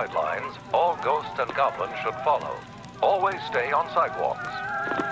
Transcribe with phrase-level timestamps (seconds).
[0.00, 2.56] guidelines all ghosts and goblins should follow.
[3.02, 4.48] Always stay on sidewalks.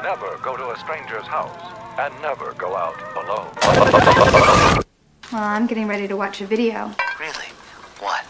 [0.03, 1.61] Never go to a stranger's house.
[1.99, 4.85] And never go out alone.
[5.31, 6.91] Well, I'm getting ready to watch a video.
[7.21, 7.49] Really?
[8.01, 8.25] What?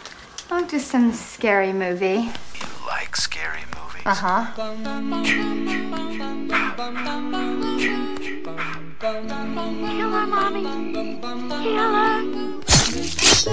[0.51, 2.27] Oh, just some scary movie.
[2.55, 4.01] You like scary movies?
[4.05, 4.51] Uh huh.
[8.99, 10.63] Killer, mommy.
[11.63, 12.48] Killer.
[13.39, 13.47] ¿Qué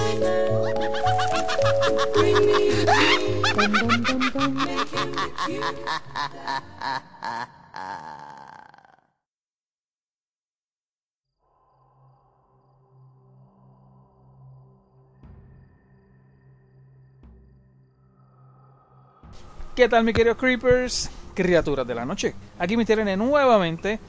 [19.89, 21.11] tal, mi queridos Creepers?
[21.35, 22.35] Criaturas de la noche.
[22.59, 24.01] Aquí me tienen nuevamente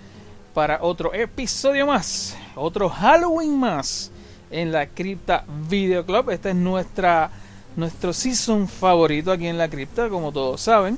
[0.55, 4.11] para otro episodio más, otro Halloween más
[4.51, 6.29] en la Cripta Video Club.
[6.31, 7.29] Este es nuestra
[7.75, 10.97] nuestro season favorito aquí en la cripta, como todos saben.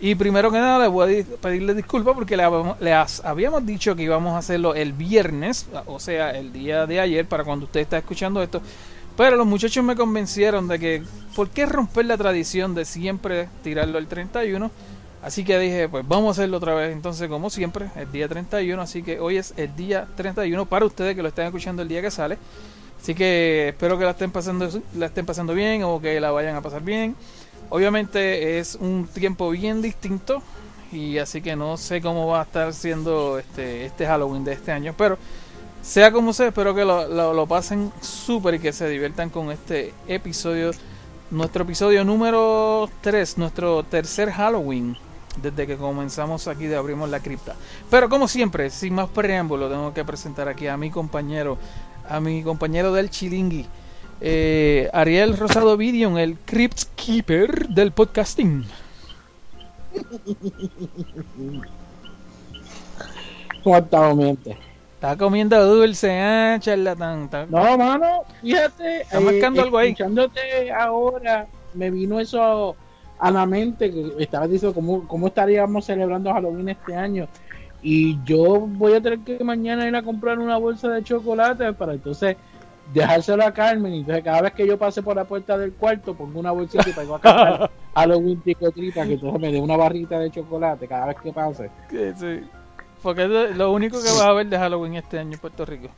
[0.00, 4.02] Y primero que nada, les voy a di- pedirle disculpas porque les habíamos dicho que
[4.02, 7.98] íbamos a hacerlo el viernes, o sea, el día de ayer, para cuando usted está
[7.98, 8.60] escuchando esto.
[9.16, 11.02] Pero los muchachos me convencieron de que,
[11.34, 14.70] ¿por qué romper la tradición de siempre tirarlo el 31?
[15.26, 16.92] Así que dije, pues vamos a hacerlo otra vez.
[16.92, 18.80] Entonces, como siempre, el día 31.
[18.80, 22.00] Así que hoy es el día 31 para ustedes que lo estén escuchando el día
[22.00, 22.38] que sale.
[23.02, 26.54] Así que espero que la estén pasando, la estén pasando bien o que la vayan
[26.54, 27.16] a pasar bien.
[27.70, 30.40] Obviamente es un tiempo bien distinto
[30.92, 34.70] y así que no sé cómo va a estar siendo este, este Halloween de este
[34.70, 35.18] año, pero
[35.82, 39.50] sea como sea, espero que lo, lo- lo pasen súper y que se diviertan con
[39.50, 40.70] este episodio,
[41.32, 44.96] nuestro episodio número 3, nuestro tercer Halloween
[45.42, 47.54] desde que comenzamos aquí de abrimos la cripta.
[47.90, 51.58] Pero como siempre, sin más preámbulo, tengo que presentar aquí a mi compañero,
[52.08, 53.66] a mi compañero del Chilingui,
[54.20, 58.64] eh, Ariel Rosado Vidion, el Crypt Keeper del podcasting.
[63.62, 64.56] ¿Cómo gente?
[64.94, 67.24] Está comiendo dulce, ah, charlatán.
[67.24, 69.02] Está- No, mano, fíjate.
[69.02, 69.88] Está marcando algo ahí.
[69.90, 72.76] Escuchándote ahora, me vino eso
[73.18, 77.28] a la mente, que estaba diciendo cómo, cómo estaríamos celebrando Halloween este año.
[77.82, 81.92] Y yo voy a tener que mañana ir a comprar una bolsa de chocolate para
[81.94, 82.36] entonces
[82.92, 83.94] dejárselo a Carmen.
[83.94, 86.88] Y entonces cada vez que yo pase por la puerta del cuarto, pongo una bolsita
[86.88, 90.86] y pego a cantar Halloween Tico Tripa, que entonces me dé una barrita de chocolate
[90.88, 91.70] cada vez que pase.
[91.90, 92.40] Sí, sí.
[93.02, 95.88] Porque es lo- único que vas a ver de Halloween este año en Puerto Rico.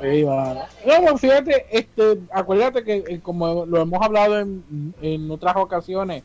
[0.00, 0.66] Sí, va.
[1.04, 6.24] No, fíjate, este, acuérdate que eh, como lo hemos hablado en, en otras ocasiones,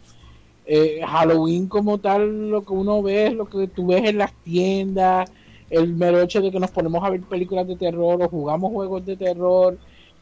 [0.66, 5.30] eh, Halloween como tal, lo que uno ve lo que tú ves en las tiendas,
[5.70, 9.06] el mero hecho de que nos ponemos a ver películas de terror o jugamos juegos
[9.06, 9.78] de terror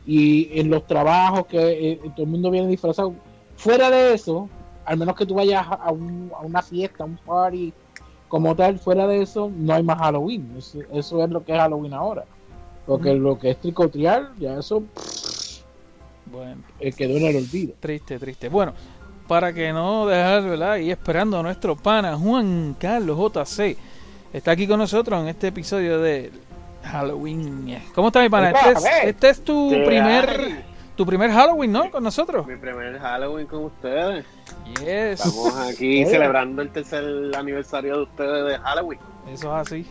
[0.06, 3.14] y en los trabajos que eh, todo el mundo viene disfrazado.
[3.56, 4.50] Fuera de eso,
[4.86, 7.74] al menos que tú vayas a, un- a una fiesta, a un party
[8.28, 10.56] como tal, fuera de eso, no hay más Halloween.
[10.58, 12.26] Eso, eso es lo que es Halloween ahora.
[12.86, 14.84] Porque lo que es tricotrial, ya eso
[16.26, 17.74] Bueno, eh, quedó en el olvido.
[17.80, 18.50] triste, triste.
[18.50, 18.74] Bueno,
[19.28, 20.78] para que no dejar, ¿verdad?
[20.78, 23.78] Y esperando a nuestro pana Juan Carlos JC.
[24.34, 26.32] Está aquí con nosotros en este episodio de
[26.84, 27.80] Halloween.
[27.94, 28.52] ¿Cómo está mi pana?
[28.52, 30.64] Este es, este es tu ¿Qué primer
[30.96, 31.90] tu primer Halloween, ¿no?
[31.90, 32.46] Con nosotros.
[32.46, 34.26] Mi primer Halloween con ustedes.
[34.80, 35.26] Yes.
[35.26, 37.04] Estamos aquí celebrando el tercer
[37.36, 39.00] aniversario de ustedes de Halloween.
[39.32, 39.86] Eso es así.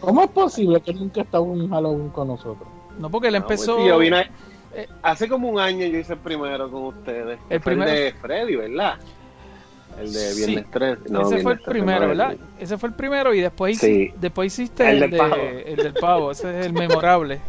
[0.00, 2.66] ¿Cómo es posible que nunca estado un Halloween con nosotros?
[2.98, 3.74] No, porque él No, empezó.
[3.74, 4.30] pues, sí, yo vine-
[4.74, 7.38] eh, hace como un año yo hice el primero con ustedes.
[7.50, 8.94] El primero- de Freddy, ¿verdad?
[10.00, 10.46] El de Sí.
[10.46, 10.98] Viernes 3.
[11.04, 12.36] ese fue el primero, ¿verdad?
[12.58, 14.12] Ese fue el primero y después, Sí.
[14.18, 15.34] después hiciste El el, del de- pavo.
[15.36, 16.30] el del pavo.
[16.30, 17.40] Ese es el memorable.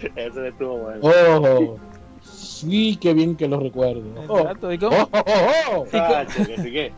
[0.16, 1.00] Ese estuvo bueno.
[1.02, 1.78] Oh,
[2.22, 4.02] sí, qué bien que lo recuerdo.
[4.28, 4.72] Oh, Exacto.
[4.72, 5.84] ¿Y cómo, oh, oh, oh, oh.
[5.86, 6.92] Tacho, que sí que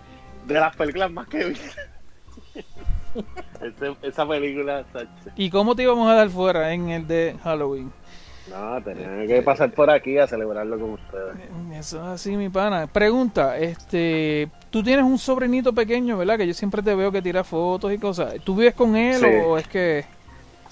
[0.47, 1.57] de las películas más que vi.
[3.61, 4.85] Ese- esa película.
[5.37, 7.93] ¿Y cómo te íbamos a dar fuera en el de Halloween?
[8.51, 11.37] No, tenía que pasar por aquí a celebrarlo con ustedes.
[11.73, 12.87] Eso es así, mi pana.
[12.87, 16.37] Pregunta, este, tú tienes un sobrinito pequeño, ¿verdad?
[16.37, 18.35] Que yo siempre te veo que tira fotos y cosas.
[18.45, 19.27] ¿Tú vives con él Sí.
[19.47, 20.05] o es que...?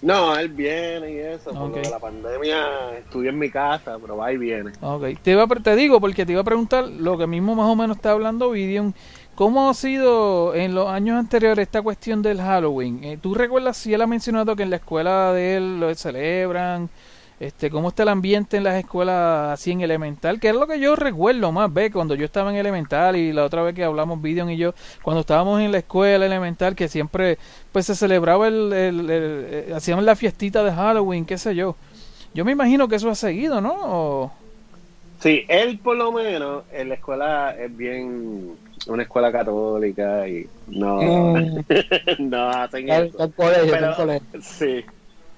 [0.01, 1.51] No, él viene y eso.
[1.51, 1.77] Por Ok.
[1.77, 4.71] lo de la pandemia estudié en mi casa, pero va y viene.
[4.81, 7.67] Ok, te, iba a te digo porque te iba a preguntar lo que mismo más
[7.67, 8.95] o menos está hablando Vidion.
[9.35, 13.03] ¿Cómo ha sido en los años anteriores esta cuestión del Halloween?
[13.05, 16.89] Eh, ¿Tú recuerdas si él ha mencionado que en la escuela de él lo celebran?
[17.41, 20.41] Este, ¿Cómo está el ambiente en las escuelas así en elemental?
[20.41, 23.45] Que es lo que yo recuerdo más, ve, cuando yo estaba en elemental y la
[23.45, 27.39] otra vez que hablamos Vidion y yo, cuando estábamos en la escuela elemental, que siempre
[27.71, 31.77] pues se celebraba el, el- el- eh, hacíamos la fiestita de Halloween, qué sé yo.
[32.35, 33.75] Yo me imagino que eso ha seguido, ¿no?
[33.85, 34.33] O-
[35.21, 38.53] Sí, él por lo menos en la escuela es bien
[38.87, 41.65] una escuela católica y no, Mm.
[42.31, 43.25] no hacen El, eso.
[43.25, 44.41] el colegio, el colegio.
[44.43, 44.85] sí,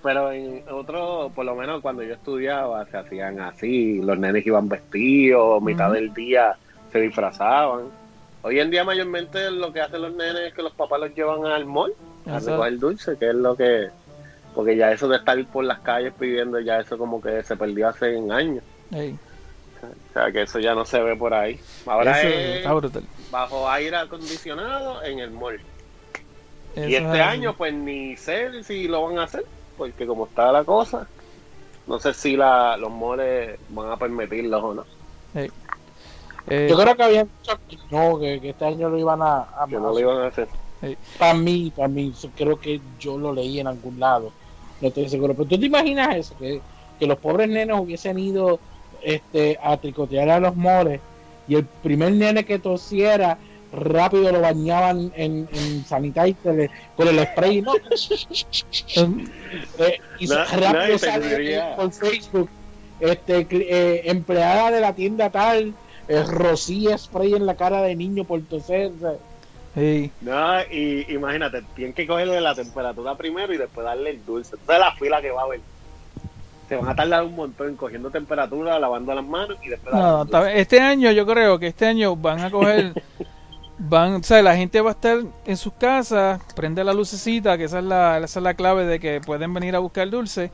[0.02, 4.68] pero en otro, por lo menos cuando yo estudiaba, se hacían así, los nenes iban
[4.68, 6.56] vestidos, mitad del día
[6.90, 7.82] se disfrazaban.
[8.42, 11.44] Hoy en día mayormente lo que hacen los nenes es que los papás los llevan
[11.44, 11.92] al mall
[12.26, 13.88] a recoger dulce, que es lo que...
[14.54, 17.88] Porque ya eso de estar por las calles pidiendo, ya eso como que se perdió
[17.88, 18.64] hace años.
[18.90, 19.16] Ey,
[19.82, 21.60] O sea, que eso ya no se ve por ahí.
[21.86, 22.64] Ahora es
[23.30, 25.60] bajo aire acondicionado en el mall.
[26.74, 29.44] Eso y es este año, pues ni sé si lo van a hacer,
[29.80, 31.08] porque como está la cosa,
[31.86, 34.84] no sé si la, los moles van a permitirlos o no.
[35.34, 39.38] Eh, Yo creo que habían dicho que no, que, que este año lo iban a,
[39.56, 40.48] a Que no lo iban a hacer.
[41.18, 44.32] Para mí, para mí, creo que yo lo leí en algún lado.
[44.82, 45.32] No estoy seguro.
[45.32, 46.60] Pero tú te imaginas eso, que,
[46.98, 48.60] que los pobres nenes hubiesen ido
[49.02, 51.00] este, a tricotear a los moles
[51.48, 53.38] y el primer nene que tosiera
[53.72, 57.72] rápido lo bañaban en, en sanitizer con el spray ¿no?
[59.78, 62.48] Eh, y No, rápido no, sale por Facebook
[63.00, 65.72] este eh, empleada de la tienda tal
[66.08, 69.12] eh, rocía spray en la cara de niño por toser o sea,
[69.82, 74.56] ey, No, y imagínate, tienen que cogerle la temperatura primero y después darle el dulce.
[74.60, 75.60] Entonces la fila que va a haber.
[76.68, 80.22] Se van a tardar un montón cogiendo temperatura, lavando las manos y después darle No,
[80.22, 80.60] el dulce.
[80.60, 82.92] este año yo creo que este año van a coger,
[83.80, 87.64] van, o sea, la gente va a estar en sus casas, prende la lucecita, que
[87.64, 90.50] esa es la, esa es la clave de que pueden venir a buscar dulce.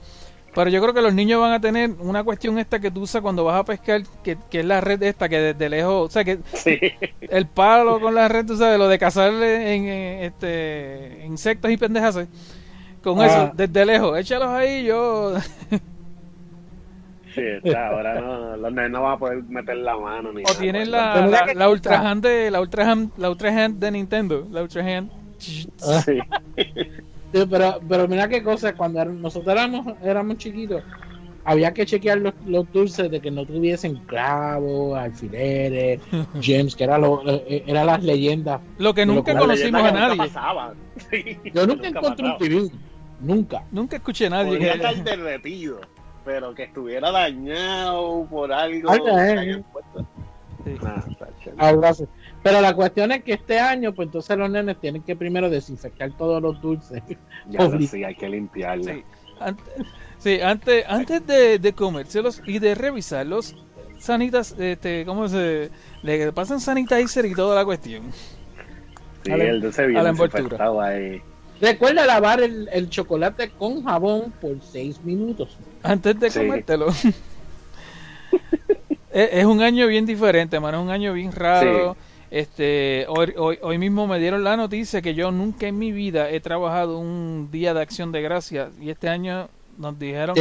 [0.55, 3.21] Pero yo creo que los niños van a tener una cuestión esta que tú usas
[3.21, 6.25] cuando vas a pescar, que, que es la red esta, que desde lejos, o sea,
[6.25, 6.79] que Sí.
[7.21, 9.85] el palo con la red, tú sabes, lo de cazarle en,
[10.25, 12.21] este, insectos y pendejas.
[13.03, 13.27] Con Ah.
[13.27, 15.35] eso, desde lejos, échalos ahí, yo...
[17.37, 20.47] Sí, está, ahora no, los nenes no van a poder meter la mano ni O
[20.47, 23.11] nada, tienen pues, la, Pero mira la, que- la Ultra Hand de la Ultra Hand,
[23.19, 25.11] la Ultra Hand de Nintendo, la Ultra Hand.
[25.39, 25.69] Sí.
[27.33, 30.83] Sí, pero, pero mira qué cosa, cuando er- nosotros éramos, éramos chiquitos,
[31.45, 36.01] había que chequear los, los dulces de que no tuviesen clavos, alfileres,
[36.41, 38.61] gems, que era lo, eh, era las leyendas.
[38.79, 40.17] Lo que Lo nunca La conocimos a que nunca nadie.
[40.19, 40.75] pasaba.
[41.11, 42.39] Sí, Yo nunca encontré un pasaba.
[42.39, 42.71] TV,
[43.21, 43.63] nunca.
[43.71, 44.79] Nunca escuché a nadie Podría que...
[44.79, 45.81] estar derretido,
[46.27, 48.91] pero que estuviera dañado por algo.
[48.91, 49.65] Ay, que ay, hayan ay.
[49.73, 50.07] puesto.
[50.65, 50.75] Sí.
[50.83, 52.05] Nah, así.
[52.43, 56.11] Pero la cuestión es que este año, pues entonces los nenes tienen que primero desinfectar
[56.19, 57.01] todos los dulces.
[57.49, 58.95] Ya lo sí, hay que limpiarla.
[58.95, 59.05] Sí.
[59.39, 59.71] Ante-
[60.19, 63.55] sí, antes, antes de, de comérselos y de revisarlos,
[63.99, 65.71] sanitas, este, ¿cómo se...?
[66.03, 68.11] Le pasan sanitizer y toda la cuestión.
[69.25, 70.59] Sí, a la- el dulce a bien la envoltura.
[70.83, 71.23] ahí.
[71.61, 75.57] Recuerda lavar el, el chocolate con jabón por 6 minutos.
[75.83, 76.41] Antes de Sí.
[76.41, 76.89] comértelo.
[79.13, 80.79] es, es un año bien diferente, mano.
[80.79, 81.97] Es un año bien raro.
[82.31, 86.29] Este, hoy, hoy, hoy mismo me dieron la noticia que yo nunca en mi vida
[86.29, 89.49] he trabajado un día de acción de gracias y este año
[89.79, 90.35] nos dijeron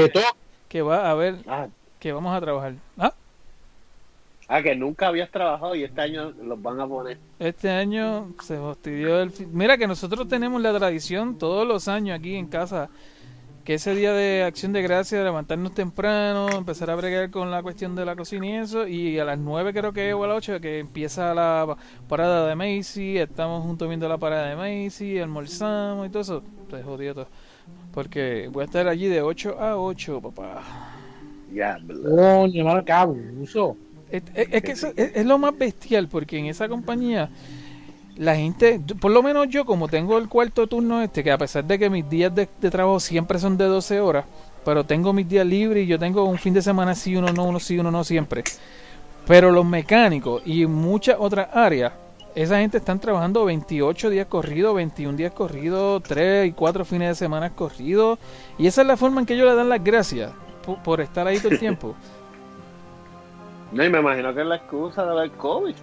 [0.67, 1.67] que va a haber Ah,
[1.99, 2.73] que vamos a trabajar.
[2.97, 3.13] Ah,
[4.47, 7.17] ah, que nunca habías trabajado y este año los van a poner.
[7.39, 12.17] este año se fastidió el fi- Mira que nosotros tenemos la tradición todos los años
[12.19, 12.89] aquí en casa
[13.63, 17.95] que ese día de acción de gracias, levantarnos temprano, empezar a bregar con la cuestión
[17.95, 20.61] de la cocina y eso, y a las 9 creo que o a las 8
[20.61, 21.75] que empieza la
[22.07, 24.55] parada de Macy, estamos juntos viendo la parada de
[24.85, 27.27] Macy, almorzamos y todo eso, se jodió todo.
[27.91, 30.61] Porque voy a estar allí de 8 a 8, papá.
[31.51, 33.75] Ya, Coño, hermano, qué abuso.
[34.17, 37.29] Es, es- es que eso es, es lo más bestial, porque en esa compañía
[38.15, 41.65] la gente, por lo menos yo como tengo el cuarto turno este, que a pesar
[41.65, 44.25] de que mis días de, de trabajo siempre son de 12 horas,
[44.63, 47.45] pero tengo mis días libres y yo tengo un fin de semana sí, uno no,
[47.45, 48.45] uno sí, uno no siempre.
[49.25, 51.93] Pero los mecánicos y muchas otras áreas,
[52.35, 57.15] esa gente están trabajando 28 días corridos, 21 días corridos, 3 y 4 fines de
[57.15, 58.19] semana corridos.
[58.57, 60.31] Y esa es la forma en que ellos le dan las gracias
[60.63, 61.95] por, por estar ahí todo el tiempo.
[63.75, 65.75] No, y me imagino que es la excusa del COVID.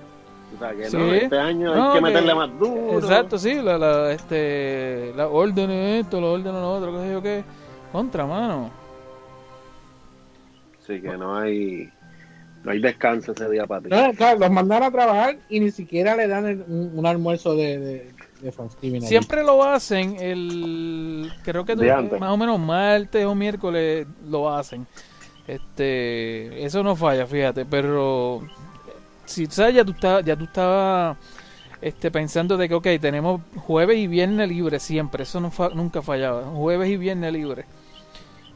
[0.55, 0.97] O sea, que Sí.
[0.97, 2.99] no, este año No, hay que que- meterle más duro.
[2.99, 7.23] Exacto, sí, la, la, este, la orden esto, la orden lo otro, qué sé yo
[7.23, 7.45] qué.
[7.93, 8.71] Contra, mano.
[10.87, 11.89] Sí, que no hay,
[12.65, 13.89] no hay descanso ese día para ti.
[13.91, 17.55] No, claro, los mandan a trabajar y ni siquiera le dan el- un, un almuerzo
[17.55, 19.03] de, de, de Thanksgiving.
[19.03, 19.09] ahí.
[19.09, 24.87] Siempre lo hacen el, creo que más o menos martes o miércoles lo hacen.
[25.47, 28.43] Este, eso no falla, fíjate, pero
[29.25, 31.17] si sabes, ya tú estabas, ya tú estabas
[31.81, 36.03] este, pensando de que, ok, tenemos jueves y viernes libre siempre, eso no fa- nunca
[36.03, 37.67] fallaba, jueves y viernes libre.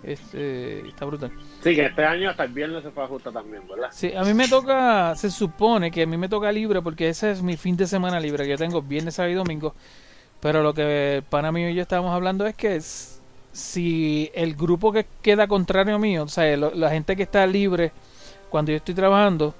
[0.02, 1.32] Este, está brutal.
[1.62, 3.88] Sí, que este año hasta el viernes se fue a justa también, ¿verdad?
[3.90, 7.32] Sí, a mí me toca, se supone que a mí me toca libre porque ese
[7.32, 9.74] es mi fin de semana libre, que yo tengo viernes, sábado y domingo.
[10.40, 13.15] Pero lo que para mí y yo estábamos hablando es que s-
[13.56, 17.90] si el grupo que queda contrario mío, o sea, la gente que está libre
[18.50, 19.54] cuando yo estoy trabajando,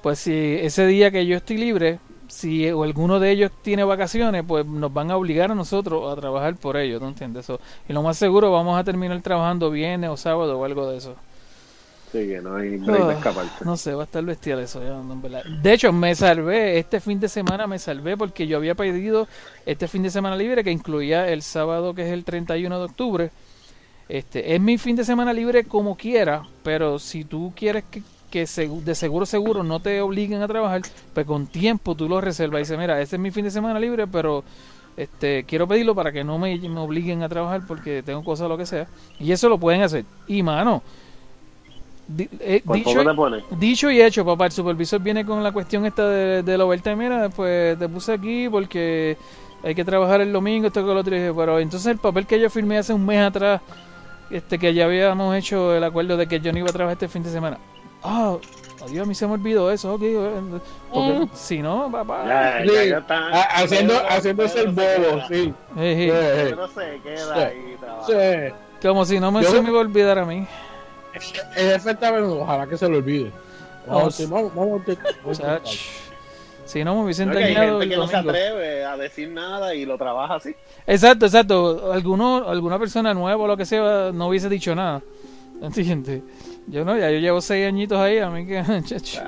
[0.00, 4.44] pues si ese día que yo estoy libre, si o alguno de ellos tiene vacaciones,
[4.46, 7.48] pues nos van a obligar a nosotros a trabajar por ellos, ¿no entiendes?
[7.88, 11.16] Y lo más seguro vamos a terminar trabajando viernes o sábado o algo de eso.
[12.12, 13.64] Sí, que no hay break de Ah, escaparse.
[13.64, 14.82] No sé, va a estar bestial eso.
[14.82, 15.20] ya, no.
[15.62, 16.78] De hecho, me salvé.
[16.78, 19.26] Este fin de semana me salvé porque yo había pedido
[19.64, 23.30] este fin de semana libre que incluía el sábado, que es el 31 de octubre.
[24.10, 28.40] Este, es mi fin de semana libre como quiera, pero si tú quieres que, que
[28.84, 30.82] de seguro seguro no te obliguen a trabajar,
[31.14, 33.80] pues con tiempo tú lo reservas y dices, mira, este es mi fin de semana
[33.80, 34.44] libre, pero
[34.98, 38.48] este quiero pedirlo para que no me, me obliguen a trabajar porque tengo cosas o
[38.50, 38.86] lo que sea.
[39.18, 40.04] Y eso lo pueden hacer.
[40.26, 40.82] Y mano,
[42.40, 43.04] eh, dicho.
[43.58, 46.96] Dicho y hecho, papá, el supervisor viene con la cuestión esta de, de la overtime.
[46.96, 49.16] Mira, pues te puse aquí porque
[49.62, 51.14] hay que trabajar el domingo, esto que lo otro.
[51.14, 53.60] Y dije, Pero entonces el papel que yo firmé hace un mes atrás,
[54.30, 57.08] este que ya habíamos hecho el acuerdo de que yo no iba a trabajar este
[57.08, 57.58] fin de semana.
[58.02, 58.36] Ah,
[58.84, 59.94] adiós, a mí se me olvidó eso.
[59.94, 60.00] ok,
[60.92, 61.28] porque Mm.
[61.34, 62.24] si no, papá.
[62.26, 63.28] Ya, Sí, ya, ya está.
[63.28, 65.44] ha- haciendo, haciéndose el bobo, sí.
[65.78, 66.10] Sí, sí.
[66.10, 67.34] Pero se queda
[68.06, 68.12] Sí.
[68.12, 70.44] ahí como si no me, Yo- se me iba a olvidar a mí.
[71.54, 73.30] Viendo, ojalá que se lo olvide.
[73.88, 74.82] Oh, Vamos, sí, vamos, vamos,
[75.24, 75.88] vamos.
[76.64, 79.84] Si no me hubiesen que hay gente que no se atreve a decir nada y
[79.84, 80.54] lo trabaja así.
[80.86, 81.92] Exacto, exacto.
[81.92, 85.02] Alguno, alguna persona nueva o lo que sea no hubiese dicho nada.
[85.60, 86.22] ¿Entiendes?
[86.66, 88.62] Yo no, ya yo llevo seis añitos ahí, a mí que...
[88.84, 89.20] chacho,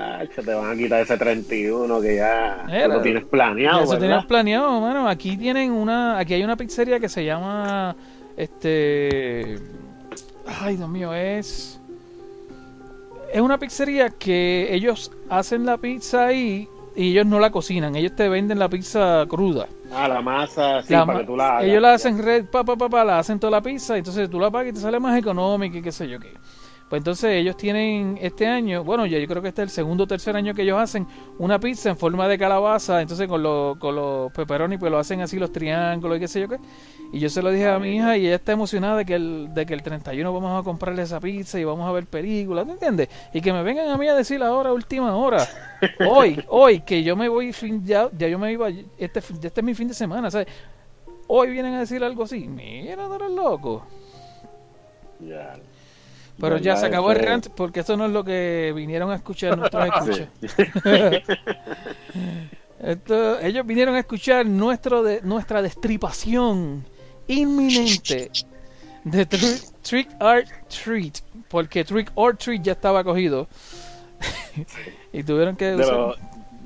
[0.43, 2.85] te van a quitar ese 31 que ya Era.
[2.87, 3.99] tú lo tienes planeado, Eso ¿verdad?
[4.01, 5.07] teníamos planeado, mano.
[5.07, 7.95] Aquí tienen una, aquí hay una pizzería que se llama,
[8.37, 9.59] este,
[10.45, 11.79] ay Dios mío, es,
[13.35, 18.15] es una pizzería que ellos hacen la pizza ahí y ellos no la cocinan, ellos
[18.15, 19.67] te venden la pizza cruda.
[19.91, 21.63] Ah, la masa, sí, La para ma- que tú la hagas.
[21.65, 24.39] ellos la hacen red, pa, pa, pa, pa, la hacen toda la pizza, entonces tú
[24.39, 26.33] la pagas y te sale más económica y qué sé yo qué.
[26.89, 30.03] Pues entonces ellos tienen este año, bueno, ya yo creo que este es el segundo
[30.03, 31.07] o tercer año que ellos hacen
[31.39, 35.19] una pizza en forma de calabaza, entonces con, los con los pepperoni pues lo hacen
[35.21, 36.59] así los triángulos y qué sé yo qué.
[37.15, 39.53] Y yo se lo dije a mi hija y ella está emocionada de que el,
[39.53, 42.73] de que el 31 vamos a comprarle esa pizza y vamos a ver películas, ¿te
[42.73, 43.07] entiendes?
[43.33, 45.47] Y que me vengan a mí a decir ahora, última hora,
[46.09, 48.67] hoy, hoy, que yo me voy, fin, ya, ya yo me iba,
[48.97, 50.47] este, este es mi fin de semana, ¿sabes?
[51.27, 53.87] Hoy vienen a decir algo así, mira, no eres loco.
[55.21, 55.53] Ya.
[56.37, 59.15] Pero ya se acabó el Eso- rant porque esto no es lo que vinieron a
[59.15, 60.27] escuchar nuestros escuchas.
[62.83, 66.83] Esto- ellos vinieron a escuchar nuestro de, nuestra destripación
[67.27, 68.31] inminente
[69.03, 73.47] de Tri- Trick or Treat, porque Trick or Treat ya estaba cogido
[75.13, 76.15] y tuvieron que usar- lo-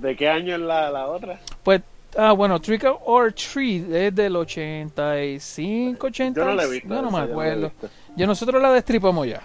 [0.01, 1.39] ¿De qué año es la, la otra?
[1.63, 1.81] pues
[2.17, 6.87] ah bueno Trick or Treat es del 85 80 Yo no la he visto.
[6.87, 7.71] yo no me yo no acuerdo
[8.15, 9.41] yo nosotros la destripamos ya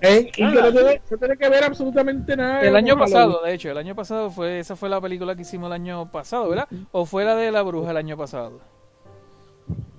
[0.00, 2.60] Eh, y Ah, que no tiene, no tiene que ver absolutamente nada.
[2.62, 5.68] El año pasado, de hecho, el año pasado fue esa fue la película que hicimos
[5.68, 6.68] el año pasado, ¿verdad?
[6.92, 8.60] ¿O fue la de la bruja el año pasado?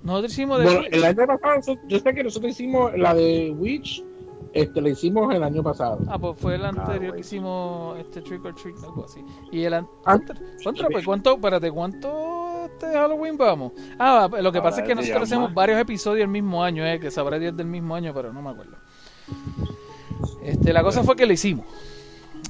[0.06, 0.94] Nosotros hicimos de Bueno, Witch.
[0.94, 4.04] el año pasado, yo sé que nosotros hicimos la de Witch,
[4.52, 5.98] este, la hicimos el año pasado.
[6.08, 7.12] Ah, pues fue el anterior bueno.
[7.14, 9.20] que hicimos este Trick or Treat, algo así.
[9.52, 10.18] Y el an- Ah,
[10.64, 13.72] contra, pues, ¿cuánto, espérate, cuánto este Halloween vamos?
[13.98, 17.10] Ah, lo que pasa es que nosotros hacemos varios episodios el mismo año, eh, que
[17.10, 18.76] sabrá Dios del mismo año, pero no me acuerdo.
[20.42, 21.66] Este, la cosa fue que lo hicimos.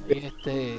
[0.08, 0.78] Y este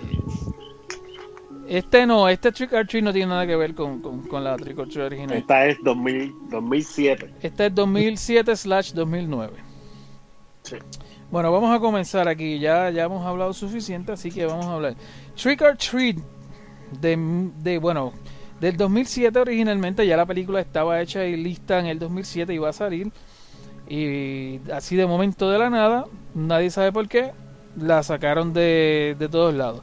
[1.67, 4.55] este no, este Trick or Treat no tiene nada que ver con, con, con la
[4.55, 5.37] Trick or Treat original.
[5.37, 7.33] Esta es 2000, 2007.
[7.41, 9.53] Este es 2007 slash 2009.
[10.63, 10.77] Sí.
[11.29, 12.59] Bueno, vamos a comenzar aquí.
[12.59, 14.95] Ya, ya hemos hablado suficiente, así que vamos a hablar.
[15.35, 16.17] Trick or Treat,
[17.01, 18.13] de, de, bueno,
[18.61, 22.69] del 2007 originalmente, ya la película estaba hecha y lista en el 2007 y va
[22.69, 23.11] a salir.
[23.89, 27.31] Y así de momento de la nada, nadie sabe por qué,
[27.77, 29.81] la sacaron de, de todos lados.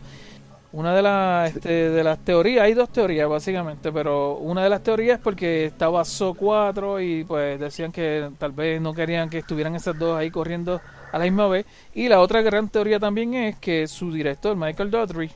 [0.75, 4.83] Una de, las este, de las teorías, hay dos teorías básicamente, pero una de las
[4.83, 9.38] teorías es porque estaba So 4 y pues decían que tal vez no querían que
[9.38, 10.81] estuvieran esas dos ahí corriendo
[11.12, 11.64] a la misma vez.
[11.95, 15.31] Y la otra gran teoría también es que su director, Michael Daughtry,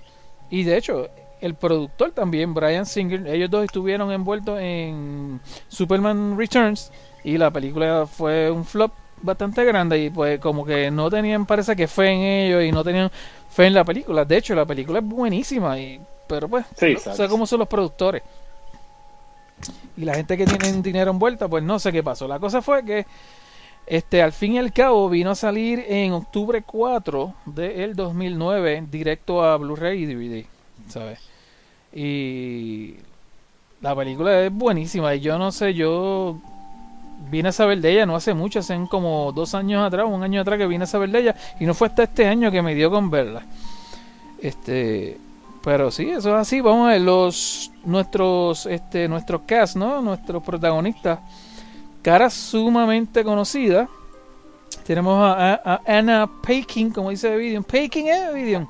[0.50, 1.06] y de hecho
[1.40, 6.90] el productor también, Brian Singer, ellos dos estuvieron envueltos en Superman Returns
[7.22, 8.90] y la película fue un flop
[9.22, 12.84] bastante grande y pues como que no tenían parece que fe en ellos y no
[12.84, 13.10] tenían
[13.58, 14.24] fe en la película.
[14.24, 17.68] De hecho, la película es buenísima y pero pues Sí, no sé cómo son los
[17.68, 18.22] productores.
[19.96, 22.28] Y la gente que tiene dinero envuelta, pues no sé qué pasó.
[22.28, 23.06] La cosa fue que
[23.86, 29.42] Este, al fin y al cabo, vino a salir en octubre 4 del 2009, directo
[29.44, 30.46] a Blu-ray y DVD,
[30.88, 31.20] ¿sabes?
[31.92, 32.96] Y
[33.80, 35.14] la película es buenísima.
[35.14, 36.40] Y yo no sé, yo
[37.30, 40.40] vine a saber de ella no hace mucho, hace como dos años atrás, un año
[40.40, 41.36] atrás que vine a saber de ella.
[41.60, 43.42] Y no fue hasta este año que me dio con verla.
[44.40, 45.18] Este,
[45.64, 46.60] pero sí, eso es así.
[46.60, 50.00] Vamos a ver los nuestros, este, nuestros cast, ¿no?
[50.00, 51.18] Nuestros protagonistas
[52.02, 53.88] cara sumamente conocida.
[54.86, 57.64] Tenemos a, a- a Anna Paquin, como dice Vidion.
[57.64, 58.68] Paquin es Vidion.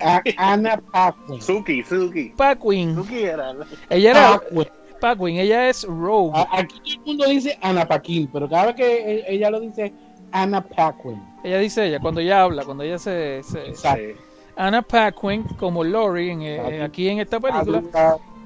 [0.00, 1.40] A- Anna Paquin.
[1.40, 2.32] Suki, Suki.
[2.36, 2.94] Paquin.
[2.96, 3.54] Suki era.
[3.88, 4.66] Ella era Paquin.
[5.02, 6.32] Paquin, ella es Rogue.
[6.52, 8.86] Aquí todo el mundo dice Anna Paquin, pero cada vez que
[9.18, 9.92] e- ella lo dice
[10.30, 11.20] Anna Paquin.
[11.42, 13.42] Ella dice ella, cuando ella habla, cuando ella se...
[13.42, 14.16] se-.
[14.56, 17.82] Anna Paquin como Lori en, eh, aquí en esta película,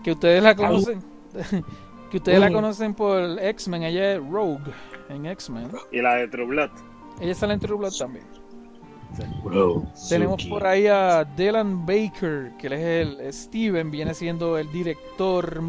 [0.03, 1.03] que ustedes la conocen,
[2.11, 4.73] que ustedes la conocen por X-Men, ella es Rogue
[5.11, 5.71] en X-Men.
[5.93, 6.71] Y la de True Blood.
[7.21, 8.25] Ella sale en True Blood también.
[9.43, 10.51] Bro, Tenemos Suki.
[10.51, 15.63] por ahí a Dylan Baker, que él es el Steven, viene siendo el director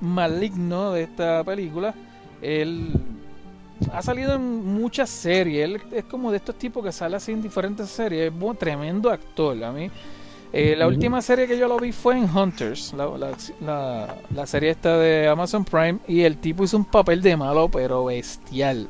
[0.00, 1.94] maligno de esta película.
[2.42, 2.92] Él
[3.92, 7.42] ha salido en muchas series, él es como de estos tipos que sale así en
[7.42, 9.90] diferentes series, es un tremendo actor a mí.
[10.52, 14.46] Eh, la última serie que yo lo vi fue en Hunters, la, la- la- la
[14.46, 18.88] serie esta de Amazon Prime, y el tipo hizo un papel de malo, pero bestial.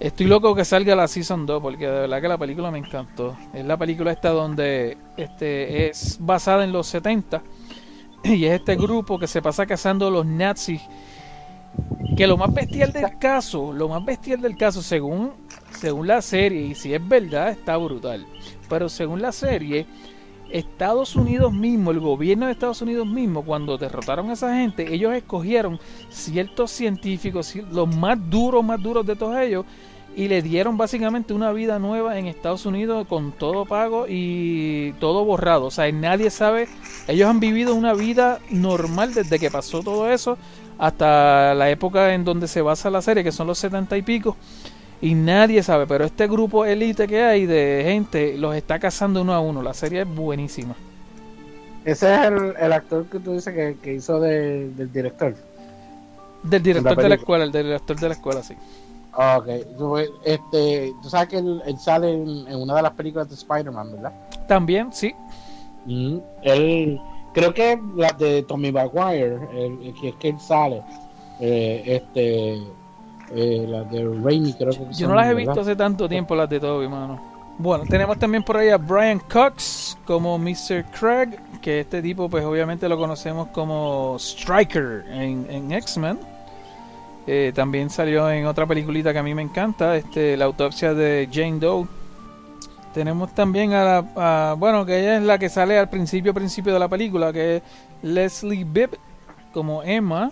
[0.00, 3.36] Estoy loco que salga la Season 2 porque de verdad que la película me encantó.
[3.54, 7.42] Es la película esta donde este es basada en los 70
[8.24, 10.80] y es este grupo que se pasa cazando a los nazis.
[12.16, 15.32] Que lo más bestial del caso, lo más bestial del caso según
[15.70, 18.26] según la serie y si es verdad está brutal.
[18.68, 19.86] Pero según la serie
[20.50, 25.14] Estados Unidos mismo, el gobierno de Estados Unidos mismo, cuando derrotaron a esa gente, ellos
[25.14, 29.64] escogieron ciertos científicos, ci- los más duros, más duros de todos ellos,
[30.14, 35.24] y le dieron básicamente una vida nueva en Estados Unidos con todo pago y todo
[35.24, 35.66] borrado.
[35.66, 36.68] O sea, nadie sabe,
[37.08, 40.36] ellos han vivido una vida normal desde que pasó todo eso
[40.78, 44.36] hasta la época en donde se basa la serie, que son los setenta y pico.
[45.00, 49.32] Y nadie sabe, pero este grupo elite que hay de gente los está cazando uno
[49.34, 49.62] a uno.
[49.62, 50.74] La serie es buenísima.
[51.84, 55.34] Ese es el, el actor que tú dices que, que hizo de- del director.
[56.44, 58.54] Del director de la escuela, el director de la escuela, sí.
[59.14, 59.46] Ah, Ok,
[59.76, 63.34] tú, este, tú sabes que él, él sale en, en una de las películas de
[63.34, 64.12] Spider-Man, ¿verdad?
[64.48, 65.14] También, sí.
[65.84, 67.00] Mm, Él,
[67.34, 69.38] creo que la de Tommy Maguire,
[70.00, 70.82] que es que él sale,
[71.40, 72.54] eh, este,
[73.34, 75.38] eh, la de Raimi, creo que Yo son, no las he ¿verdad?
[75.54, 77.20] visto hace tanto tiempo, las de Toby, mano.
[77.58, 80.84] Bueno, tenemos también por ahí a Brian Cox como Mr.
[80.98, 86.18] Craig, que este tipo, pues obviamente lo conocemos como Striker en, en X-Men.
[87.26, 91.28] Eh, también salió en otra peliculita que a mí me encanta, este, la autopsia de
[91.32, 91.86] Jane Doe.
[92.94, 96.78] Tenemos también a la, bueno, que ella es la que sale al principio, principio de
[96.78, 97.62] la película, que es
[98.02, 98.98] Leslie Bibb
[99.52, 100.30] como Emma.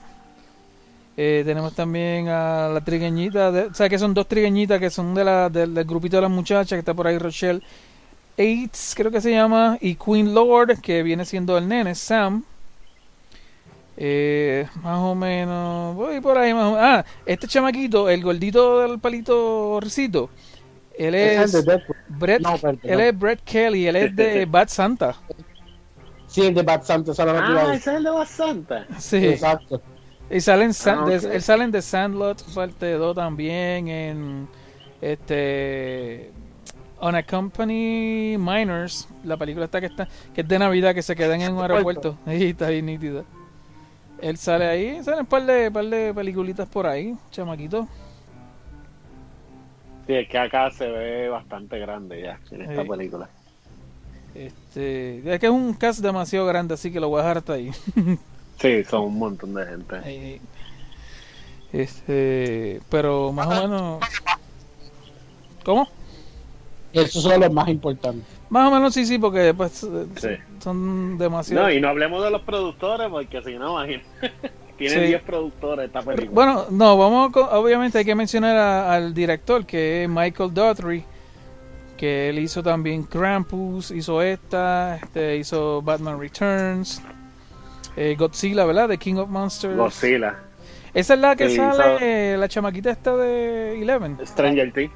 [1.17, 5.15] Eh, tenemos también a la trigueñita, de, o sea que son dos trigueñitas que son
[5.15, 7.63] de la, del grupito de las muchachas, que está por ahí Rochelle
[8.39, 12.45] Aids, creo que se llama, y Queen Lord, que viene siendo el nene, Sam.
[14.03, 16.79] Eh, más o menos, voy por ahí más o menos.
[16.83, 20.31] Ah, este chamaquito, el gordito del palito ricito,
[20.97, 21.97] él Ese es el de Deadpool.
[22.09, 22.81] Brett, No, perdón.
[22.83, 25.15] él es Brett Kelly, él es de Bad Santa.
[26.27, 28.87] Sí, el de Bad Santa, esa Ah, ese es el de Basanta.
[28.99, 29.17] Sí.
[29.19, 29.83] Exacto.
[30.31, 31.25] Y salen, Ah, de- ok.
[31.35, 34.49] él salen de Sandlot parte 2 también en
[35.03, 36.31] este
[37.01, 41.15] On a Company Miners, la película está que está que es de Navidad que se
[41.17, 42.17] quedan en un aeropuerto.
[42.27, 43.25] Ahí está bien nítida.
[44.23, 47.87] Él sale ahí, salen un par de par de peliculitas por ahí, chamaquito.
[50.07, 52.89] Sí, es que acá se ve bastante grande ya en esta Sí.
[52.89, 53.29] película.
[54.35, 57.53] Este, es que es un cast demasiado grande, así que lo voy a dejar hasta
[57.55, 57.71] ahí.
[58.61, 60.41] Sí, son un montón de gente.
[61.73, 64.05] Este, pero más o menos
[65.65, 65.89] ¿Cómo?
[66.93, 68.25] Esos son los más importantes.
[68.49, 70.29] Más o menos sí, sí, porque pues eh, Sí.
[70.59, 71.63] son demasiado.
[71.67, 74.33] No, y no hablemos de los productores porque si no, imagínate.
[74.79, 75.01] Tiene Sí.
[75.09, 76.31] 10 productores esta película.
[76.33, 81.05] Bueno, no, vamos con- obviamente hay que mencionar a- al director que es Michael Daughtry,
[81.99, 87.03] que él hizo también Krampus, hizo esta, este, hizo Batman Returns,
[87.95, 88.89] eh, Godzilla, ¿verdad?
[88.89, 89.77] The King of Monsters.
[89.77, 90.37] Godzilla,
[90.95, 94.19] Esa es la que Sí, sale, la chamaquita esta de Eleven.
[94.27, 94.91] Stranger Things.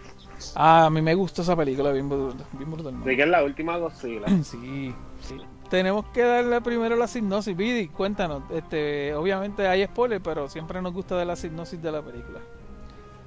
[0.54, 2.46] Ah, a mí me gustó esa película, bien brutal.
[2.52, 3.04] Bien brutal man.
[3.04, 4.26] Sí, que es la última Godzilla.
[4.42, 5.36] Sí, sí.
[5.70, 7.56] Tenemos que darle primero la sinopsis.
[7.56, 8.42] Vidi, cuéntanos.
[8.50, 12.40] Este, obviamente hay spoiler, pero siempre nos gusta dar la sinopsis de la película.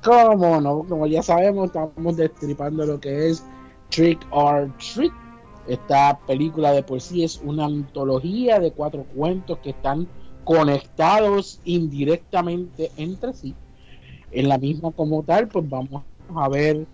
[0.03, 3.43] Como no, como ya sabemos, estamos destripando lo que es
[3.89, 5.11] Trick or Treat.
[5.67, 10.07] Esta película de por sí es una antología de cuatro cuentos que están
[10.45, 13.53] conectados indirectamente entre sí.
[14.31, 16.03] En la misma como tal, pues vamos
[16.33, 16.85] a ver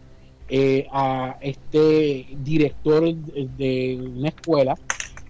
[0.55, 4.75] eh, a este director de, una escuela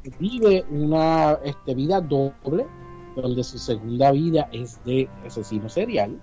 [0.04, 2.68] que vive una este, vida doble,
[3.16, 6.20] donde su segunda vida es de asesino serial.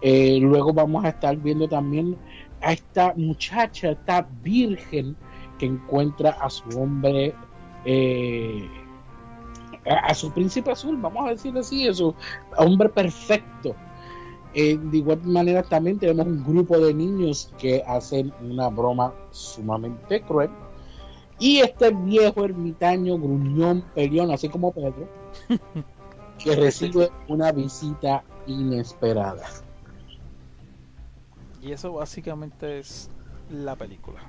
[0.00, 2.16] Eh, luego vamos a estar viendo también
[2.60, 5.14] a esta muchacha, esta virgen
[5.60, 7.32] que encuentra a su hombre,
[7.84, 8.68] eh,
[9.88, 12.12] a, a su príncipe azul, vamos a decirlo así, a su
[12.56, 13.76] hombre perfecto.
[14.54, 20.20] Eh, de igual manera también tenemos un grupo de niños que hacen una broma sumamente
[20.22, 20.50] cruel.
[21.38, 25.08] Y este viejo ermitaño, gruñón, peleón, así como Pedro,
[26.38, 29.44] que recibe una visita inesperada.
[31.62, 33.10] Y eso básicamente es
[33.50, 34.20] la película.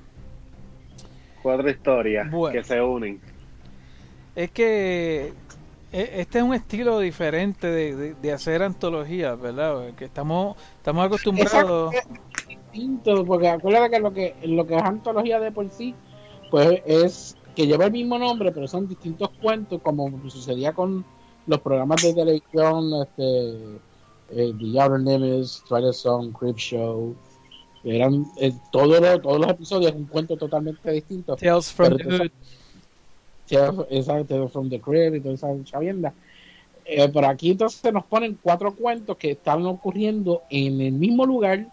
[1.42, 2.54] Cuatro historias Bueno.
[2.54, 3.20] que se unen.
[4.36, 5.34] Es que
[5.94, 9.94] este es un estilo diferente de, de- de hacer antologías, ¿verdad?
[9.96, 11.94] Que estamos, estamos acostumbrados.
[11.94, 15.94] Exacto, es distinto, porque acuérdate que lo que lo que es antología de por sí,
[16.50, 21.06] pues es que lleva el mismo nombre, pero son distintos cuentos, como sucedía con
[21.46, 23.52] los programas de televisión, este,
[24.32, 27.16] eh, The Outer Limits, the Song, Crip Show,
[27.84, 31.36] eran eh, todos los, todos los episodios un cuento totalmente distinto.
[31.36, 32.32] Tales from the.
[33.60, 36.14] Tales- Exacto, From the Crib y toda esa chavienda.
[36.86, 41.66] Eh, pero aquí entonces nos ponen cuatro cuentos que están ocurriendo en el mismo lugar,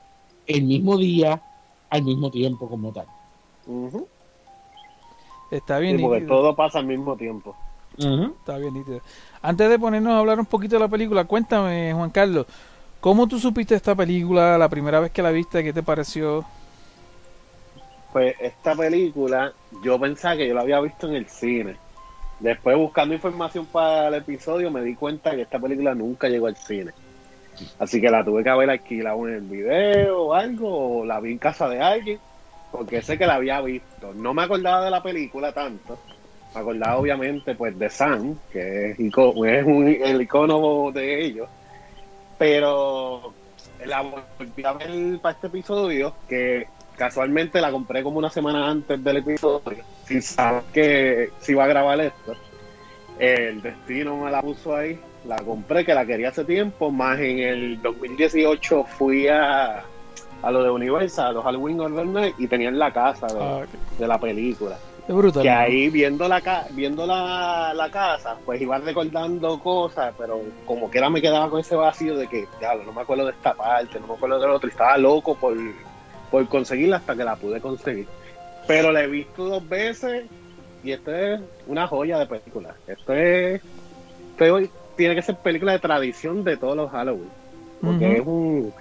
[0.46, 1.42] el mismo día,
[1.90, 3.06] al mismo tiempo como tal.
[5.50, 7.56] Está Sí, bien porque todo pasa al mismo tiempo.
[7.98, 9.00] Está bien nítido.
[9.42, 12.46] Antes de ponernos a hablar un poquito de la película, cuéntame, Juan Carlos,
[13.00, 15.64] ¿cómo tú supiste esta película la primera vez que la viste?
[15.64, 16.44] ¿Qué te pareció?
[18.12, 21.76] Pues esta película, yo pensaba que yo la había visto en el cine.
[22.38, 26.56] Después buscando información para el episodio me di cuenta que esta película nunca llegó al
[26.56, 26.92] cine.
[27.78, 31.32] Así que la tuve que haber alquilado en el video o algo, o la vi
[31.32, 32.18] en casa de alguien,
[32.70, 34.12] porque sé que la había visto.
[34.14, 35.98] No me acordaba de la película tanto.
[36.54, 41.48] Me acordaba obviamente pues de Sam, que es, es un- el icono de ellos.
[42.38, 43.34] Pero
[43.84, 46.66] la volví a ver para este episodio, que
[47.00, 51.66] casualmente la compré como una semana antes del episodio, sin saber que se iba a
[51.66, 52.34] grabar esto.
[53.18, 57.38] El destino me la puso ahí, la compré, que la quería hace tiempo, más en
[57.38, 59.82] el 2018 fui a,
[60.42, 63.62] a lo de Universal, a los Halloween Horror Nights, y tenían la casa de, Ah,
[63.98, 64.76] de la película.
[65.08, 65.42] es brutal.
[65.42, 70.90] Que ahí viendo la ca- viendo la, la casa, pues iba recordando cosas, pero como
[70.90, 73.54] que era me quedaba con ese vacío de que, diablo, no me acuerdo de esta
[73.54, 75.56] parte, no me acuerdo del otro, y estaba loco por,
[76.30, 78.06] por conseguirla hasta que la pude conseguir.
[78.66, 80.24] Pero la he visto dos veces
[80.84, 82.74] y esto es una joya de película.
[82.86, 83.60] Esto es,
[84.32, 87.28] esto es- tiene que ser película de tradición de todos los Halloween.
[87.80, 88.72] Porque es un.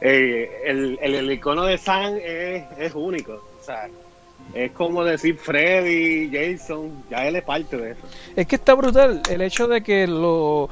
[0.00, 3.32] eh, el, el, el icono de Sam es, es único.
[3.60, 3.88] O sea,
[4.54, 8.00] es como decir Freddy, Jason, ya él es parte de eso.
[8.36, 10.68] Es que está brutal el hecho de que lo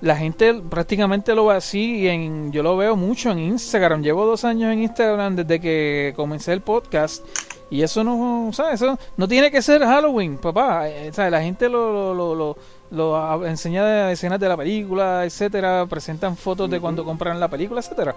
[0.00, 4.02] la gente prácticamente lo ve así y en, yo lo veo mucho en Instagram.
[4.02, 7.24] Llevo dos años en Instagram desde que comencé el podcast
[7.70, 8.80] y eso no, ¿sabes?
[8.80, 10.88] Eso no tiene que ser Halloween, papá.
[10.88, 11.32] Eh, ¿sabes?
[11.32, 12.56] La gente lo, lo, lo,
[12.90, 17.80] lo- enseña de escenas de la película, etcétera, presentan fotos de cuando compran la película,
[17.80, 18.14] etcétera.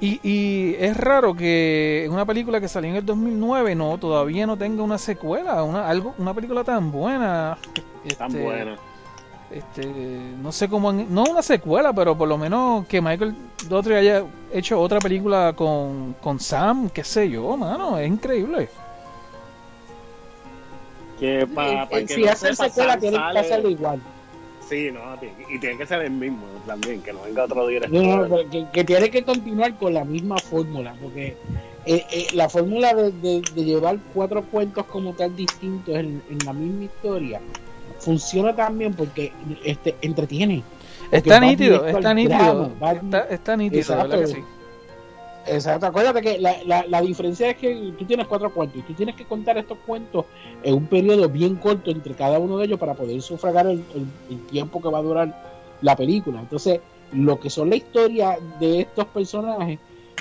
[0.00, 4.56] Y, y es raro que una película que salió en el 2009 no todavía no
[4.58, 7.56] tenga una secuela, una algo una película tan buena.
[8.18, 8.76] Tan Este, buena.
[9.54, 9.86] Este,
[10.42, 13.36] no sé cómo, han- no una secuela, pero por lo menos que Michael
[13.68, 18.68] Daughtry haya hecho otra película con, con Sam, qué sé yo, mano, es increíble.
[21.20, 24.00] Que pa- pa Eh, que si no hacen secuela, tienen que hacerlo igual.
[24.68, 25.00] Sí, no,
[25.48, 28.28] y tiene que ser el mismo también, que no venga otro director.
[28.28, 31.36] No, que, que tiene que continuar con la misma fórmula, porque
[31.86, 36.44] eh, eh, la fórmula de, de- de llevar cuatro cuentos como tal distintos en, en
[36.44, 37.40] la misma historia
[38.04, 39.32] funciona también porque
[39.64, 40.62] este entretiene.
[41.10, 42.70] Está nítido, está nítido,
[43.02, 44.08] está, está nítido, Exacto.
[44.08, 44.42] ¿verdad que sí?
[45.46, 48.94] Exacto, acuérdate que la, la, la diferencia es que tú tienes cuatro cuentos y tú
[48.94, 50.24] tienes que contar estos cuentos
[50.62, 54.06] en un periodo bien corto entre cada uno de ellos para poder sufragar el, el-
[54.30, 56.40] el tiempo que va a durar la película.
[56.40, 56.80] Entonces,
[57.12, 59.78] lo que son la historia de estos personajes,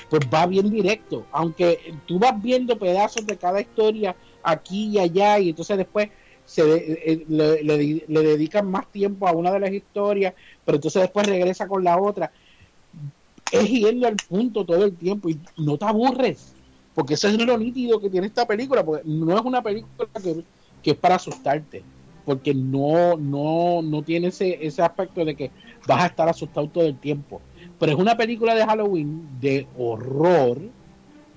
[0.09, 1.25] pues va bien directo.
[1.31, 6.09] Aunque tú vas viendo pedazos de cada historia aquí y allá, y entonces después
[6.45, 7.63] se de- eh, le,
[8.07, 11.99] le- dedican más tiempo a una de las historias, pero entonces después regresa con la
[11.99, 12.31] otra
[13.49, 16.57] es yendo al punto todo el tiempo y no te aburres.
[16.93, 20.45] Porque eso es lo nítido que tiene esta película, porque no es una película que,
[20.81, 21.87] que es para asustarte,
[22.23, 25.53] porque no, no, no tiene ese, ese aspecto de que
[25.83, 27.45] vas a estar asustado todo el tiempo.
[27.77, 30.75] Pero es una película de Halloween de horror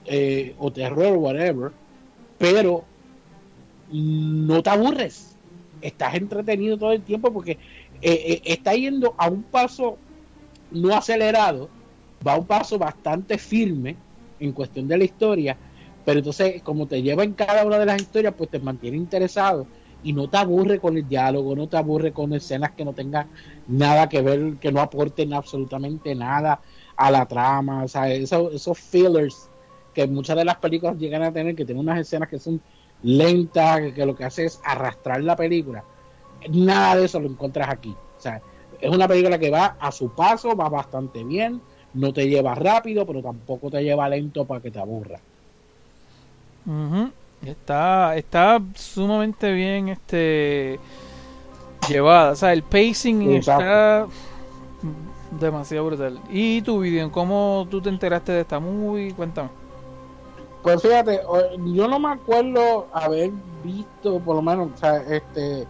[0.05, 1.77] eh, o terror, whatever,
[2.39, 2.93] pero
[3.91, 5.37] no te aburres.
[5.81, 7.59] Estás entretenido todo el tiempo porque eh,
[8.03, 9.99] eh, está yendo a un paso
[10.71, 11.69] no acelerado,
[12.27, 13.97] va a un paso bastante firme
[14.41, 15.57] en cuestión de la historia,
[16.05, 19.67] pero entonces como te lleva en cada una de las historias, pues te mantiene interesado
[20.03, 23.29] y no te aburre con el diálogo, no te aburre con escenas que no tengan
[23.67, 26.61] nada que ver, que no aporten absolutamente nada
[26.97, 29.51] a la trama, o sea, esos, esos fillers
[29.93, 32.61] que muchas de las películas llegan a tener, que tienen unas escenas que son
[33.03, 35.85] lentas, que, que lo que hace es arrastrar la película.
[36.51, 37.95] Nada de eso lo encuentras aquí.
[38.19, 38.41] O sea,
[38.81, 41.61] es una película que va a su paso, va bastante bien,
[41.95, 45.19] no te lleva rápido, pero tampoco te lleva lento para que te aburra.
[47.45, 50.79] Está, está sumamente bien este
[51.89, 52.33] llevada.
[52.33, 53.63] O sea, el pacing Exacto.
[53.63, 54.07] está
[55.41, 56.21] demasiado brutal.
[56.31, 57.11] ¿Y tu video?
[57.13, 59.15] ¿Cómo tú te enteraste de esta movie?
[59.15, 59.49] Cuéntame.
[60.63, 61.21] Pues fíjate,
[61.75, 63.31] yo no me acuerdo haber
[63.65, 64.71] visto, por lo menos,
[65.09, 65.67] este,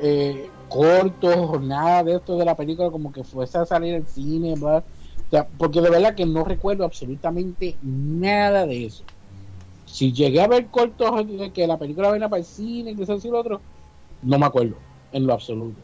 [0.00, 4.06] eh, cortos o nada de esto de la película, como que fuese a salir al
[4.06, 4.54] cine.
[4.60, 4.82] O
[5.30, 9.04] sea, porque de verdad que no recuerdo absolutamente nada de eso.
[9.86, 13.16] Si llegué a ver cortos de que la película venía para el cine, que eso
[13.22, 13.60] y lo otro,
[14.22, 14.76] no me acuerdo,
[15.12, 15.80] en lo absoluto.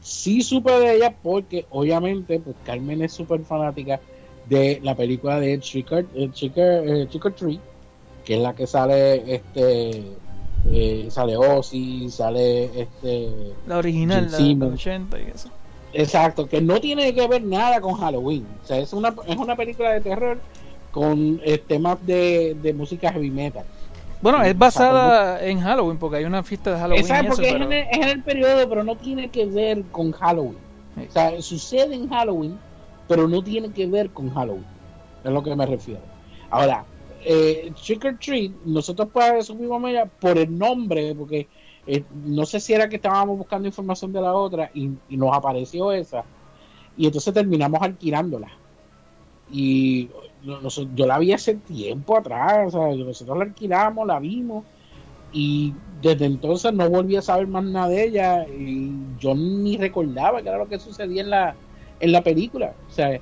[0.00, 4.00] Sí supe de ella porque, obviamente, pues Carmen es súper fanática
[4.48, 7.60] de la película de Trick or, eh, Trick or- eh, Trick or Treat,
[8.24, 10.02] que es la que sale este
[10.70, 13.28] eh, sale Ozzy, sale este
[13.66, 14.72] La original, la de los Simmons.
[14.74, 15.48] 80 y eso.
[15.92, 18.46] exacto, que no tiene que ver nada con Halloween.
[18.62, 20.38] O sea, es una es una película de terror
[20.90, 23.64] con temas de, de música heavy metal.
[24.20, 27.00] Bueno, es sea, basada en Halloween porque hay una fiesta de Halloween.
[27.02, 29.46] Exacto, eso, porque pero- es, en el, es en el periodo, pero no tiene que
[29.46, 30.56] ver con Halloween.
[30.96, 31.04] Sí.
[31.08, 32.58] O sea, sucede en Halloween,
[33.08, 34.66] pero no tiene que ver con Halloween.
[35.24, 36.00] Es lo que me refiero.
[36.50, 36.84] Ahora,
[37.24, 41.48] eh, Trick or Treat, nosotros pues supimos ella por el nombre, porque
[41.86, 45.36] eh, no sé si era que estábamos buscando información de la otra y, y nos
[45.36, 46.24] apareció esa.
[46.96, 48.48] Y entonces terminamos alquilándola.
[49.50, 50.10] Y
[50.94, 54.64] yo la vi hace tiempo atrás, o sea, nosotros la alquilamos, la vimos
[55.32, 60.42] y desde entonces no volví a saber más nada de ella y yo ni recordaba
[60.42, 61.56] que era lo que sucedía en la
[62.00, 63.20] en la película o sea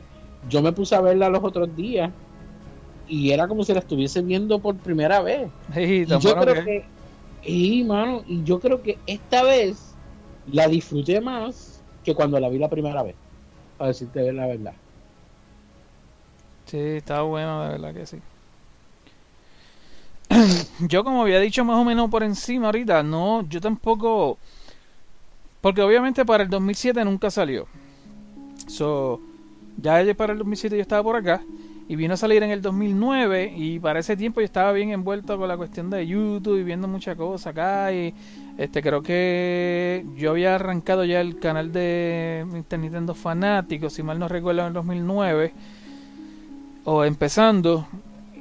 [0.48, 2.10] yo me puse a verla los otros días
[3.08, 6.54] y era como si la estuviese viendo por primera vez Sí, y yo bueno creo
[6.54, 6.84] que- que
[7.52, 9.94] y mano y yo creo que esta vez
[10.52, 13.14] la disfruté más que cuando la vi la primera vez
[13.78, 14.74] para decirte la verdad
[16.66, 18.18] Sí, está bueno, de verdad que sí.
[20.88, 24.36] yo como había dicho más o menos por encima ahorita, no, yo tampoco...
[25.60, 27.66] Porque obviamente para el 2007 nunca salió.
[28.66, 29.20] So,
[29.80, 31.42] ya para el 2007 yo estaba por acá
[31.88, 35.38] y vino a salir en el 2009 y para ese tiempo yo estaba bien envuelto
[35.38, 38.12] con la cuestión de YouTube y viendo muchas cosas acá y
[38.58, 42.44] este creo que yo había arrancado ya el canal de.
[42.70, 45.52] Nintendo Fanático, si mal no recuerdo en el 2009
[46.84, 47.86] o empezando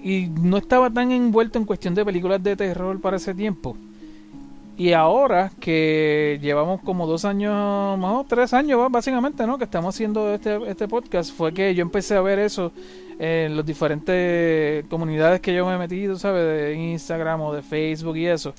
[0.04, 3.78] y no estaba tan envuelto en cuestión de películas de terror para ese tiempo.
[4.78, 9.58] Y ahora que llevamos como dos años, más o tres años básicamente, ¿no?
[9.58, 12.74] Que estamos haciendo este, este podcast, fue que yo empecé a ver eso
[13.18, 16.44] en las diferentes comunidades que yo me he metido, ¿sabes?
[16.46, 18.54] De Instagram o de Facebook y eso.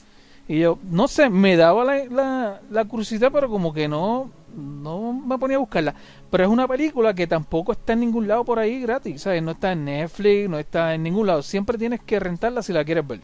[0.49, 5.13] Y yo, no sé, me daba la, la, la curiosidad, pero como que no, no
[5.13, 5.95] me ponía a buscarla.
[6.31, 9.43] Pero es una película que tampoco está en ningún lado por ahí gratis, ¿sabes?
[9.43, 11.43] No está en Netflix, no está en ningún lado.
[11.43, 13.21] Siempre tienes que rentarla si la quieres ver.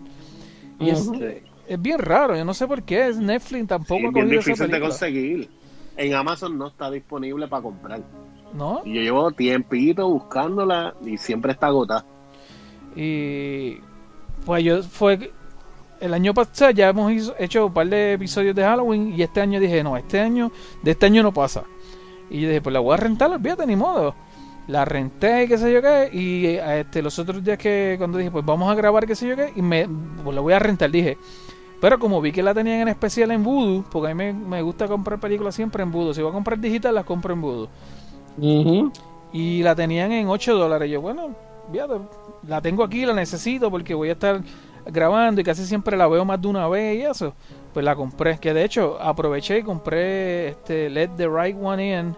[0.81, 1.23] Y es, Ujú.
[1.23, 3.13] eh, es bien raro, yo no sé por qué.
[3.19, 5.49] Netflix tampoco Sí, es bien difícil de conseguir.
[5.97, 8.01] En Amazon no está disponible para comprar.
[8.55, 8.83] ¿No?
[8.85, 12.05] Y yo llevo tiempito buscándola y siempre está agotada.
[12.95, 13.79] Y
[14.45, 15.31] pues yo fue
[16.01, 19.41] el año pasado ya hemos hizo- hecho un par de episodios de Halloween y este
[19.41, 20.51] año dije, no, este año,
[20.83, 21.63] de este año no pasa.
[22.29, 24.15] Y yo dije, pues la voy a rentar, olvídate, ni modo.
[24.69, 26.11] La renté y qué sé yo qué.
[26.13, 29.37] Y este, los otros días que cuando dije, pues vamos a grabar qué sé yo
[29.37, 29.89] qué, y me
[30.23, 31.19] pues la voy a rentar, dije.
[31.83, 34.63] Pero como vi que la tenían en especial en Voodoo, porque a mí me, me
[34.63, 36.15] gusta comprar películas siempre en Voodoo.
[36.15, 37.69] Si voy a comprar digital, las compro en Voodoo.
[39.33, 40.89] Y la tenían en 8 dólares.
[40.89, 41.35] Yo, bueno,
[41.73, 41.95] fíjate,
[42.47, 44.41] la tengo aquí, la necesito porque voy a estar
[44.87, 47.35] grabando y casi siempre la veo más de una vez y eso.
[47.75, 48.39] Pues la compré.
[48.39, 52.17] Que de hecho aproveché y compré este Let the Right One In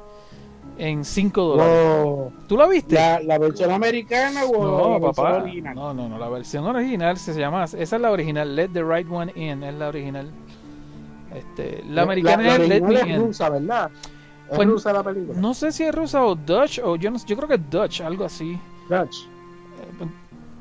[0.79, 2.05] en 5 dólares.
[2.05, 2.33] Wow.
[2.49, 2.95] ¿Tú la viste?
[2.95, 5.43] ¿La, la versión americana o No, la versión papá.
[5.43, 5.75] original?
[5.75, 6.19] No, no, no.
[6.19, 7.65] La versión original se llama.
[7.65, 8.55] Esa es la original.
[8.57, 9.63] Let the right one in.
[9.63, 10.31] Es la original.
[11.35, 13.17] Este, la americana la, es Let me es in.
[13.27, 13.91] rusa, ¿verdad?
[14.51, 15.39] Es Pues, rusa la película.
[15.41, 16.81] No sé si es rusa o Dutch.
[16.85, 18.01] O yo, no, yo creo que es Dutch.
[18.03, 18.59] Algo así.
[18.89, 19.27] Dutch.
[19.81, 20.07] Eh,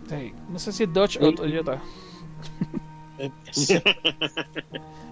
[0.10, 1.34] sí, no sé si es Dutch o.
[1.34, 1.80] Toyota.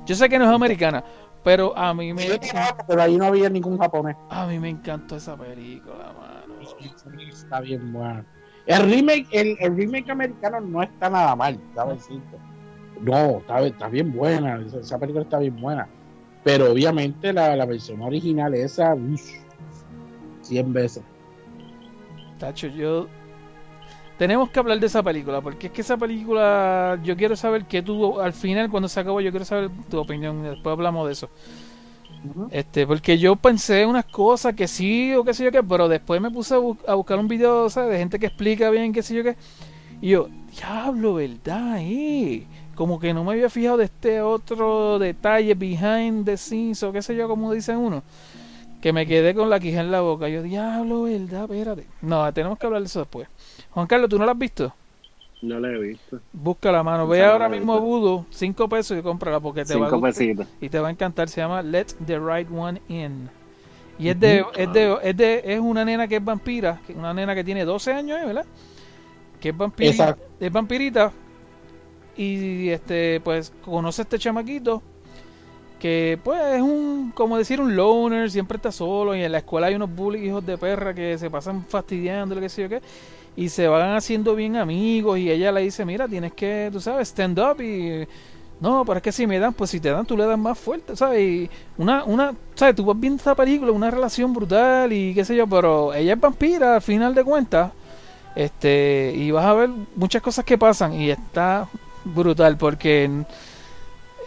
[0.05, 1.03] Yo sé que no es americana.
[1.43, 2.23] Pero a mí me.
[2.23, 4.15] Amo, pero ahí no había ningún japonés.
[4.29, 6.61] A mí me encantó esa película, mano.
[7.29, 8.23] Está bien bueno.
[8.67, 12.07] El remake, el, el remake americano no está nada mal, ¿sabes?
[13.01, 14.61] No, está, está bien buena.
[14.61, 15.87] Esa, esa película está bien buena.
[16.43, 19.31] Pero obviamente la, la versión original, esa, uff,
[20.41, 21.03] 100 veces.
[22.37, 23.07] Tacho, yo.
[24.21, 27.81] Tenemos que hablar de esa película, porque es que esa película, yo quiero saber que
[27.81, 31.27] tú, al final, cuando se acabó, yo quiero saber tu opinión, después hablamos de eso.
[32.51, 36.21] Este, porque yo pensé unas cosas que sí o qué sé yo qué, pero después
[36.21, 37.93] me puse a, bu- a buscar un video, ¿sabes?
[37.93, 39.35] De gente que explica bien qué sé yo qué.
[40.01, 41.77] Y yo, diablo, ¿verdad?
[41.79, 42.45] Eh?
[42.75, 47.01] Como que no me había fijado de este otro detalle behind the scenes o qué
[47.01, 48.03] sé yo, como dicen uno.
[48.81, 50.29] Que me quedé con la quija en la boca.
[50.29, 51.43] Yo, diablo, ¿verdad?
[51.43, 51.85] Espérate.
[52.01, 53.27] No, tenemos que hablar de eso después.
[53.71, 54.73] Juan Carlos, ¿tú no la has visto?
[55.41, 56.19] No la he visto.
[56.33, 57.07] Busca la mano.
[57.07, 57.85] Ve no ahora mismo visto.
[57.85, 60.47] Voodoo, 5 pesos y cómprala porque te va a gustar pesitos.
[60.59, 61.29] y te va a encantar.
[61.29, 63.29] Se llama Let the Right One In.
[63.97, 67.35] Y es de, es de, es de, es una nena que es vampira, una nena
[67.35, 68.25] que tiene 12 años, ¿eh?
[68.25, 68.45] ¿verdad?
[69.39, 70.25] Que es vampirita, Exacto.
[70.39, 71.11] es vampirita
[72.17, 74.81] y este, pues conoce a este chamaquito
[75.79, 79.67] que pues es un, como decir, un loner, siempre está solo y en la escuela
[79.67, 82.81] hay unos bullies hijos de perra que se pasan fastidiando, lo que sé yo qué,
[83.35, 87.09] y se van haciendo bien amigos y ella le dice, mira, tienes que, tú sabes,
[87.09, 88.07] stand up y...
[88.59, 90.57] No, pero es que si me dan, pues si te dan, tú le das más
[90.59, 91.19] fuerte, ¿sabes?
[91.19, 92.75] Y una, una, ¿sabes?
[92.75, 96.19] Tú vas viendo esta película, una relación brutal y qué sé yo, pero ella es
[96.19, 97.71] vampira al final de cuentas,
[98.35, 101.67] este, y vas a ver muchas cosas que pasan y está
[102.05, 103.09] brutal porque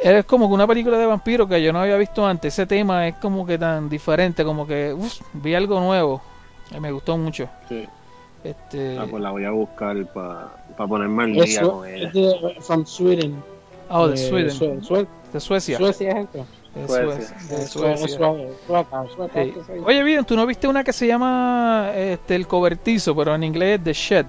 [0.03, 2.53] es como que una película de vampiro que yo no había visto antes.
[2.55, 6.21] Ese tema es como que tan diferente, como que uf, vi algo nuevo.
[6.75, 7.49] Y me gustó mucho.
[7.69, 7.87] Sí.
[8.45, 10.51] Este, Ah, pues la voy a buscar para
[10.87, 12.07] ponerme al día con ella.
[12.09, 13.43] es de from Sweden.
[13.89, 15.79] oh, de Eh, Sweden, Sue- Sue- de Suecia.
[15.79, 16.47] Suecia es esto.
[16.75, 17.37] De Suecia.
[17.39, 17.57] Suecia.
[17.57, 18.19] de Suecia.
[19.35, 19.55] Sí.
[19.85, 23.79] Oye, bien, tú no viste una que se llama este, El Cobertizo, pero en inglés
[23.79, 24.27] es The Shed.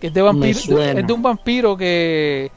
[0.00, 0.80] Que es de vampiro.
[0.82, 2.50] Es de un vampiro que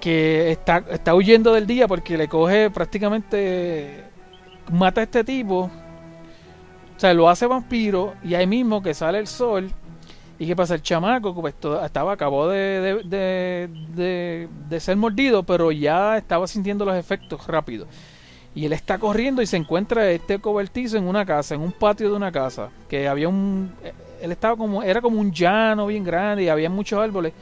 [0.00, 4.04] que está, está huyendo del día porque le coge prácticamente
[4.70, 5.70] mata a este tipo.
[6.96, 9.70] O sea, lo hace vampiro y ahí mismo que sale el sol.
[10.38, 10.74] ¿Y qué pasa?
[10.74, 11.54] El chamaco pues,
[11.84, 17.46] estaba, acabó de, de, de, de- de ser mordido, pero ya estaba sintiendo los efectos
[17.46, 17.86] rápido.
[18.54, 22.10] Y él está corriendo y se encuentra este cobertizo en una casa, en un patio
[22.10, 22.70] de una casa.
[22.88, 23.72] Que había un.
[24.22, 24.82] Él estaba como.
[24.82, 27.32] Era como un llano bien grande y había muchos árboles.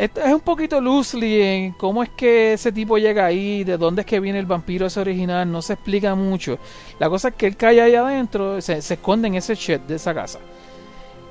[0.00, 4.00] Esto es un poquito loosely en cómo es que ese tipo llega ahí, de dónde
[4.00, 6.58] es que viene el vampiro ese original, no se explica mucho.
[6.98, 10.14] La cosa es que él cae ahí adentro, se, esconde en ese shed de esa
[10.14, 10.38] casa.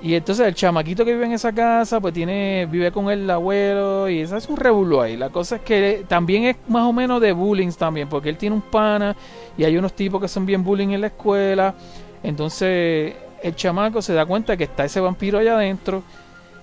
[0.04, 4.08] Y entonces el chamaquito que vive en esa casa, pues tiene, vive con el abuelo
[4.08, 5.18] y eso es un revuelo ahí.
[5.18, 8.56] La cosa es que también es más o menos de bullying también, porque él tiene
[8.56, 9.16] un pana
[9.58, 11.74] y hay unos tipos que son bien bullying en la escuela.
[12.22, 16.04] Entonces el chamaco se da cuenta que está ese vampiro allá adentro.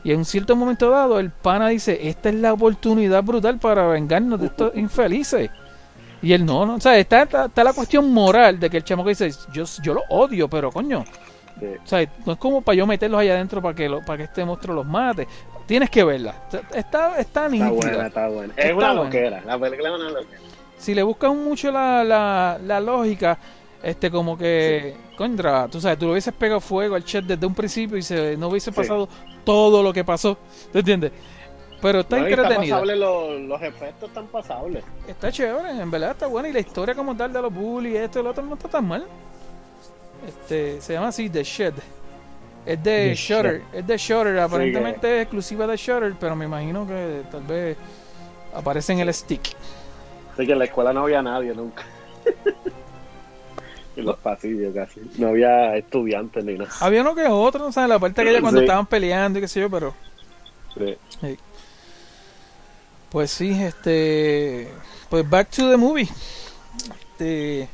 [0.06, 3.88] Y en un cierto momento dado, el pana dice, esta es la oportunidad brutal para
[3.88, 5.50] vengarnos de estos infelices.
[6.22, 8.84] Y él no, no, o sea, está, está, está la cuestión moral de que el
[8.84, 11.04] chamaco dice, yo, yo lo odio, pero coño,
[11.58, 11.66] Sí.
[11.82, 14.24] o sea, no es como para yo meterlos allá adentro para que, lo, para que
[14.24, 15.26] este monstruo los mate.
[15.66, 16.34] Tienes que verla.
[16.46, 17.70] O sea, Está, está Está nítida.
[17.70, 18.52] buena, está buena.
[18.56, 19.02] Es Está una buena.
[19.04, 19.42] loquera.
[19.44, 20.40] La película es una loquera.
[20.78, 23.38] Si le buscas mucho la, la, la lógica,
[23.82, 27.54] este como que, contra, tú sabes, tú le hubieses pegado fuego al chat desde un
[27.54, 28.76] principio y se, no hubiese Sí.
[28.76, 29.08] pasado
[29.44, 30.36] todo lo que pasó.
[30.72, 31.12] ¿Te entiendes?
[31.80, 34.82] Pero está No, y está los, los efectos están pasables.
[35.06, 36.48] Está chévere, en verdad está buena.
[36.48, 38.88] Y la historia como tal de los bullies, esto y lo otro no está tan
[38.88, 39.06] mal.
[40.26, 41.74] Este, se llama así The Shed.
[42.64, 46.46] Es de The Shutter, es de Shutter, aparentemente que- es exclusiva de Shutter, pero me
[46.46, 47.76] imagino que tal vez
[48.54, 49.54] aparece en el stick.
[50.32, 51.84] Así que en la escuela no había nadie nunca.
[53.96, 55.00] en los pasillos casi.
[55.18, 56.70] No había estudiantes ni nada.
[56.80, 58.66] Había uno que otro, no sabes, la parte aquella cuando Sí.
[58.66, 59.94] estaban peleando y qué sé yo, pero
[61.20, 61.36] Sí.
[63.10, 64.68] pues sí, este
[65.08, 66.08] pues back to the movie.
[67.12, 67.68] Este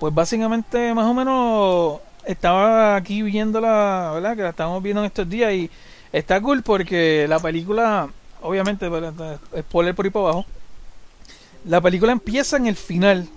[0.00, 4.36] pues básicamente más o menos estaba aquí viendo la, ¿verdad?
[4.36, 5.70] Que la estamos viendo en estos días y
[6.12, 8.08] está cool porque la película
[8.40, 9.38] obviamente ¿verdad?
[9.60, 10.44] spoiler por ahí para abajo.
[11.64, 13.28] La película empieza en el final.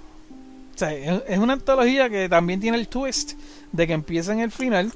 [0.82, 3.34] Es una antología que también tiene el twist
[3.72, 4.92] de que empieza en el final.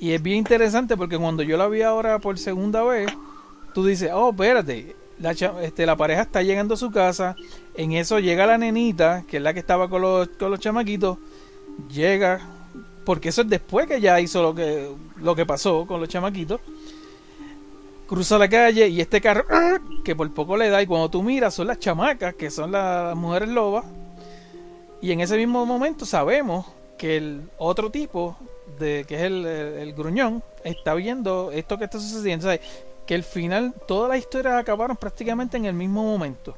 [0.00, 3.10] Y es bien interesante porque cuando yo la vi ahora por segunda vez,
[3.74, 7.34] tú dices, oh, espérate, la, este, la pareja está llegando a su casa,
[7.74, 11.18] en eso llega la nenita, que es la que estaba con los, con los chamaquitos,
[11.92, 12.40] llega,
[13.04, 16.60] porque eso es después que ya hizo lo que, lo que pasó con los chamaquitos,
[18.06, 19.78] cruza la calle y este carro, ¡ah!
[20.04, 23.16] que por poco le da, y cuando tú miras son las chamacas, que son las
[23.16, 23.84] mujeres lobas,
[25.00, 28.36] y en ese mismo momento sabemos que el otro tipo,
[28.78, 32.48] de que es el, el- el gruñón, está viendo esto que está sucediendo.
[32.48, 32.60] O sea,
[33.06, 36.54] que el final, todas las historias acabaron prácticamente en el mismo momento.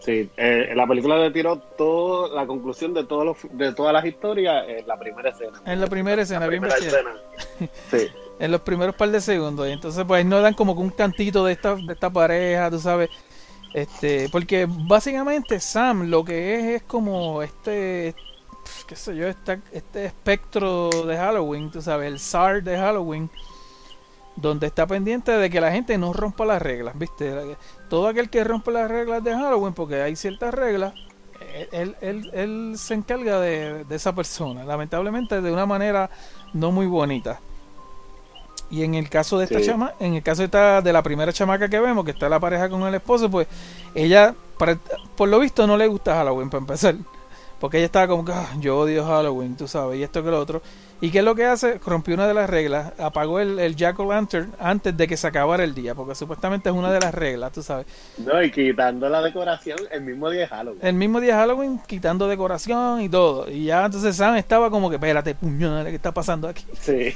[0.00, 4.04] Sí, eh, la película le tiró todo, la conclusión de, todos los, de todas las
[4.04, 5.62] historias en la primera escena.
[5.64, 7.10] En la primera escena, La bien primera escena.
[7.90, 8.08] Sí.
[8.40, 9.68] En los primeros par de segundos.
[9.68, 12.80] Y entonces, pues no dan como que un cantito de esta, de esta pareja, tú
[12.80, 13.08] sabes.
[13.74, 18.14] Este, porque básicamente Sam lo que es es como este,
[18.86, 23.30] qué sé yo, esta- este espectro de Halloween, tú sabes, el SAR de Halloween,
[24.36, 27.56] donde está pendiente de que la gente no rompa las reglas, ¿viste?
[27.88, 30.94] Todo aquel que rompe las reglas de Halloween, porque hay ciertas reglas,
[31.72, 36.10] él, él, él se encarga de, de esa persona, lamentablemente de una manera
[36.54, 37.40] no muy bonita.
[38.72, 39.66] Y en el caso de esta Sí.
[39.66, 42.40] chama, en el caso de, esta, de la primera chamaca que vemos, que está la
[42.40, 43.46] pareja con el esposo, pues
[43.94, 44.78] ella, para-
[45.16, 46.94] por lo visto, no le gusta Halloween para empezar.
[47.60, 50.40] Porque ella estaba como que, "Ah, yo odio Halloween, tú sabes, y esto que lo
[50.40, 50.62] otro.
[51.00, 51.78] ¿Y qué es lo que hace?
[51.84, 55.26] Rompió una de las reglas, apagó el, el Jack o' Lantern antes de que se
[55.28, 57.86] acabara el día, porque supuestamente es una de las reglas, tú sabes.
[58.18, 60.80] No, y quitando la decoración el mismo día de Halloween.
[60.82, 63.48] El mismo día de Halloween, quitando decoración y todo.
[63.50, 66.64] Y ya entonces Sam estaba como que, espérate, puñal, ¿qué está pasando aquí?
[66.80, 67.14] Sí.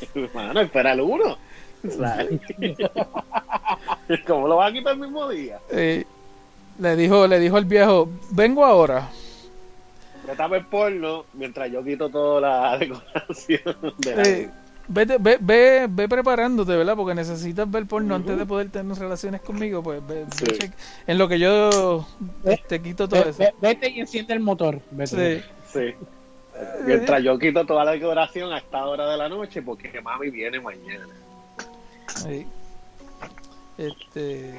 [0.34, 1.36] Mano, espera el uno.
[4.26, 5.58] ¿Cómo lo va a quitar el mismo día?
[5.70, 6.04] Eh,
[6.78, 9.08] le dijo, le dijo el viejo, vengo ahora.
[10.26, 14.22] Vete a ver porno mientras yo quito toda la decoración de la...
[14.22, 14.50] Eh,
[14.88, 16.96] vete- ve, ve, ve preparándote, ¿verdad?
[16.96, 19.82] Porque necesitas ver porno antes de poder tener relaciones conmigo.
[19.82, 20.70] Pues ve- Sí.
[21.06, 22.06] en lo que yo
[22.68, 23.38] te quito todo Ve- eso.
[23.38, 24.80] ve- vete y enciende el motor.
[24.90, 25.42] Vete.
[25.42, 25.46] Sí.
[25.72, 25.94] Sí.
[26.86, 30.60] Mientras yo quito toda la decoración a esta hora de la noche porque mami viene
[30.60, 31.06] mañana.
[32.14, 32.46] Sí.
[33.76, 34.58] Este,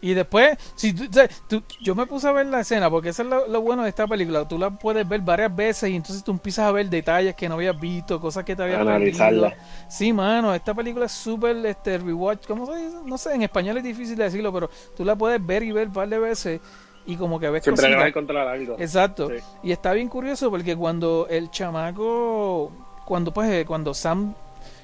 [0.00, 1.04] y después, si tú,
[1.48, 3.88] tú- yo me puse a ver la escena, porque eso es lo, lo bueno de
[3.88, 4.46] esta película.
[4.48, 7.54] Tú la puedes ver varias veces y entonces tú empiezas a ver detalles que no
[7.54, 9.50] habías visto, cosas que te habías Analizarla.
[9.50, 9.66] perdido.
[9.88, 12.46] Sí, mano, esta película es súper este, rewatch.
[12.46, 12.96] ¿Cómo se dice?
[13.04, 15.88] No sé, en español es difícil de decirlo, pero tú la puedes ver y ver
[15.88, 16.60] un par de veces
[17.08, 18.76] y como que ves Siempre le vas a encontrar algo.
[18.78, 19.30] Exacto.
[19.30, 19.36] Sí.
[19.62, 22.70] Y está bien curioso porque cuando el chamaco,
[23.06, 24.34] cuando pues eh, cuando Sam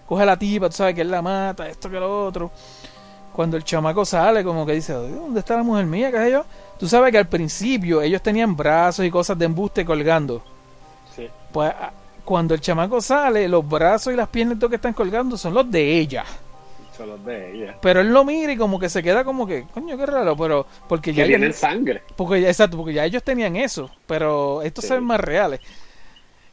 [0.06, 2.50] coge a la tipa, tú sabes que él la mata, esto que lo otro.
[3.30, 6.10] Cuando el chamaco sale, como que dice, "Oye, ¿dónde está la mujer mía?
[6.10, 6.46] ¿Qué sé yo?
[6.78, 10.42] Tú sabes que al principio ellos tenían brazos y cosas de embuste colgando.
[11.14, 11.28] Sí.
[11.52, 11.74] Pues
[12.24, 15.70] cuando el chamaco sale, los brazos y las piernas todo que están colgando son los
[15.70, 16.24] de ella.
[16.96, 17.78] Son los de ella.
[17.82, 20.66] Pero él lo mira y como que se queda como que, coño, qué raro, pero
[20.88, 22.02] porque Que ya tienen ellos- sangre.
[22.16, 24.88] porque ya, exacto, porque ya ellos tenían eso, pero estos Sí.
[24.88, 25.60] se ven más reales.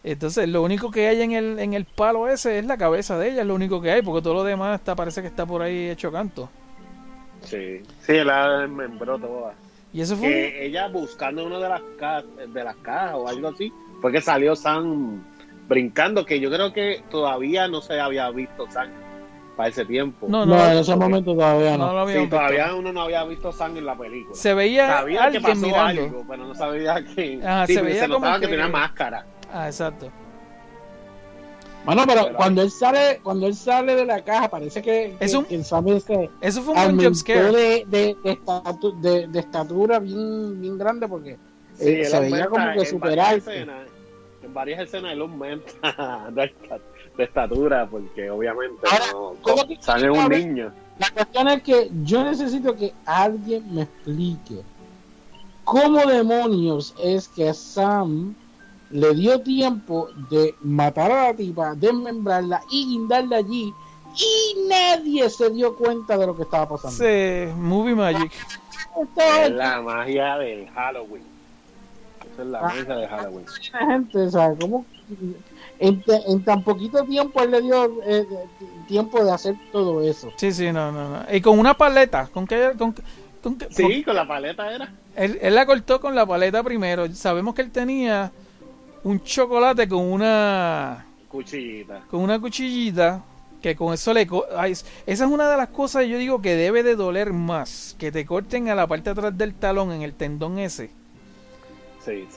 [0.04, 3.30] Entonces, lo único que hay en el, en el palo ese es la cabeza de
[3.30, 5.62] ella, es lo único que hay, porque todo lo demás está, parece que está por
[5.62, 6.50] ahí hecho canto.
[7.44, 7.82] Sí.
[8.02, 9.54] Sí, la membró toda.
[9.94, 13.50] Y eso fue Que ella buscando una de las ca- de las cajas o algo
[13.50, 13.72] así,
[14.02, 15.24] fue que salió Sam
[15.68, 18.90] brincando, que yo creo que todavía no se había visto Sam
[19.56, 20.28] para ese tiempo.
[20.30, 21.00] No, No, no, en ese ok.
[21.00, 21.94] momento todavía no no.
[21.94, 22.36] lo Sí, visto.
[22.36, 24.36] todavía uno no había visto Sam en la película.
[24.36, 26.02] Se veía sabía que alguien pasó mirando.
[26.04, 27.40] algo, pero no sabía que.
[27.46, 28.46] Ajá, sí, se veía como notaba que...
[28.46, 29.26] que- tenía máscara.
[29.54, 30.10] Ah, exacto.
[31.84, 35.26] Bueno, pero Pero- cuando él sale, cuando él sale de la caja, parece que, que,
[35.26, 37.52] Es un- que el Sam ese Eso fue un jump scare.
[37.52, 41.38] de, de, de, estatu- de- de estatura bien, bien grande porque
[41.74, 43.50] Sí, eh, se veía como que en super varias alto.
[43.52, 43.88] escenas-
[44.44, 45.72] En varias escenas él aumenta
[47.18, 50.72] de, esta- de estatura, porque obviamente Ahora, no, ¿cómo que- sale un niño.
[51.00, 54.62] La cuestión es que yo necesito que alguien me explique
[55.64, 58.36] cómo demonios es que Sam
[58.92, 63.74] le dio tiempo de matar a la tipa, desmembrarla y guindarla allí
[64.16, 66.98] y nadie se dio cuenta de lo que estaba pasando.
[66.98, 68.32] Sí, movie magic.
[69.16, 71.24] Es la magia del Halloween.
[72.34, 72.64] Esa es la Ah.
[72.64, 73.46] magia del Halloween.
[73.46, 74.86] de gente, o sea, ¿cómo
[75.82, 78.26] en, tan poquito tiempo él le dio eh,
[78.88, 80.32] tiempo de hacer todo eso?
[80.36, 81.26] Sí, sí, no, no, no.
[81.34, 83.02] Y con una paleta, con que, con, que-
[83.42, 84.94] con que- Sí, con la paleta era.
[85.16, 87.12] Él, él la cortó con la paleta primero.
[87.14, 88.32] Sabemos que él tenía
[89.04, 92.02] un chocolate con una Cuchillita.
[92.10, 93.24] con una cuchillita
[93.62, 96.42] que con eso le co- ay, es- esa es una de las cosas yo digo
[96.42, 99.92] que debe de doler más que te corten a la parte de atrás del talón
[99.92, 100.92] en el tendón ese
[102.04, 102.28] Sí.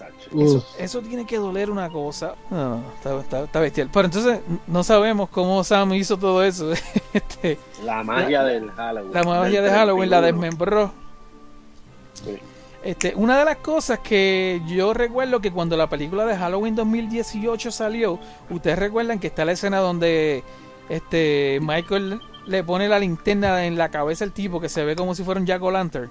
[0.78, 2.34] Eso, tiene que doler una cosa.
[2.50, 3.88] No, está, está- está bestial.
[3.92, 6.72] Pero entonces no sabemos cómo Sam hizo todo eso.
[7.14, 9.12] Este, La magia del Halloween.
[9.12, 10.40] la magia de Halloween la 31.
[10.42, 10.92] desmembró.
[12.14, 12.38] Sí.
[12.82, 17.70] Este, una de las cosas que yo recuerdo que cuando la película de Halloween 2018
[17.70, 18.18] salió,
[18.50, 20.42] ustedes recuerdan que está la escena donde
[20.88, 25.14] este Michael le pone la linterna en la cabeza al tipo que se ve como
[25.14, 26.10] si fuera un Jack o' Lantern.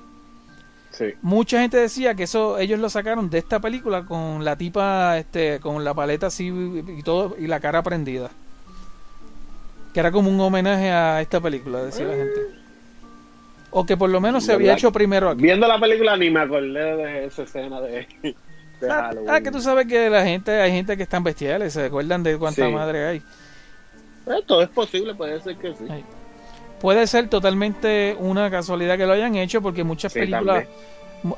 [0.93, 1.13] Sí.
[1.21, 5.59] Mucha gente decía que eso ellos lo sacaron de esta película con la tipa este
[5.59, 8.29] con la paleta así y todo y la cara prendida.
[9.93, 12.39] Que era como un homenaje a esta película, decía la gente.
[13.71, 14.77] O que por lo menos se había ¿Verdad?
[14.77, 15.41] hecho primero aquí.
[15.41, 18.35] Viendo la película ni me acordé de esa escena de, de
[18.91, 19.29] Ah, Halloween.
[19.31, 22.37] ah, que tú sabes que la gente, hay gente que están bestiales, se acuerdan de
[22.37, 22.71] cuánta Sí.
[22.71, 23.17] madre hay.
[24.27, 25.85] Eh, todo es posible, puede ser que sí.
[26.84, 30.65] Puede ser totalmente una casualidad que lo hayan hecho porque muchas Sí, películas,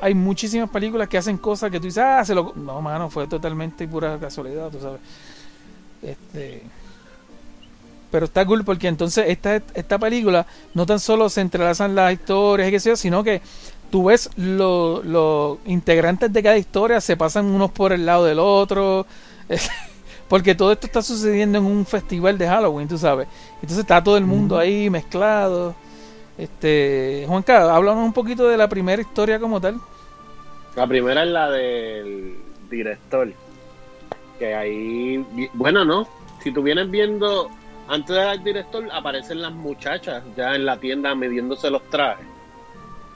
[0.02, 2.54] hay muchísimas películas que hacen cosas que tú dices, ah, se lo...
[2.56, 5.00] No, mano, fue totalmente pura casualidad, tú sabes.
[6.02, 6.64] Este...
[8.12, 12.70] Pero está cool porque entonces esta, esta película no tan solo se entrelazan las historias
[12.70, 13.41] y qué sé yo, sino que
[13.91, 18.39] tú ves lo- los integrantes de cada historia se pasan unos por el lado del
[18.39, 19.06] otro.
[20.28, 23.28] Porque todo esto está sucediendo en un festival de Halloween, tú sabes.
[23.56, 25.76] Entonces está todo el mundo ahí mezclado.
[26.38, 29.80] Este, Juanca, háblanos un poquito de la primera historia como tal.
[30.76, 32.38] La primera es la del
[32.70, 33.32] director.
[34.40, 36.08] Que ahí, bueno, no.
[36.44, 37.50] Si tú vienes viendo,
[37.88, 42.26] antes del director aparecen las muchachas ya en la tienda midiéndose los trajes.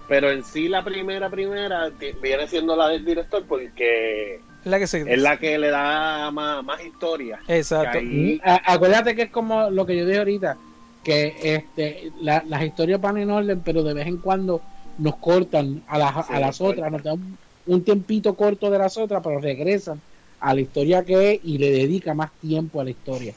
[0.08, 1.92] Pero en sí la primera, primera,
[2.22, 6.30] viene siendo la del director porque Es la que se es la que le da
[6.32, 7.40] más, más historia.
[7.48, 7.94] Exacto.
[7.94, 10.58] Que ahí- A- acuérdate que es como lo que yo dije ahorita,
[11.04, 14.62] que este la- las historias van en orden, pero de vez en cuando
[14.98, 17.38] nos cortan a las, Sí, a las nos otras, nos dan
[17.68, 20.02] un tiempito corto de las otras, pero regresan
[20.42, 23.34] a la historia que es y le dedica más tiempo a la historia.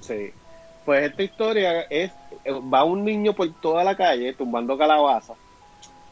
[0.00, 0.30] Sí.
[0.84, 2.10] Pues esta historia es,
[2.72, 5.34] va un niño por toda la calle tumbando calabaza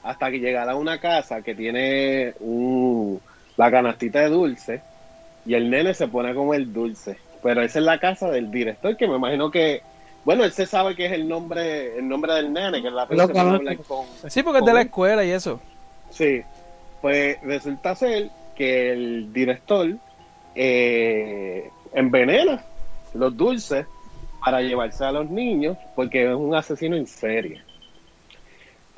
[0.03, 3.21] hasta que llegará a una casa que tiene un,
[3.59, 4.81] la canastita de dulce
[5.45, 7.19] y el nene se pone a comer dulce.
[7.43, 9.83] Pero esa es la casa del director que me imagino que,
[10.25, 13.07] bueno, él se sabe que es el nombre, el nombre del nene, que es la
[13.07, 15.61] persona que con, Sí, porque es de la escuela y eso.
[16.11, 16.43] Sí,
[17.03, 19.89] pues resulta ser que el director
[20.55, 22.65] eh, envenena
[23.15, 23.87] los dulces
[24.45, 27.61] para llevarse a los niños porque es un asesino en serie.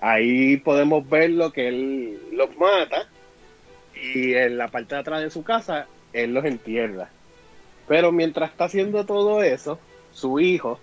[0.00, 3.06] Ahí podemos ver lo que él los mata
[4.02, 7.08] y en la parte de atrás de su casa él los entierra.
[7.88, 9.78] Pero mientras está haciendo todo eso,
[10.12, 10.78] su hijo,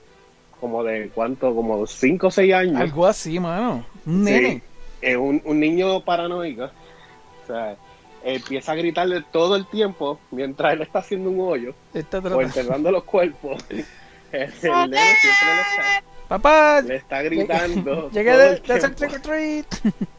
[0.60, 3.86] como de cuánto, como 5 o 6 años, Algo así, mano.
[4.06, 4.62] Un Sí, nene.
[5.02, 6.66] es un, un niño paranoico.
[6.66, 7.76] O sea,
[8.24, 12.92] empieza a gritarle todo el tiempo mientras él está haciendo un hoyo Está o enterrando
[12.92, 13.64] los cuerpos.
[14.32, 18.12] El, nene siempre le está, Papá, le está gritando.
[18.12, 19.66] llegué de, de trick or treat.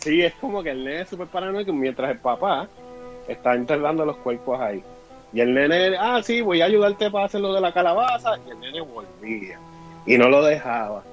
[0.00, 2.68] Sí, es como que el nene es súper paranoico mientras el papá
[3.28, 4.82] está enterrando los cuerpos ahí.
[5.32, 8.38] Y el nene, ah, sí, voy a ayudarte para hacer lo de la calabaza.
[8.46, 9.58] Y el nene volvía.
[10.06, 11.04] Y no lo dejaba.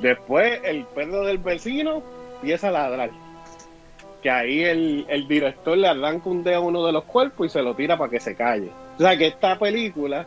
[0.00, 2.02] Después el perro del vecino
[2.36, 3.10] empieza a ladrar.
[4.22, 7.50] Que ahí el, el director le arranca un dedo a uno de los cuerpos y
[7.50, 8.70] se lo tira para que se calle.
[8.96, 10.26] O sea que esta película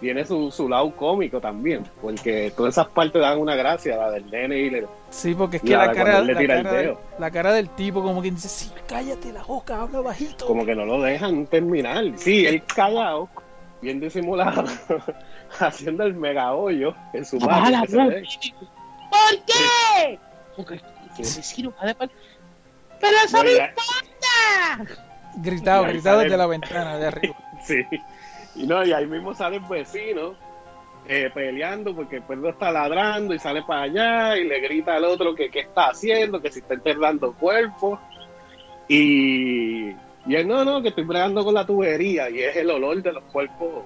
[0.00, 1.84] tiene su, su lado cómico también.
[2.00, 4.70] Porque todas esas partes dan una gracia, la del nene y
[5.10, 8.02] Sí, porque es que La la, de cara, la, cara del, la cara del tipo
[8.02, 10.46] como que dice, sí, cállate la boca, habla bajito.
[10.46, 12.04] como que no lo dejan terminar.
[12.16, 13.28] Sí, él callado,
[13.80, 14.64] bien disimulado,
[15.58, 17.84] haciendo el mega hoyo en su mano.
[17.86, 20.18] ¿Por qué?
[20.56, 20.80] Porque
[23.00, 24.98] Pero eso No, importa.
[25.36, 27.36] Gritado, gritado desde la ventana de arriba.
[27.64, 27.82] Sí.
[28.54, 30.34] Y no, y ahí mismo sale el vecino
[31.06, 35.04] eh, peleando porque el perro está ladrando y sale para allá y le grita al
[35.04, 37.98] otro que qué está haciendo, que si está enterrando cuerpos.
[38.88, 43.02] Y, y él, no, no, que estoy bregando con la tubería y es el olor
[43.02, 43.84] de los cuerpos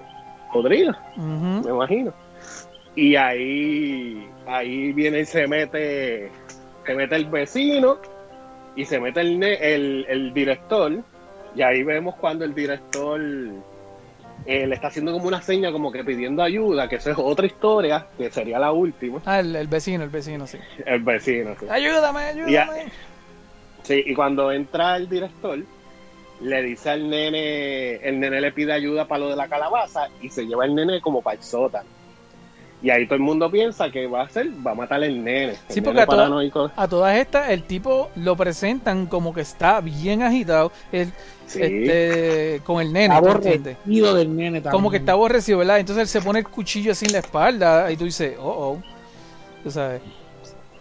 [0.51, 0.97] podridos.
[1.15, 2.13] Me imagino.
[2.95, 6.29] Y ahí, ahí viene y se mete,
[6.85, 7.99] se mete el vecino
[8.75, 10.91] y se mete el, el director.
[11.55, 13.21] Y ahí vemos cuando el director
[14.45, 17.45] eh, le está haciendo como una seña, como que pidiendo ayuda, que eso es otra
[17.45, 19.21] historia, que sería la última.
[19.25, 20.57] Ah, el, el vecino, el vecino, sí.
[20.85, 21.65] El vecino, sí.
[21.69, 22.91] Ayúdame, ayúdame.
[23.83, 25.59] Sí, y cuando entra el director,
[26.41, 30.29] le dice al nene, el nene le pide ayuda para lo de la calabaza y
[30.29, 31.87] se lleva el nene como para el sótano.
[32.81, 35.53] Y ahí todo el mundo piensa que va a ser, va a matar el nene.
[35.69, 36.71] Sí, el porque nene a, toda- paranoico.
[36.75, 41.13] a todas estas el tipo lo presentan como que está bien agitado el-
[41.45, 41.61] Sí.
[41.61, 44.71] este, con el nene, aborrecido del nene también.
[44.71, 45.79] Como que está aborrecido, ¿verdad?
[45.79, 48.81] Entonces él se pone el cuchillo así en la espalda y tú dices, oh, oh.
[49.63, 50.01] Tú sabes.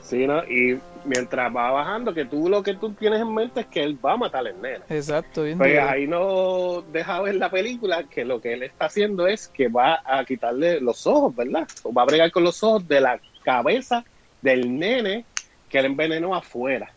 [0.01, 0.45] Sí, ¿no?
[0.45, 3.99] Y mientras va bajando, que tú lo que tú tienes en mente es que él
[4.05, 4.81] va a matar al nene.
[4.89, 5.89] Exacto, bien Pues duro.
[5.89, 10.03] ahí no deja ver la película que lo que él está haciendo es que va
[10.05, 11.67] a quitarle los ojos, ¿verdad?
[11.83, 14.05] O va a bregar con los ojos de la cabeza
[14.43, 15.25] del nene
[15.69, 16.93] que él envenenó afuera.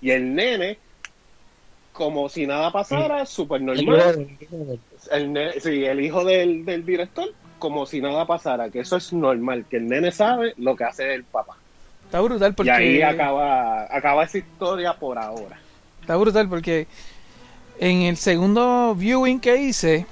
[0.00, 0.78] Y el nene,
[1.92, 4.28] como si nada pasara, súper normal.
[5.10, 7.28] El sí, el hijo del, del director,
[7.58, 11.14] como si nada pasara, que eso es normal, que el nene sabe lo que hace
[11.14, 11.56] el papá.
[12.04, 15.58] Está brutal porque Y ahí acaba, acaba esa historia por ahora.
[16.00, 16.86] Está brutal porque
[17.78, 20.06] en el segundo viewing que hice,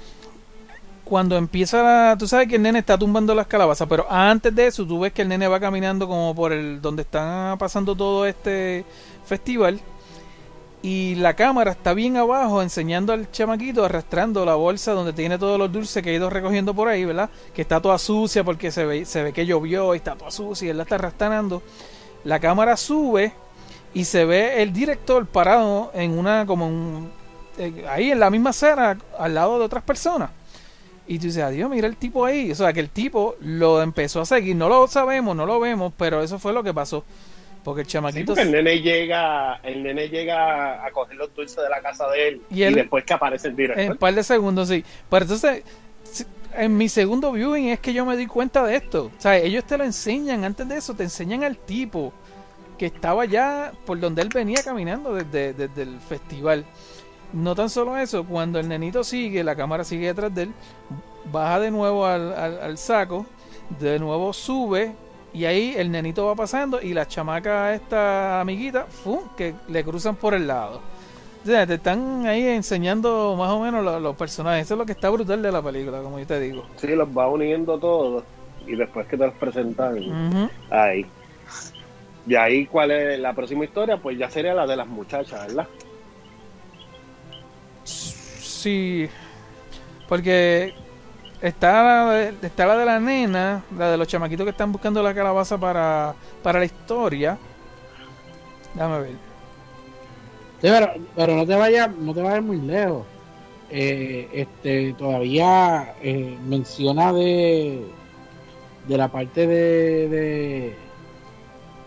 [1.03, 4.67] cuando empieza la, tú sabes que el nene está tumbando las calabazas, pero antes de
[4.67, 8.25] eso tú ves que el nene va caminando como por el donde está pasando todo
[8.25, 8.85] este
[9.25, 9.79] festival
[10.83, 15.59] y la cámara está bien abajo enseñando al chamaquito arrastrando la bolsa donde tiene todos
[15.59, 17.29] los dulces que ha ido recogiendo por ahí, ¿verdad?
[17.53, 20.67] Que está toda sucia porque se ve, se ve que llovió y está toda sucia
[20.67, 21.61] y él la está arrastrando.
[22.23, 23.33] La cámara sube
[23.93, 27.09] y se ve el director parado en una como
[27.89, 30.31] ahí en la misma acera al lado de otras personas
[31.07, 34.21] y tú dices adiós mira el tipo ahí o sea que el tipo lo empezó
[34.21, 37.03] a seguir no lo sabemos no lo vemos pero eso fue lo que pasó
[37.63, 41.57] porque el Sí, chamaquito porque el nene llega, el nene llega a coger los dulces
[41.63, 43.91] de la casa de él Y después que aparece el en director.
[43.93, 45.63] un par de segundos sí pero entonces
[46.57, 49.63] en mi segundo viewing es que yo me di cuenta de esto o sea ellos
[49.65, 52.11] te lo enseñan antes de eso te enseñan al tipo
[52.77, 56.65] que estaba ya por donde él venía caminando desde, desde el festival.
[57.31, 60.51] No tan solo eso, cuando el nenito sigue, la cámara sigue detrás de él,
[61.31, 63.27] baja de nuevo al, al- al saco,
[63.79, 64.93] de nuevo sube
[65.33, 69.19] y ahí el nenito va pasando y la chamaca, esta amiguita, ¡fum!
[69.37, 70.81] que le cruzan por el lado.
[71.43, 74.65] O sea, te están ahí enseñando más o menos lo- los, personajes.
[74.65, 76.65] Eso es lo que está brutal de la película, como yo te digo.
[76.75, 78.23] Sí, los va uniendo todos
[78.67, 79.97] y después que te los presentan
[80.69, 81.05] ahí.
[82.27, 83.97] Y ahí, ¿cuál es la próxima historia?
[83.97, 85.67] Pues ya sería la de las muchachas, ¿verdad?
[87.83, 89.09] Sí,
[90.07, 90.75] porque
[91.41, 95.03] está la, de, está la de la nena, la de los chamaquitos que están buscando
[95.03, 97.41] la calabaza para, para la historia.
[98.73, 99.21] Déjame ver.
[100.59, 103.07] Pero, pero no te vayas no te vayas muy lejos
[103.69, 107.97] Eh, este todavía eh, menciona de
[108.83, 110.91] de la parte de, de,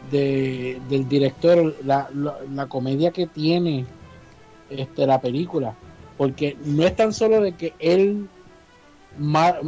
[0.00, 3.94] de- del director la, la, la comedia que tiene
[4.68, 5.78] este la película
[6.16, 8.30] porque no es tan solo de que él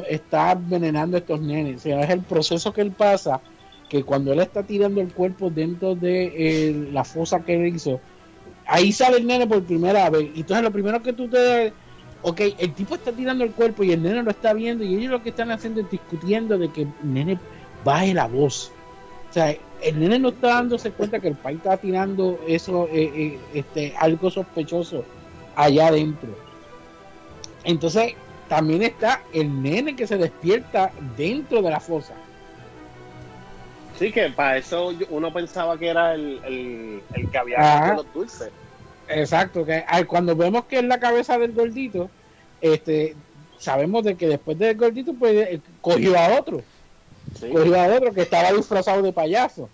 [0.08, 3.40] está envenenando a estos nenes es el proceso que él pasa
[3.88, 8.00] que cuando él está tirando el cuerpo dentro de eh, la fosa que él hizo
[8.66, 10.30] ahí sale el nene por primera vez.
[10.34, 11.72] Y entonces lo primero que tú te...
[12.22, 15.12] Ok, el tipo está tirando el cuerpo y el nene lo está viendo y ellos
[15.12, 17.38] lo que están haciendo es discutiendo de que el nene
[17.84, 18.72] baje la voz.
[19.30, 23.12] O sea, el nene no está dándose cuenta que el país está tirando eso, eh,
[23.14, 25.04] eh, este, algo sospechoso
[25.54, 26.30] allá adentro.
[27.62, 28.14] Entonces,
[28.48, 32.22] también está el nene que se despierta dentro de la fosa.
[33.94, 38.52] Sí, que para eso uno pensaba que era el, el, el que había los dulces.
[39.08, 42.10] Exacto, que cuando vemos que es la cabeza del gordito,
[42.60, 43.16] este,
[43.58, 46.66] sabemos de que después del gordito, pues eh, cogió a otro,
[47.34, 49.70] Sí, cogió a otro que estaba disfrazado de payaso,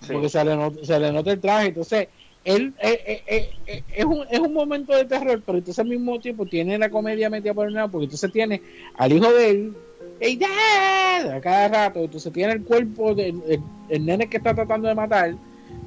[0.00, 0.12] sí.
[0.12, 1.68] porque se le, se le nota el traje.
[1.68, 2.08] Entonces,
[2.46, 6.18] él eh, eh, eh, es, un, es un momento de terror, pero entonces al mismo
[6.20, 8.62] tiempo tiene la comedia metida por el lado, porque entonces tiene
[8.96, 9.74] al hijo de él,
[10.20, 13.42] ¡Ey, a cada rato, entonces tiene el cuerpo del
[13.88, 15.34] el, nene que está tratando de matar,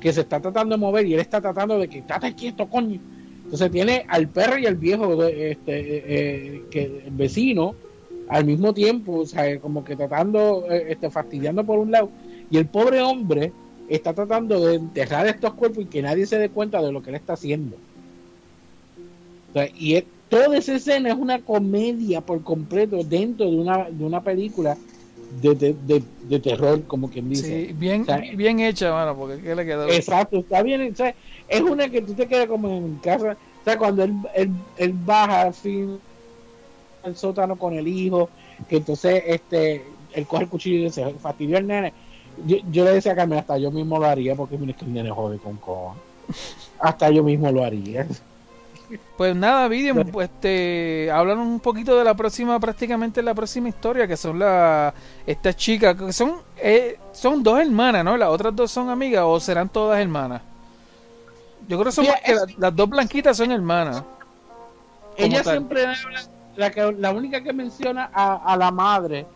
[0.02, 3.00] que se está tratando de mover y él está tratando de que estate quieto, coño.
[3.46, 7.74] Entonces tiene al perro y al viejo, de, este, que el vecino,
[8.28, 12.10] al mismo tiempo, o sea, como que tratando, este, fastidiando por un lado,
[12.52, 13.54] y el pobre hombre
[13.90, 17.10] está tratando de enterrar estos cuerpos y que nadie se dé cuenta de lo que
[17.10, 17.78] él está haciendo.
[19.50, 23.90] O sea, y es- toda esa escena es una comedia por completo dentro de una,
[23.90, 24.78] de una película
[25.42, 27.68] de, de, de, de terror, como quien dice.
[27.68, 29.88] Sí, bien, O sea, bien hecha, mano, porque ¿qué le quedó?
[29.90, 30.92] Exacto, está bien.
[30.92, 31.16] o sea,
[31.48, 33.38] es una que tú te quedas como en casa.
[33.62, 36.00] O sea, cuando él, él, él baja al fin
[37.04, 38.30] al sótano con el hijo,
[38.68, 39.84] que entonces este
[40.14, 41.94] él coge el cuchillo y dice, fastidió al nene.
[42.46, 44.86] Yo, yo le decía a Carmen, hasta yo mismo lo haría, porque mira es que
[44.86, 45.96] el nene jode con coja.
[46.80, 48.06] Hasta yo mismo lo haría.
[49.18, 54.08] Pues nada, Vidian, pues, este, hablan un poquito de la próxima, prácticamente la próxima historia,
[54.08, 54.92] que son la,
[55.28, 58.18] estas chicas, que son, eh, son dos hermanas, ¿no?
[58.18, 60.42] Las otras dos son amigas o serán todas hermanas.
[61.68, 64.04] Yo creo que son Sí, más que es- la- las dos blanquitas son hermanas.
[65.18, 66.22] Ella siempre habla,
[66.56, 69.28] la, que, la única que menciona a, a la madre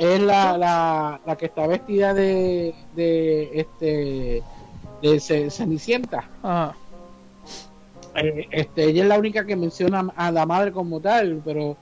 [0.00, 4.42] es la, la, la que está vestida de, de este
[5.02, 6.24] de Ce- Cenicienta.
[6.42, 6.74] Ajá.
[8.14, 11.76] Eh, este, ella es la única que menciona a la madre como tal, pero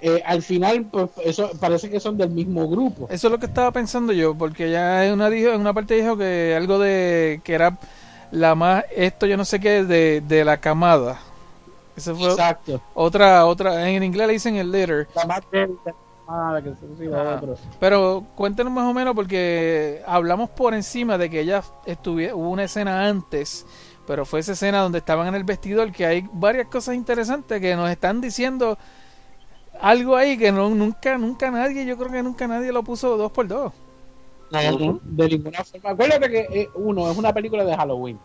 [0.00, 3.08] eh, al final pues eso parece que son del mismo grupo.
[3.10, 5.94] Eso es lo que estaba pensando yo, porque ya en una, dijo, en una parte
[5.94, 7.76] dijo que algo de que era
[8.30, 11.20] la más, esto yo no sé qué, de, de la camada.
[11.96, 12.80] Eso fue Exacto.
[12.94, 15.08] otra, otra, en inglés le dicen el leader.
[15.14, 15.68] La madre
[16.62, 17.40] que se Ah.
[17.78, 21.62] Pero cuéntenos más o menos porque hablamos por encima de que ella
[22.04, 23.64] hubo una escena antes,
[24.06, 27.76] pero fue esa escena donde estaban en el vestidor que hay varias cosas interesantes que
[27.76, 28.76] nos están diciendo
[29.80, 33.30] algo ahí que no nunca nunca nadie, yo creo que nunca nadie lo puso dos
[33.30, 33.72] por dos.
[34.50, 35.90] No, de ninguna forma.
[35.90, 38.18] Acuérdate que eh, uno es una película de Halloween.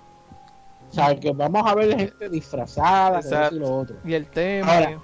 [0.89, 3.95] O sea, que vamos a ver gente disfrazada, y lo otro.
[4.03, 4.75] Y el tema.
[4.75, 5.01] Ahora,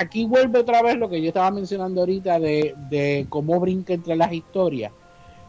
[0.00, 4.16] Aquí vuelve otra vez lo que yo estaba mencionando ahorita de, de cómo brinca entre
[4.16, 4.92] las historias.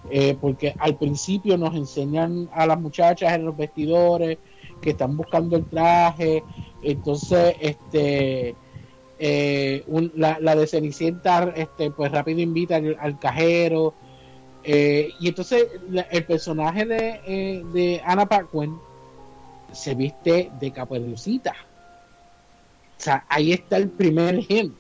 [0.10, 4.39] Eh, porque al principio nos enseñan a las muchachas en los vestidores
[4.82, 6.43] que están buscando el traje.
[6.82, 8.58] Entonces, este.
[9.20, 9.86] eh,
[10.16, 13.95] la, la de Cenicienta, este, pues rápido invita al, cajero.
[14.64, 15.68] Eh, y entonces
[16.12, 18.82] el personaje de, eh, de Anna Paquin
[19.72, 21.54] se viste de caperucita.
[23.00, 24.76] O sea, ahí está el primer hint.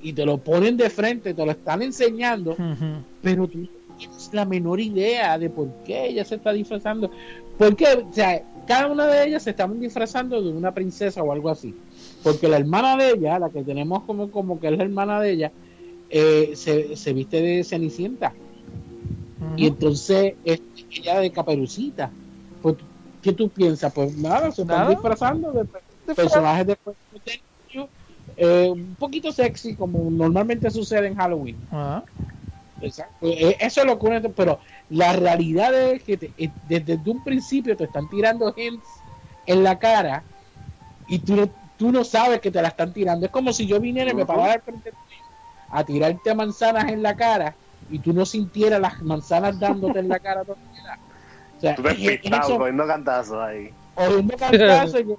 [0.00, 2.56] Y te lo ponen de frente, te lo están enseñando,
[3.22, 3.68] pero tú no
[3.98, 7.10] tienes la menor idea de por qué ella se está disfrazando.
[7.58, 11.50] Porque, o sea, cada una de ellas se estaban disfrazando de una princesa o algo
[11.50, 11.74] así.
[12.22, 15.32] Porque la hermana de ella, la que tenemos como, como que es la hermana de
[15.32, 15.52] ella,
[16.08, 18.32] eh, se, se viste de cenicienta.
[19.56, 22.10] Y entonces es ella de caperucita.
[22.62, 22.76] Pues,
[23.22, 23.92] ¿Qué tú piensas?
[23.92, 25.66] Pues nada, se están disfrazando de
[26.06, 26.76] De personajes de
[28.38, 31.56] eh, un poquito sexy, como normalmente sucede en Halloween.
[31.70, 32.04] Ajá.
[32.82, 33.14] Exacto.
[33.22, 34.20] Eh, Eso es lo que uno.
[34.32, 38.86] Pero la realidad es que te- eh, desde un principio te están tirando hints
[39.46, 40.22] en la cara
[41.08, 41.48] y tú no,
[41.78, 43.24] tú no sabes que te la están tirando.
[43.26, 45.22] Es como si yo viniera y me parara al frente tuyo
[45.70, 47.54] a tirarte manzanas en la cara
[47.90, 50.44] y tú no sintieras las manzanas dándote en la cara.
[50.44, 50.58] toda.
[51.56, 53.70] O sea, Tú te es- es eso, cogiendo cantazos ahí.
[53.94, 55.18] o un cantazo, y yo-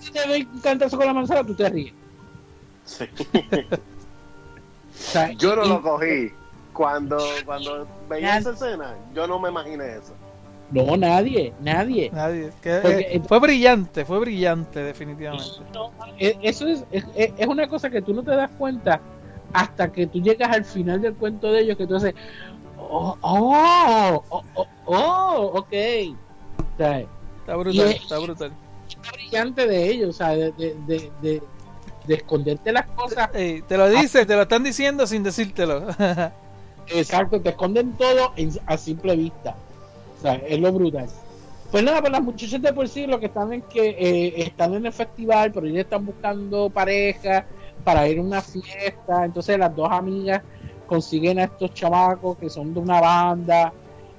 [0.00, 1.92] si te doy un cantazo con la manzana, tú te ríes.
[2.84, 3.04] Sí.
[4.92, 6.32] O sea, Yo no y- lo cogí.
[6.74, 10.12] Cuando, cuando veía esa escena, yo no me imaginé eso.
[10.70, 12.10] No, nadie, nadie.
[12.12, 12.50] Nadie.
[12.62, 15.46] que- Porque, eh, fue brillante, fue brillante, definitivamente.
[15.74, 19.00] No, eh, eso es, es, es una cosa que tú no te das cuenta
[19.52, 22.14] hasta que tú llegas al final del cuento de ellos, que tú dices,
[22.78, 25.72] oh, oh, oh, oh, oh, ok.
[25.72, 28.52] O sea, Está brutal, Y- está brutal.
[29.12, 31.42] Brillante de ellos, o sea, de, de, de, de-
[32.06, 33.30] de esconderte las cosas.
[33.30, 35.86] Te lo dice, te lo están diciendo sin decírtelo.
[36.88, 39.54] Exacto, te esconden todo en- a simple vista.
[40.18, 41.06] O sea, es lo brutal.
[41.70, 44.74] Pues nada, pues las muchachas de por sí lo que están es que eh, están
[44.74, 47.46] en el festival, pero ellas están buscando pareja
[47.84, 49.24] para ir a una fiesta.
[49.24, 50.42] Entonces las dos amigas
[50.86, 53.72] consiguen a estos chamacos que son de una banda.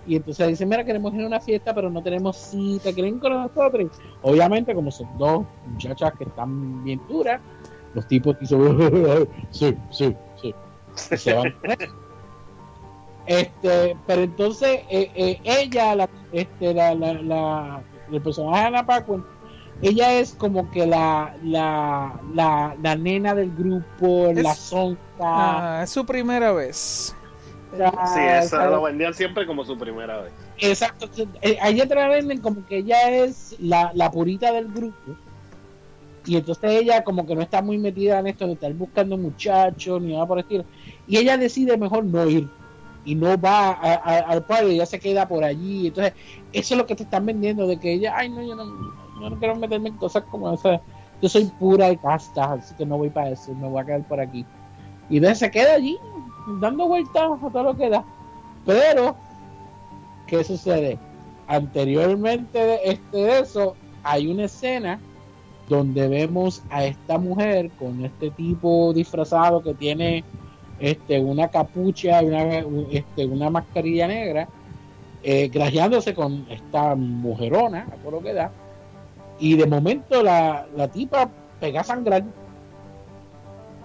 [0.08, 3.34] Y entonces dicen, mira, queremos ir a una fiesta, pero no tenemos cita, ¿quieren con
[3.34, 3.92] nosotros?
[4.24, 7.40] Obviamente, como son dos muchachas que están bien duras,
[7.94, 8.78] los tipos dicen,
[9.52, 10.56] sí, sí, sí.
[11.12, 11.54] Y se van.
[13.28, 18.86] Este, pero entonces eh, eh, ella, la, este, la, la, la- el personaje de Ana
[18.86, 19.24] Paquin,
[19.82, 25.00] ella es como que la, la, la, la nena del grupo, la sonta.
[25.22, 27.16] Ah, es su primera vez.
[27.72, 28.72] Sí, eso ¿sabes?
[28.72, 30.34] lo vendían siempre como su primera vez.
[30.60, 31.08] Exacto.
[31.42, 35.16] Eh, A ella te la venden como que ella es la, la purita del grupo.
[36.26, 40.02] Y entonces ella como que no está muy metida en esto de estar buscando muchachos
[40.02, 40.66] ni nada por el estilo.
[41.08, 42.48] Y ella decide mejor no ir.
[43.04, 45.88] Y no va a- a- al party, ella se queda por allí.
[45.88, 46.14] Entonces,
[46.54, 48.66] eso es lo que te están vendiendo, de que ella, ay no, yo no,
[49.20, 50.82] yo no quiero meterme en cosas como esas.
[51.22, 54.04] Yo soy pura y casta, así que no voy para eso, me voy a quedar
[54.04, 54.46] por aquí.
[55.10, 55.98] Y entonces se queda allí,
[56.60, 58.04] dando vueltas a todo lo que da.
[58.66, 59.16] Pero,
[60.28, 60.98] ¿qué sucede?
[61.48, 65.00] Anteriormente de, este, eso, hay una escena
[65.68, 70.24] donde vemos a esta mujer con este tipo disfrazado que tiene
[70.80, 74.48] este una capucha, una, un- este, una mascarilla negra,
[75.24, 78.52] eh, grajeándose con esta mujerona, a todo lo que da.
[79.40, 81.30] Y de momento la, la tipa
[81.60, 82.24] pega a sangrar.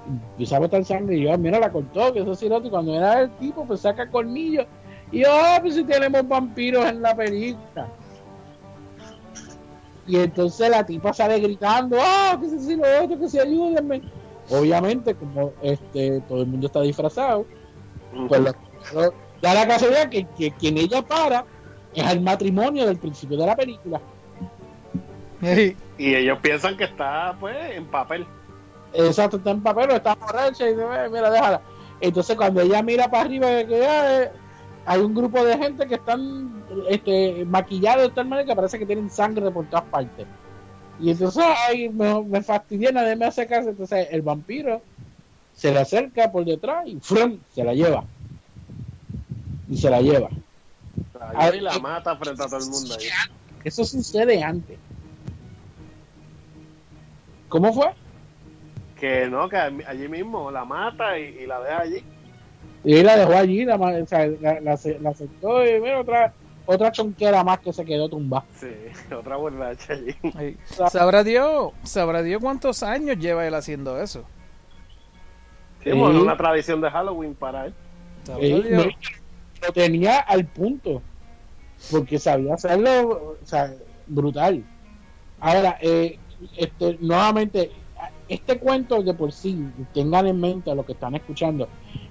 [0.09, 2.95] Empieza a botar sangre y yo, "Ah, mira, la cortó, que eso sí, y cuando
[2.95, 4.65] era el tipo, pues saca colmillo.
[5.11, 7.89] Y yo, ah, pues si tenemos vampiros en la película.
[10.07, 14.03] Y entonces la tipa sale gritando, ah, que se si lo otro, que se ayúdenme.
[14.51, 17.45] Obviamente, como este todo el mundo está disfrazado,
[18.29, 18.55] pues la-
[18.95, 21.45] lo- da la casualidad que, que quien ella para
[21.93, 24.01] es al matrimonio del principio de la película.
[25.99, 28.27] Y ellos piensan que está, pues, en papel.
[28.93, 31.61] Exacto, está en papel, está borracha y dice, "Eh, mira, déjala.
[32.01, 34.33] Entonces cuando ella mira para arriba, que ah, eh,
[34.85, 38.87] hay un grupo de gente que están este, maquillados de tal manera que parece que
[38.87, 40.27] tienen sangre por todas partes.
[40.99, 43.71] Y entonces, ay, me, me fastidié, nadie me hace caso.
[43.71, 44.81] Entonces el vampiro
[45.55, 47.39] se le acerca por detrás y ¡frum!
[47.53, 48.05] se la lleva.
[49.69, 50.29] Y se la lleva.
[51.35, 53.07] Ahí la mata frente a todo el mundo ahí.
[53.65, 54.79] Eso sucede antes.
[57.49, 57.93] ¿Cómo fue?
[58.99, 62.05] Que no, que allí mismo la mata y, y la deja allí.
[62.85, 66.33] Y la dejó allí, la, o sea, la, la, la sentó y mira, otra,
[66.67, 68.45] otra chonquera más que se quedó tumbada.
[68.55, 68.69] Sí,
[69.15, 70.57] otra borracha allí.
[70.89, 74.25] Sabrá Dios, sabrá Dios cuántos años lleva él haciendo eso.
[75.83, 75.99] Sí, Sí.
[75.99, 77.75] bueno, una tradición de Halloween para él.
[78.25, 78.65] Sabrá Dios.
[78.71, 78.85] no,
[79.67, 81.03] lo tenía al punto,
[81.91, 83.73] porque sabía hacerlo, o sea,
[84.07, 84.65] brutal.
[85.41, 86.19] Ahora, eh,
[86.57, 87.71] este, nuevamente,
[88.29, 89.59] este cuento de por sí,
[89.93, 91.69] tengan en mente a lo que están escuchando,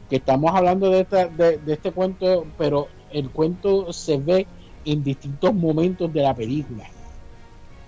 [0.10, 4.48] que estamos hablando de, esta, de, este cuento, pero el cuento se ve
[4.86, 6.86] en distintos momentos de la película.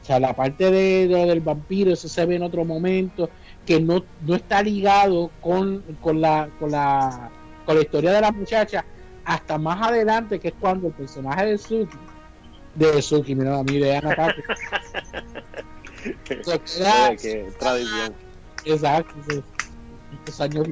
[0.01, 3.29] O sea, la parte de, de- del vampiro, eso se ve en otro momento,
[3.65, 7.29] que no, no está ligado con, con, la, con, la,
[7.65, 8.85] con la historia de la muchacha,
[9.25, 11.97] hasta más adelante, que es cuando el personaje de Suki,
[12.75, 14.15] de Suki, mira a mí, de Ana
[17.21, 18.13] Que tradición.
[18.65, 19.15] Exacto.
[20.11, 20.67] Muchos años.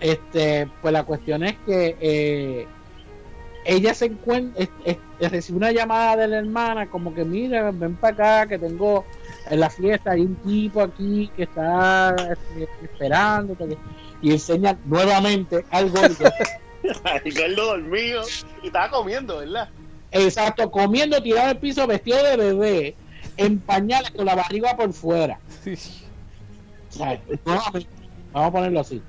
[0.00, 2.66] Este, pues la cuestión es que eh,
[3.66, 7.96] ella se encuentra, es- es- recibe una llamada de la hermana, como que mira, ven
[7.96, 9.04] para acá, que tengo
[9.50, 13.54] en la fiesta, hay un tipo aquí que está este, esperando,
[14.22, 16.24] y enseña nuevamente al gordo,
[17.04, 18.22] Ahí gordo dormido.
[18.62, 19.68] Y estaba comiendo, ¿verdad?
[20.12, 22.96] Exacto, comiendo tirado al piso, vestido de bebé,
[23.36, 25.38] en pañales con la barriga por fuera.
[26.88, 27.88] O sea, nuevamente,
[28.32, 29.02] vamos a ponerlo así.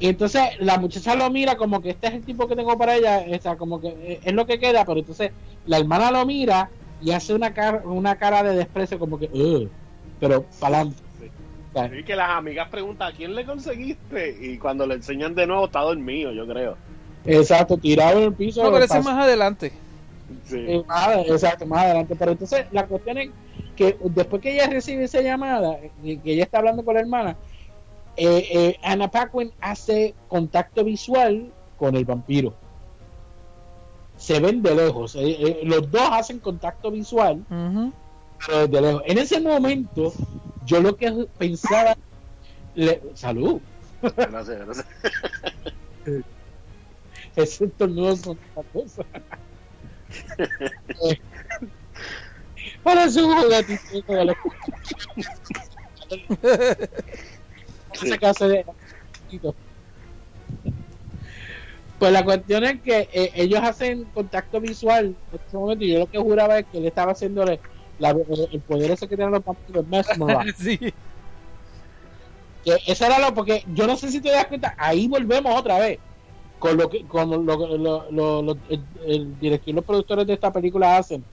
[0.00, 2.96] Y entonces la muchacha lo mira como que este es el tipo que tengo para
[2.96, 5.32] ella, o sea, como que eh, es lo que queda, pero entonces
[5.66, 6.70] la hermana lo mira
[7.02, 9.68] y hace una cara, una cara de desprecio como que, "Ugh",
[10.20, 11.02] pero para adelante.
[11.98, 14.36] Y que las amigas preguntan, ¿a quién le conseguiste?
[14.40, 16.76] Y cuando le enseñan de nuevo, está dormido, yo creo.
[17.30, 18.62] Exacto, tirado en el piso.
[18.62, 19.72] No, pero ese más adelante.
[20.44, 20.56] Sí.
[20.58, 20.84] eh,
[21.28, 22.16] exacto, más adelante.
[22.16, 23.30] Pero entonces la cuestión es
[23.76, 27.36] que después que ella recibe esa llamada, eh, que ella está hablando con la hermana,
[28.16, 32.54] eh, eh, Anna Paquin hace contacto visual con el vampiro.
[34.16, 35.14] Se ven de lejos.
[35.14, 37.92] eh, eh, los dos hacen contacto visual, Ujú.
[38.46, 39.02] pero desde lejos.
[39.06, 40.12] En ese momento,
[40.66, 41.96] yo lo que pensaba.
[42.74, 43.60] le- salud.
[44.16, 44.86] Gracias, gracias.
[47.42, 49.02] Ese estornudo son otra cosa.
[53.42, 54.36] Juguetito de los-
[58.02, 58.64] Ese caso de-
[61.98, 65.98] Pues la cuestión es que eh, ellos hacen contacto visual en ese momento y yo
[66.00, 67.60] lo que juraba es que él estaba haciéndole
[67.98, 68.10] la-
[68.52, 69.86] el poder ese que tienen los vampiros
[70.58, 70.78] sí.
[72.64, 75.78] que eso era lo porque yo no sé si te das cuenta ahí volvemos otra
[75.78, 75.98] vez
[76.58, 80.34] con lo que con lo, lo- lo- lo- el, el director y los productores de
[80.34, 81.24] esta película hacen.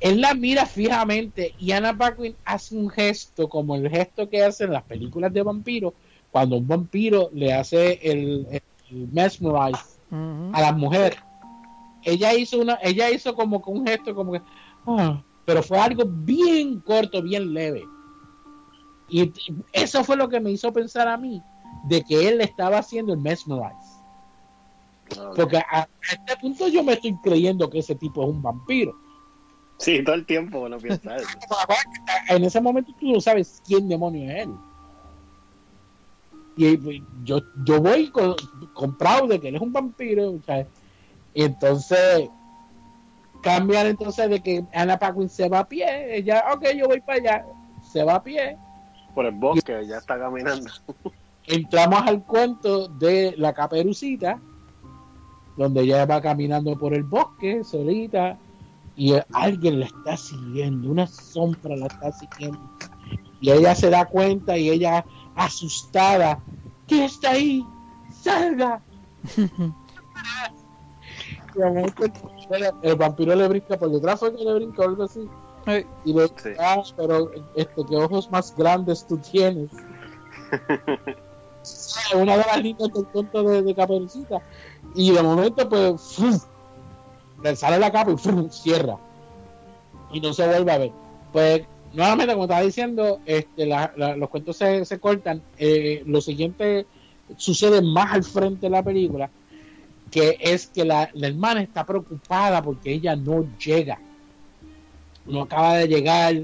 [0.00, 4.72] Él la mira fijamente y Anna Paquin hace un gesto como el gesto que hacen
[4.72, 5.94] las películas de vampiros
[6.30, 10.00] cuando un vampiro le hace el, el mesmerize
[10.52, 11.16] a las mujeres
[12.02, 14.42] ella hizo una ella hizo como que un gesto como que
[14.86, 17.84] ah, pero fue algo bien corto bien leve.
[19.08, 19.32] Y
[19.72, 21.40] eso fue lo que me hizo pensar a mí
[21.88, 23.93] de que él estaba haciendo el mesmerize
[25.36, 28.94] porque a, a este punto yo me estoy creyendo que ese tipo es un vampiro
[29.78, 31.28] Sí, todo el tiempo uno piensa eso.
[32.28, 34.50] en ese momento tú no sabes quién demonio es él
[36.56, 38.36] y yo, yo voy con,
[38.74, 40.34] comprado de que él es un vampiro
[41.34, 42.28] y entonces
[43.42, 47.18] cambian entonces de que Anna Paquin se va a pie ella ok yo voy para
[47.18, 47.46] allá
[47.82, 48.56] se va a pie
[49.14, 50.70] Por el bosque, ya está caminando.
[51.46, 54.40] entramos al cuento de la caperucita
[55.56, 58.38] donde ella va caminando por el bosque solita
[58.96, 62.58] y alguien la está siguiendo, una sombra la está siguiendo.
[63.40, 66.40] Y ella se da cuenta y ella asustada,
[66.86, 67.64] ¿qué está ahí?
[68.22, 68.82] ¡Salga!
[72.82, 75.20] El vampiro le brinca por detrás, fue que le brinca o algo así.
[76.04, 76.34] Y le Sí.
[76.36, 79.70] dice, ah, pero este, ¿qué ojos más grandes tú tienes?
[82.14, 84.42] Una de las líneas del tonto de, de Caperucita.
[84.94, 86.38] Y de momento, pues, ¡fum!
[87.42, 88.48] le sale la capa y ¡fum!
[88.50, 88.96] cierra.
[90.12, 90.92] Y no se vuelve a ver.
[91.32, 91.62] Pues,
[91.92, 95.42] nuevamente, como estaba diciendo, este, la- la- los cuentos se, cortan.
[95.58, 96.86] Eh, lo siguiente
[97.36, 99.30] sucede más al frente de la película,
[100.10, 103.98] que es que la, hermana está preocupada porque ella no llega
[105.26, 106.34] no acaba de llegar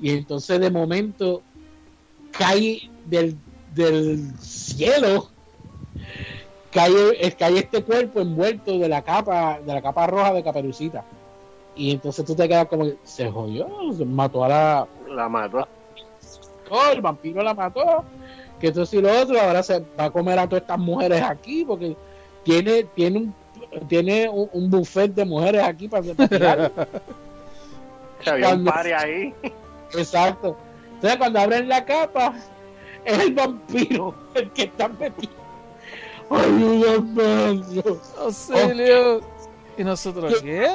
[0.00, 1.42] y entonces de momento
[2.32, 3.38] cae del
[4.40, 5.30] cielo
[6.74, 6.92] cae,
[7.26, 11.04] es- cae este cuerpo envuelto de la capa de la capa roja de caperucita
[11.76, 13.66] y entonces tú te quedas como que se jodió
[13.96, 15.66] se mató a la La mató.
[16.70, 18.04] oh, el vampiro la mató
[18.60, 21.64] que esto y lo otro ahora se va a comer a todas estas mujeres aquí
[21.64, 21.96] porque
[22.42, 23.34] tiene tiene un
[23.88, 26.70] tiene un, un buffet de mujeres aquí para, tirar.
[28.22, 29.34] Que había un Cuando- party ahí.
[29.98, 30.56] Exacto.
[30.94, 32.34] Entonces cuando abren la capa,
[33.04, 35.32] es el vampiro el que está metido.
[36.30, 37.62] Ayúdame.
[38.18, 39.20] Auxilio.
[39.76, 40.68] Y nosotros, ¿qué?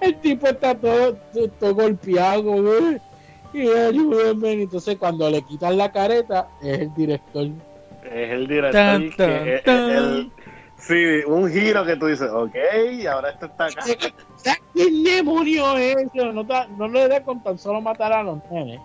[0.00, 2.42] El tipo está todo, todo, todo golpeado.
[2.62, 3.00] güey.
[3.52, 4.54] Y ayúdame.
[4.54, 7.46] Y Entonces cuando le quitan la careta, es el director.
[8.04, 9.90] Es el director Tan, que tan, es- tan.
[9.90, 10.32] el-
[10.78, 10.94] sí,
[11.26, 12.54] un giro que tú dices, ok,
[13.10, 13.82] ahora esto está acá.
[14.72, 16.32] ¿Quién demonio es eso?
[16.32, 18.80] No, no le da con tan solo matar a los nenes,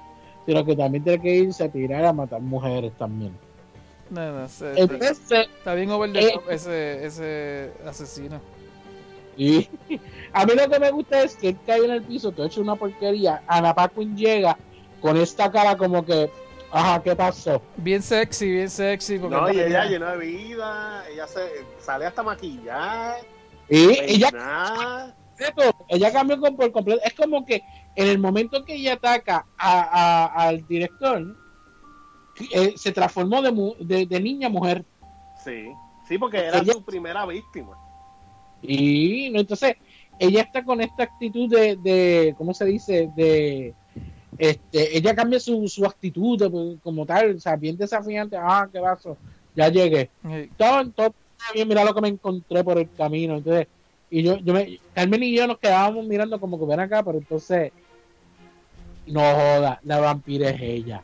[0.46, 3.32] sino que también tiene que irse a tirar a matar mujeres también.
[4.10, 8.40] No, no, se- Entonces, está bien over the eh, top ese, ese asesino.
[9.36, 9.68] Y
[10.34, 12.62] a mí lo que me gusta es que él cae en el piso, todo hecho
[12.62, 13.42] una porquería.
[13.48, 14.58] Ana Paquin llega
[15.02, 16.30] con esta cara como que,
[16.72, 17.60] ajá, ¿qué pasó?
[17.78, 19.18] Bien sexy, bien sexy.
[19.18, 21.42] porque No, y ella llena de vida, ella se
[21.80, 23.16] sale hasta maquillar,
[23.70, 24.30] Y ella,
[25.90, 27.02] ella cambió con- por completo.
[27.04, 27.64] Es como que
[27.96, 31.24] en el momento que ella ataca a- a- al director,
[32.52, 34.84] eh, se transformó de, mu- de, de niña a mujer.
[35.44, 35.66] Sí,
[36.08, 37.78] sí, porque era Ella- su primera víctima.
[38.62, 39.76] Y no, entonces
[40.20, 43.10] ella está con esta actitud de, de ¿cómo se dice?
[43.16, 43.74] De,
[44.38, 48.38] este, ella cambia su, su actitud de- como tal, o sea, bien desafiante.
[48.40, 49.18] Ah, qué vaso,
[49.56, 50.10] ya llegué.
[50.30, 51.14] Ey, Todo, todo
[51.54, 53.36] bien, mira lo que me encontré por el camino.
[53.38, 53.68] Entonces,
[54.10, 57.18] y yo, yo me, Carmen y yo nos quedábamos mirando como que ven acá, pero
[57.18, 57.72] entonces,
[59.08, 61.04] no joda, la vampira es ella.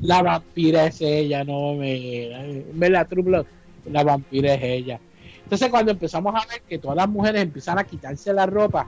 [0.00, 2.64] La vampira es ella, no me.
[2.72, 3.46] me la True Blood,
[3.86, 5.00] la vampira es ella.
[5.42, 8.86] Entonces, cuando empezamos a ver que todas las mujeres empiezan a quitarse la ropa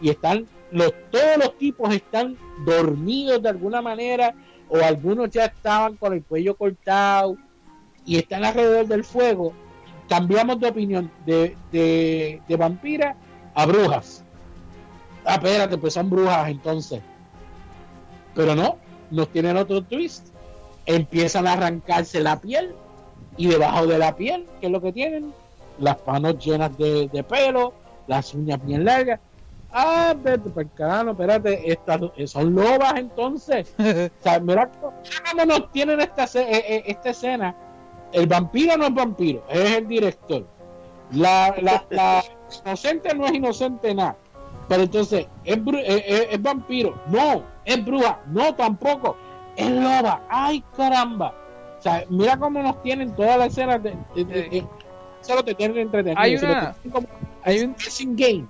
[0.00, 4.34] y están, los, todos los tipos están dormidos de alguna manera,
[4.68, 7.36] o algunos ya estaban con el cuello cortado
[8.06, 9.52] y están alrededor del fuego,
[10.08, 13.16] cambiamos de opinión de, de, de vampira
[13.54, 14.24] a brujas.
[15.24, 17.00] Ah, espérate, pues son brujas entonces.
[18.34, 18.76] Pero no,
[19.10, 20.28] nos tienen otro twist.
[20.86, 22.74] Empiezan a arrancarse la piel
[23.36, 25.32] y debajo de la piel, ¿qué es lo que tienen?
[25.78, 27.72] Las manos llenas de, de pelo,
[28.06, 29.20] las uñas bien largas.
[29.72, 33.74] Ah, vete por carajo, espérate, estas son lobas entonces.
[33.78, 34.94] O sea, mira, cómo-
[35.46, 37.56] nos tienen esta, eh, eh, esta escena.
[38.12, 40.46] El vampiro no es vampiro, es el director.
[41.10, 42.24] La, la, la
[42.64, 44.16] inocente no es inocente nada.
[44.68, 46.94] Pero entonces, ¿es, eh, eh, es vampiro?
[47.08, 47.53] No.
[47.64, 48.20] ¿Es bruja?
[48.26, 49.16] No, tampoco.
[49.56, 50.22] Es loba.
[50.28, 51.34] ¡Ay, caramba!
[51.78, 53.94] O sea, mira cómo nos tienen todas las escenas de...
[54.14, 54.66] de- de- de-
[55.20, 56.20] solo te tienen entretenido.
[56.20, 57.08] Hay una- como-
[57.42, 57.76] hay un-
[58.16, 58.46] game.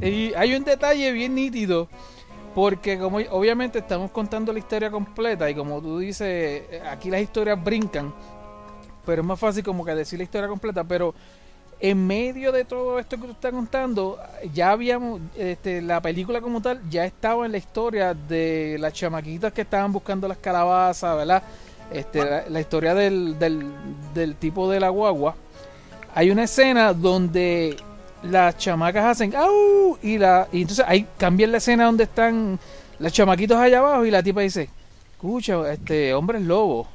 [0.00, 1.88] Y hay un detalle bien nítido,
[2.54, 6.26] porque como obviamente estamos contando la historia completa y como tú dices,
[6.70, 8.12] eh, aquí las historias brincan,
[9.06, 11.14] pero es más fácil como que decir la historia completa, pero
[11.90, 14.18] en medio de todo esto que tú estás contando,
[14.54, 19.52] ya habíamos, este, la película como tal, ya estaba en la historia de las chamaquitas
[19.52, 21.42] que estaban buscando las calabazas, ¿verdad?
[21.90, 23.70] Este, la, la historia del, del,
[24.14, 25.36] del tipo de la guagua.
[26.14, 27.76] Hay una escena donde
[28.22, 29.98] las chamacas hacen ¡au!
[30.02, 32.58] y la y entonces ahí cambian la escena donde están
[32.98, 34.70] las chamaquitos allá abajo y la tipa dice
[35.12, 36.88] escucha este hombre es lobo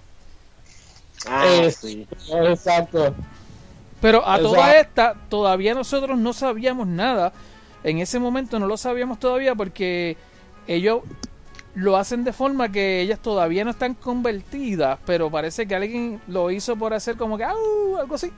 [1.28, 2.08] Ah, Eh, sí.
[2.30, 3.16] Exacto.
[4.02, 7.34] Pero a toda esta todavía nosotros no sabíamos nada
[7.84, 10.18] en ese momento no lo sabíamos todavía porque
[10.68, 11.02] ellos
[11.76, 16.52] lo hacen de forma que ellas todavía no están convertidas pero parece que alguien lo
[16.52, 17.98] hizo por hacer como que ¡au!
[17.98, 18.32] algo así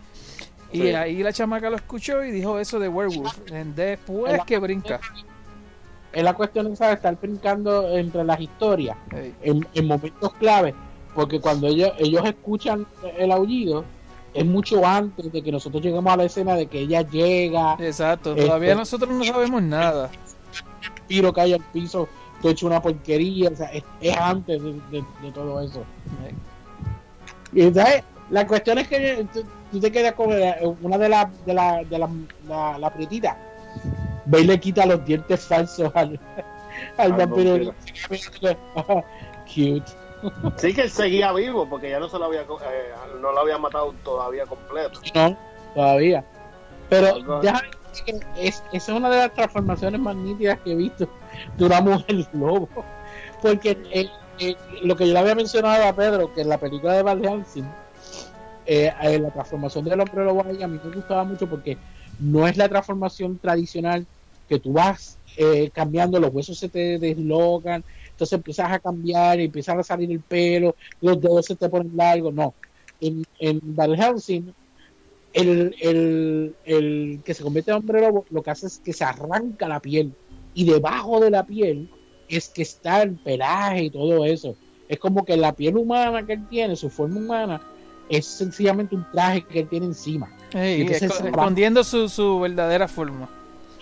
[0.74, 3.38] Y ahí la chamaca lo escuchó y dijo eso de werewolf.
[3.76, 5.00] Después que brinca.
[6.14, 8.98] Es la cuestión esa de estar brincando entre las historias
[9.42, 10.76] en, en momentos clave,
[11.16, 12.86] porque cuando ellos, ellos escuchan
[13.18, 13.86] el aullido,
[14.34, 18.32] es mucho antes de que nosotros lleguemos a la escena de que ella llega, Exacto,
[18.32, 20.10] Este- todavía nosotros no sabemos nada.
[21.08, 22.08] tiro cae al piso,
[22.42, 25.84] tú hecho una porquería, o sea, es, es antes de, de- de todo eso.
[27.54, 30.30] Y entonces, la cuestión es que tú, tú te quedas con
[30.82, 32.10] una de las de la, de la,
[32.48, 33.38] la, la prietita.
[34.26, 36.18] Ve y le quita los dientes falsos al,
[36.98, 37.74] al Al vampiro.
[39.46, 39.84] Cute.
[40.58, 42.46] Sí que él seguía vivo porque ya no se lo había eh,
[43.20, 45.00] no lo había matado todavía completo.
[45.16, 45.38] No,
[45.74, 46.24] todavía.
[46.90, 51.08] Pero decir que es, esa es una de las transformaciones más nítidas que he visto
[51.58, 52.70] de una mujer lobo.
[53.42, 57.04] Porque eh, lo que yo le había mencionado a Pedro, que en la película de
[57.04, 57.68] Van Helsing,
[58.66, 61.78] eh, eh, la transformación del hombre lobo ahí a mí me gustaba mucho porque
[62.20, 64.06] no es la transformación tradicional
[64.48, 67.84] que tú vas eh, cambiando, los huesos se te deslocan,
[68.22, 71.92] entonces empiezas a cambiar y empiezas a salir el pelo, los dedos se te ponen
[71.96, 72.54] largos, no.
[73.00, 74.54] En, en Van Helsing,
[75.34, 79.04] el, el, el que se convierte en hombre lobo lo que hace es que se
[79.04, 80.14] arranca la piel
[80.54, 81.90] y debajo de la piel
[82.30, 84.56] es que está el pelaje y todo eso.
[84.88, 87.62] Es como que la piel humana que él tiene, su forma humana,
[88.08, 90.32] es sencillamente un traje que él tiene encima.
[90.54, 93.28] ey, Entonces, escondiendo su, su verdadera forma.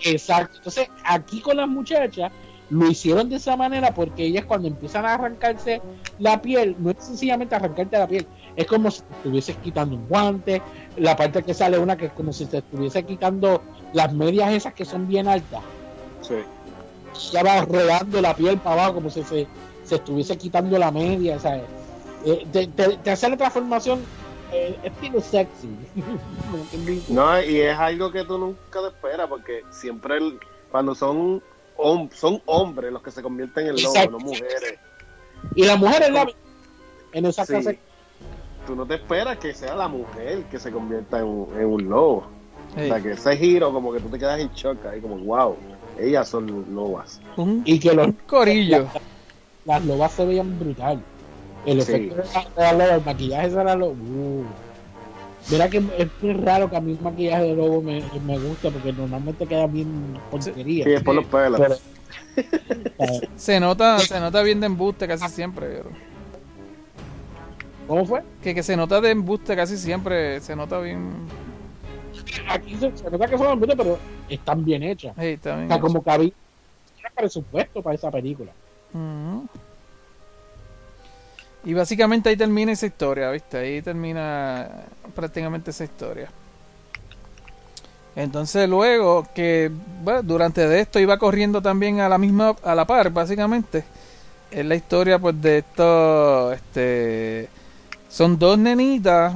[0.02, 0.56] Exacto.
[0.56, 2.32] Entonces, aquí con las muchachas
[2.70, 5.82] lo hicieron de esa manera porque ellas cuando empiezan a arrancarse
[6.18, 10.06] la piel, no es sencillamente arrancarte la piel, es como si te estuvieses quitando un
[10.08, 10.62] guante,
[10.96, 13.62] la parte que sale una que es como si te estuviese quitando
[13.92, 15.62] las medias esas que son bien altas,
[16.20, 16.36] Sí.
[17.32, 19.48] ya va rodando la piel para abajo como si se,
[19.82, 21.64] se estuviese quitando la media, ¿sabes?
[22.24, 24.04] Eh, te, te- te hace la transformación
[24.52, 25.68] eh, estilo sexy.
[27.08, 30.38] No, y es algo que tú nunca te esperas porque siempre el-
[30.70, 31.42] cuando son
[31.82, 34.10] hom- son hombres los que se convierten en lobos, Exacto.
[34.12, 34.74] no mujeres.
[35.54, 36.26] Y la mujer es la
[37.12, 37.52] en esa Sí.
[37.54, 37.78] clase
[38.66, 41.88] Tú no te esperas que sea la mujer que se convierta en, un- en un
[41.88, 42.26] lobo.
[42.76, 45.56] O sea, que ese giro como que tú te quedas en shock ahí como, wow,
[45.98, 47.20] ellas son lobas.
[47.36, 48.86] un, y que los un corillo.
[49.64, 51.02] las lobas se veían brutal.
[51.66, 51.92] El Sí.
[51.92, 53.92] efecto de la- de la loba, el maquillaje de la loba.
[53.92, 54.44] uh.
[55.48, 58.70] Mira que es muy raro que a mí el maquillaje de lobo me, me gusta
[58.70, 60.84] porque normalmente queda bien porquería.
[60.84, 61.60] Sí, es por los pelos.
[61.60, 63.28] Pero- ¿sabes?
[63.36, 65.66] Se nota, se nota bien de embuste casi siempre.
[65.68, 65.90] pero-
[67.88, 68.22] ¿Cómo fue?
[68.42, 70.40] Que, que se nota de embuste casi siempre.
[70.40, 71.10] Se nota bien.
[72.48, 75.16] Aquí se, se nota que son embuste, pero están bien hechas.
[75.18, 75.86] Está O bien sea, hecho.
[75.86, 76.32] como que había
[77.16, 78.52] presupuesto para esa película.
[81.64, 83.58] Y básicamente ahí termina esa historia, ¿viste?
[83.58, 84.84] Ahí termina
[85.20, 86.28] prácticamente esa historia.
[88.16, 89.70] Entonces luego que
[90.24, 93.84] durante de esto iba corriendo también a la misma a la par, básicamente.
[94.50, 97.48] Es la historia pues de esto este
[98.08, 99.34] son dos nenitas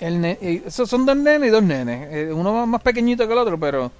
[0.00, 3.58] el ne- son dos nenes y dos nenes, eh, uno más pequeñito que el otro,
[3.58, 3.90] pero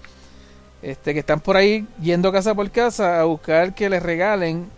[0.83, 4.69] este que están por ahí yendo casa por casa a buscar que les regalen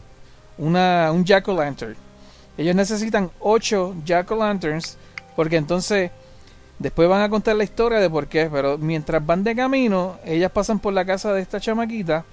[0.59, 1.97] una un jack o lantern.
[2.59, 4.97] Ellos necesitan ocho jack o lanterns
[5.37, 6.11] porque entonces
[6.79, 10.51] después van a contar la historia de por qué, pero mientras van de camino, ellas
[10.51, 12.25] pasan por la casa de esta chamaquita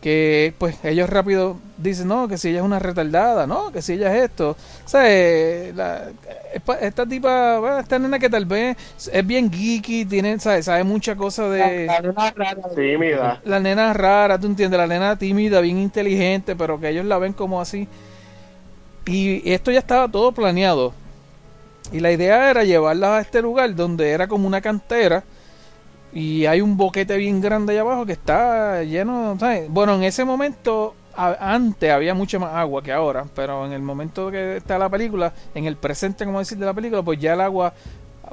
[0.00, 3.92] que pues ellos rápido dicen, no, que si ella es una retardada, no, que si
[3.94, 4.56] ella es esto.
[4.86, 6.08] O sea, eh, la-
[6.54, 8.78] esta- esta tipa, bueno, esta nena que tal vez
[9.12, 11.84] es bien geeky, tiene, sabe, sabe mucha cosa de...
[11.86, 12.62] La- la nena rara.
[12.74, 13.40] Tímida.
[13.44, 17.34] La nena rara, tú entiendes, la nena tímida, bien inteligente, pero que ellos la ven
[17.34, 17.86] como así.
[19.04, 20.94] Y esto ya estaba todo planeado.
[21.92, 25.24] Y la idea era llevarla a este lugar donde era como una cantera.
[26.12, 29.68] Y hay un boquete bien grande allá abajo que está lleno, ¿sabes?
[29.68, 34.30] Bueno, en ese momento, antes había mucha más agua que ahora, pero en el momento
[34.30, 37.40] que está la película, en el presente, como decir, de la película, pues ya el
[37.40, 37.74] agua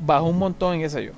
[0.02, 1.12] bajó un montón y qué sé yo.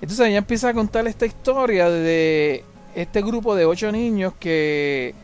[0.00, 2.64] Entonces ella empieza a contar esta historia de
[2.94, 5.14] este grupo de ocho niños que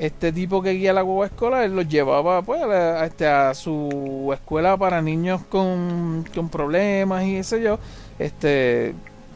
[0.00, 4.76] este tipo que guía la guagua escolar los llevaba pues a, este, a su escuela
[4.76, 7.78] para niños con, con problemas y sé yo.
[8.18, 8.94] Este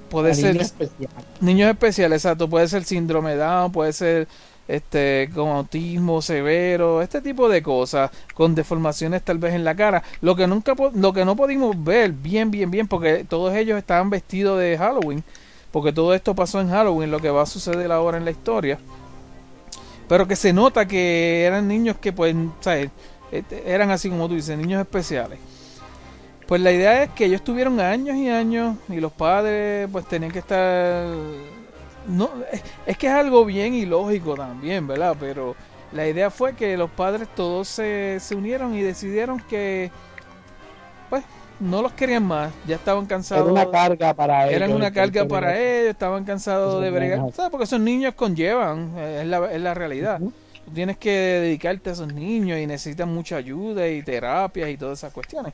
[0.09, 1.11] puede ser niña especial.
[1.41, 4.28] niños especiales, exacto, puede ser síndrome Down, puede ser
[4.69, 10.03] este con autismo severo, este tipo de cosas, con deformaciones tal vez en la cara,
[10.20, 14.11] lo que nunca lo que no pudimos ver bien bien bien porque todos ellos estaban
[14.11, 15.24] vestidos de Halloween,
[15.73, 18.78] porque todo esto pasó en Halloween, lo que va a suceder ahora en la historia.
[20.11, 22.91] Pero que se nota que eran niños que pues, ¿sabes?
[23.65, 25.39] Eran así como tú dices, niños especiales.
[26.49, 30.32] Pues la idea es que ellos tuvieron años y años y los padres pues tenían
[30.32, 31.07] que estar...
[32.09, 32.28] No,
[32.87, 35.16] es, que es algo bien ilógico también, ¿verdad?
[35.20, 35.55] Pero
[35.93, 39.93] la idea fue que los padres todos se, se unieron y decidieron que
[41.61, 43.45] no los querían más, ya estaban cansados.
[43.45, 44.57] Era una carga para ellos.
[44.57, 47.20] Eran una carga para ellos, estaban cansados de bregar.
[47.32, 47.51] ¿Sabes?
[47.51, 50.19] Porque esos niños conllevan, es la, es la realidad.
[50.19, 54.99] Tú tienes que dedicarte a esos niños y necesitan mucha ayuda y terapias y todas
[54.99, 55.53] esas cuestiones.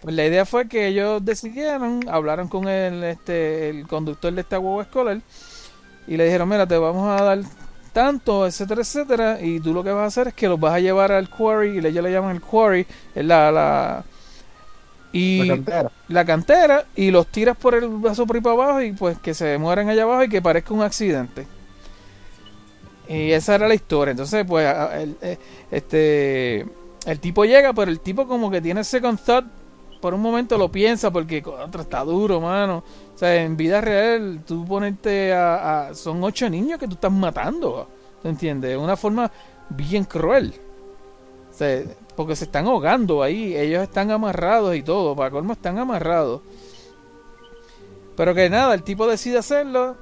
[0.00, 4.56] Pues la idea fue que ellos decidieron, hablaron con el, este, el conductor de esta
[4.56, 5.20] guagua escolar
[6.06, 7.38] y le dijeron, mira, te vamos a dar
[7.92, 10.80] tanto, etcétera, etcétera, y tú lo que vas a hacer es que los vas a
[10.80, 14.04] llevar al quarry, y ellos le llaman el quarry, es la, la,
[15.12, 15.92] y La cantera.
[16.08, 19.34] la cantera y los tiras por el vaso por ahí para abajo y pues que
[19.34, 21.46] se mueran allá abajo y que parezca un accidente.
[23.08, 24.12] Y esa era la historia.
[24.12, 25.38] Entonces, pues, el, eh,
[25.70, 26.66] este,
[27.06, 29.46] el tipo llega, pero el tipo como que tiene second thought.
[30.00, 32.82] Por un momento lo piensa porque contra está duro, mano.
[33.14, 37.12] O sea, en vida real, tú ponerte a, a- Son ocho niños que tú estás
[37.12, 37.88] matando.
[38.22, 38.70] ¿Te entiendes?
[38.70, 39.30] De una forma
[39.68, 40.54] bien cruel.
[41.62, 41.84] Sea,
[42.16, 43.56] porque se están ahogando ahí.
[43.56, 45.14] Ellos están amarrados y todo.
[45.14, 46.40] Para colmo están amarrados.
[48.16, 49.96] Pero que nada, el tipo decide hacerlo.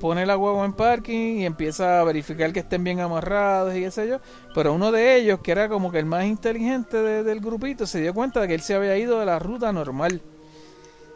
[0.00, 3.90] Pone la huevo en parking y empieza a verificar que estén bien amarrados y qué
[3.90, 4.18] sé yo.
[4.54, 8.00] Pero uno de ellos, que era como que el más inteligente de- del grupito, se
[8.00, 10.20] dio cuenta de que él se había ido de la ruta normal.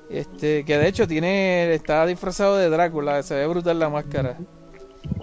[0.09, 4.39] Este, que de hecho tiene, está disfrazado de Drácula, se ve brutal la máscara.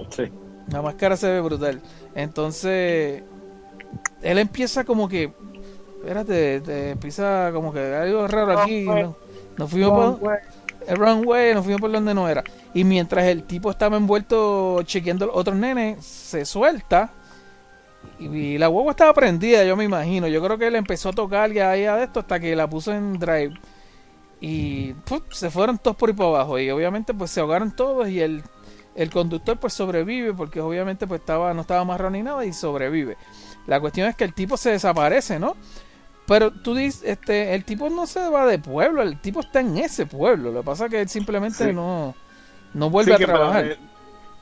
[0.09, 0.29] Sí.
[0.69, 1.81] La máscara se ve brutal.
[2.15, 3.23] Entonces,
[4.23, 5.31] él empieza como que.
[6.01, 8.81] Espérate, te empieza como que hay algo raro aquí.
[8.83, 9.15] No,
[9.57, 10.39] nos fuimos por
[10.87, 12.43] el wrong way, nos fuimos por donde no era.
[12.73, 17.11] Y mientras el tipo estaba envuelto chequeando los otros nenes, se suelta.
[18.19, 20.27] Y, y la huevo estaba prendida, yo me imagino.
[20.27, 22.93] Yo creo que él empezó a tocar ya ahí a esto hasta que la puso
[22.93, 23.53] en drive.
[24.41, 25.21] Y ¡puf!
[25.31, 26.59] se fueron todos por ahí para abajo.
[26.59, 28.43] Y obviamente pues se ahogaron todos y el,
[28.93, 33.15] el conductor pues sobrevive porque obviamente pues estaba no estaba amarrado ni nada y sobrevive.
[33.67, 35.55] La cuestión es que el tipo se desaparece, ¿no?
[36.27, 39.77] Pero tú dices, este, el tipo no se va de pueblo, el tipo está en
[39.77, 40.51] ese pueblo.
[40.51, 41.73] Lo que pasa es que él simplemente Sí.
[41.73, 42.15] no,
[42.73, 43.65] no vuelve Sí, a trabajar.
[43.65, 43.77] eh,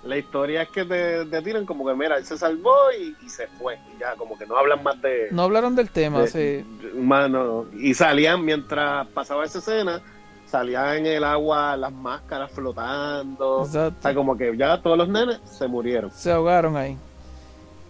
[0.03, 3.29] la historia es que te, te tiran como que, mira, él se salvó y, y
[3.29, 3.75] se fue.
[3.95, 5.29] Y ya, como que no hablan más de.
[5.31, 6.37] No hablaron del tema, de- sí.
[6.39, 6.65] de-
[6.95, 7.65] más no.
[7.77, 10.01] Y salían, mientras pasaba esa escena,
[10.47, 13.57] salían en el agua las máscaras flotando.
[13.61, 14.01] O Exacto.
[14.01, 16.11] sea, como que ya todos los nenes se murieron.
[16.11, 16.95] Se ahogaron ahí.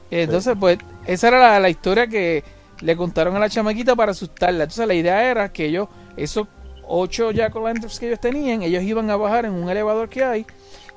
[0.10, 2.44] Entonces, pues, esa era la, la historia que
[2.82, 4.64] le contaron a la chamaquita para asustarla.
[4.64, 5.88] Entonces, la idea era que ellos,
[6.18, 6.48] esos
[6.88, 7.53] ocho jack
[7.99, 10.45] que ellos tenían, ellos iban a bajar en un elevador que hay,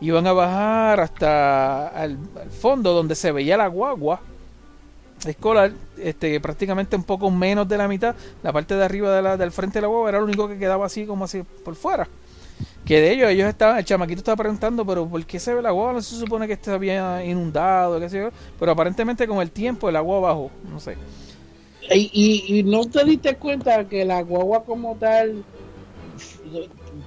[0.00, 2.18] iban a bajar hasta al
[2.60, 4.20] fondo donde se veía la guagua
[5.24, 9.36] escolar, este, prácticamente un poco menos de la mitad, la parte de arriba de la,
[9.36, 12.08] del frente de la guagua era lo único que quedaba así como así por fuera.
[12.84, 15.70] Que de ellos, ellos estaban, el chamaquito estaba preguntando, pero ¿por qué se ve la
[15.70, 15.94] guagua?
[15.94, 18.28] No se supone que está bien inundado, qué sé yo.
[18.58, 20.96] Pero aparentemente con el tiempo el agua bajó, no sé.
[21.90, 25.44] Y, y, y no te diste cuenta que la guagua como tal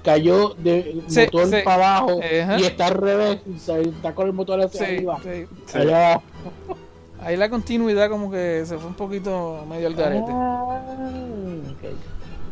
[0.03, 1.55] cayó de Sí, motor sí.
[1.63, 2.59] para abajo Ajá.
[2.59, 5.19] y está al revés, o sea, está con el motor hacia Sí, arriba.
[5.73, 6.21] Allá.
[7.21, 10.25] Ahí la continuidad como que se fue un poquito medio al garete.
[10.29, 10.81] Ah.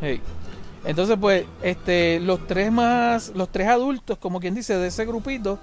[0.02, 0.22] Hey.
[0.86, 5.57] Entonces, pues, este, los tres más, los tres adultos, como quien dice, de ese grupito,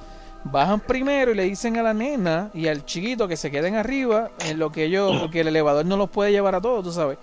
[0.44, 4.30] bajan primero y le dicen a la nena y al chiquito que se queden arriba,
[4.40, 7.18] en lo que ellos, porque el elevador no los puede llevar a todos, tú sabes.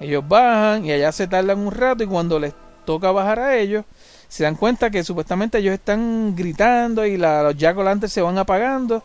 [0.00, 2.54] Ellos bajan y allá se tardan un rato y cuando les
[2.84, 3.84] toca bajar a ellos,
[4.28, 9.02] se dan cuenta que supuestamente ellos están gritando y la, los jack se van apagando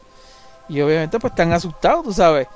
[0.69, 2.47] y obviamente pues están asustados, tú sabes.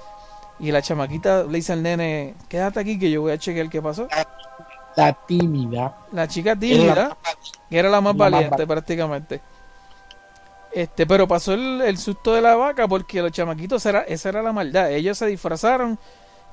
[0.60, 3.82] Y la chamaquita le dice al nene, quédate aquí que yo voy a chequear qué
[3.82, 4.08] pasó.
[4.98, 5.96] La tímida.
[6.12, 7.16] La chica tímida,
[7.70, 9.42] que era la más La más valiente prácticamente.
[10.74, 14.42] Este, pero pasó el, el susto de la vaca porque los chamaquitos, era, esa era
[14.44, 14.92] la maldad.
[14.92, 15.98] Ellos se disfrazaron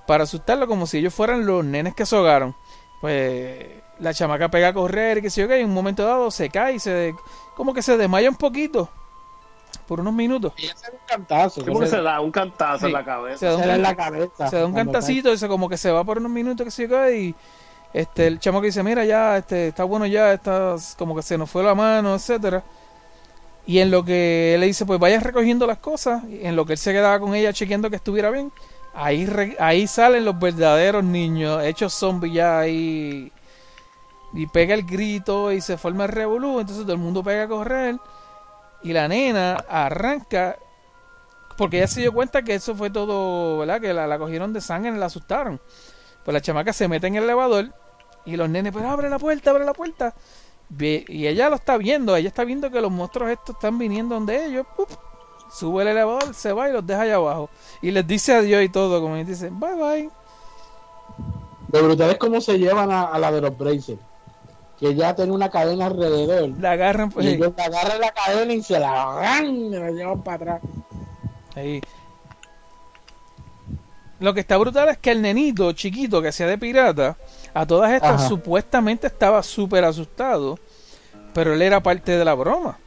[0.06, 2.54] para asustarlo como si ellos fueran los nenes que se ahogaron.
[3.00, 3.66] Pues
[3.98, 6.48] la chamaca pega a correr, que sé yo qué, y en un momento dado se
[6.50, 7.14] cae y se,
[7.56, 8.88] como que se desmaya un poquito
[9.86, 10.52] por unos minutos.
[10.56, 11.60] Ella se da un cantazo.
[11.62, 12.86] Sí, porque se, se da un cantazo Sí.
[12.86, 13.38] en la cabeza.
[13.38, 14.48] Se da un, se da en la cabeza.
[14.48, 16.88] se da un cantacito y se como que se va por unos minutos que sé
[16.88, 17.34] yo qué, y
[17.94, 21.38] este el chamo que dice mira ya este está bueno ya está como que se
[21.38, 22.62] nos fue la mano etcétera
[23.66, 26.72] y en lo que él le dice pues vaya recogiendo las cosas en lo que
[26.72, 28.52] él se quedaba con ella chequeando que estuviera bien
[28.94, 29.28] ahí
[29.60, 33.32] ahí salen los verdaderos niños hechos zombies ya ahí
[34.32, 37.48] y pega el grito y se forma el revolú entonces todo el mundo pega a
[37.48, 37.96] correr
[38.82, 40.58] y la nena arranca
[41.56, 43.80] porque ella se dio cuenta que eso fue todo, ¿verdad?
[43.80, 45.60] Que la, la cogieron de sangre y la asustaron.
[46.24, 47.72] Pues la chamaca se mete en el elevador
[48.26, 50.14] Y los nenes, pero abre la puerta, abre la puerta.
[50.68, 54.14] Ve- Y ella lo está viendo, ella está viendo que los monstruos estos están viniendo
[54.14, 54.66] donde ellos.
[55.52, 57.50] Sube el elevador, se va y los deja allá abajo.
[57.82, 60.10] Y les dice adiós y todo, como y dice, bye bye.
[61.72, 63.98] Lo brutal es cómo se llevan a, a la de los Brazers.
[64.80, 66.50] Que ya tiene una cadena alrededor.
[66.60, 70.22] La agarran pues, Y ellos agarran la cadena y se la agarran y la llevan
[70.22, 70.60] para atrás.
[71.54, 71.80] ahí.
[74.20, 77.16] Lo que está brutal es que el nenito chiquito que hacía de pirata,
[77.54, 78.28] a todas estas Ajá.
[78.28, 80.58] supuestamente estaba súper asustado,
[81.32, 82.78] pero él era parte de la broma.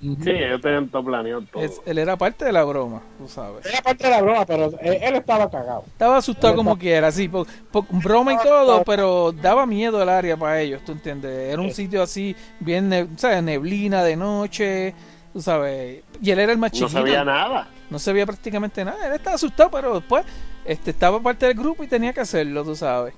[0.00, 1.60] Sí, ellos tenían todo planeado todo.
[1.60, 3.66] Es- él era parte de la broma, tú sabes.
[3.66, 5.82] Era parte de la broma, pero él, él estaba cagado.
[5.88, 10.00] Estaba asustado Él como estaba- quiera, sí, por, por broma y todo, pero daba miedo
[10.00, 11.52] el área para ellos, ¿tú entiendes?
[11.52, 13.42] Era un sitio así, bien, ne- ¿sabes?
[13.42, 14.94] Neblina de noche,
[15.32, 16.04] tú sabes.
[16.22, 16.90] Y él era el más no chiquito.
[17.00, 17.68] sabía nada.
[17.90, 19.04] No se veía prácticamente nada.
[19.08, 20.24] Él estaba asustado, pero después
[20.64, 23.14] este, estaba parte del grupo y tenía que hacerlo, tú sabes.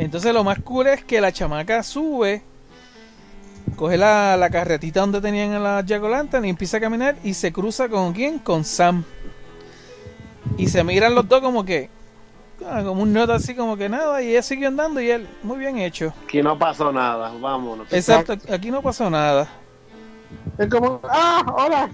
[0.00, 2.42] Entonces lo más cool es que la chamaca sube,
[3.76, 7.34] coge la, la carretita donde tenían a la Jack O'Lantern y empieza a caminar y
[7.34, 8.38] se cruza con quién?
[8.38, 9.04] Con Sam.
[10.56, 11.90] Y se miran los dos como que,
[12.66, 15.58] ah, como un nota así como que nada, y ella siguió andando y él, muy
[15.58, 16.14] bien hecho.
[16.24, 17.92] Aquí no pasó nada, vámonos.
[17.92, 19.48] Exacto, aquí no pasó nada.
[20.56, 21.90] Es como, ah, hola.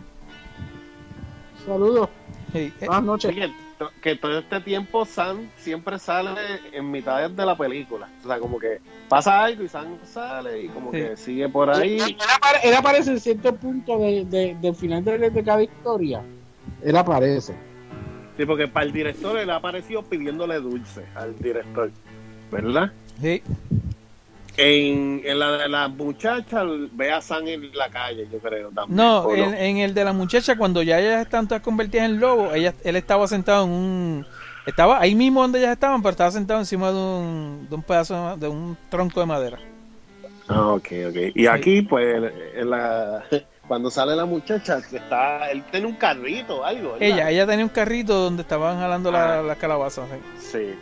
[1.66, 2.08] Saludos.
[2.52, 3.30] Sí, eh, Buenas noches.
[3.32, 6.30] Oye, to- que todo este tiempo Sam siempre sale
[6.72, 8.08] en mitad de la película.
[8.24, 10.98] O sea, como que pasa algo y Sam sale y como Sí.
[10.98, 11.98] que sigue por ahí.
[11.98, 16.22] Él, apare- él aparece en cierto punto de, de- del final de, de cada historia.
[16.82, 17.54] Él aparece.
[18.36, 21.90] Sí, porque para el director él apareció pidiéndole dulce al director,
[22.50, 22.92] ¿verdad?
[23.20, 23.42] sí.
[24.58, 28.70] En, en la de la muchacha ve a Sam en la calle, yo creo.
[28.70, 32.06] También, No, ¿o en, en el de la muchacha, cuando ya ellas están todas convertidas
[32.06, 34.26] en lobo, ella, él estaba sentado en un...
[34.66, 38.36] Estaba ahí mismo donde ellas estaban, pero estaba sentado encima de un, de un pedazo,
[38.36, 39.58] de un tronco de madera.
[40.48, 41.16] Ah, ok, ok.
[41.36, 43.22] Y aquí, pues, en la,
[43.68, 47.02] cuando sale la muchacha, está, él tiene un carrito o algo, ¿verdad?
[47.06, 49.42] Ella, ella tenía un carrito donde estaban jalando la- Ah.
[49.42, 50.08] las calabazas.
[50.38, 50.58] sí.
[50.58, 50.74] Sí,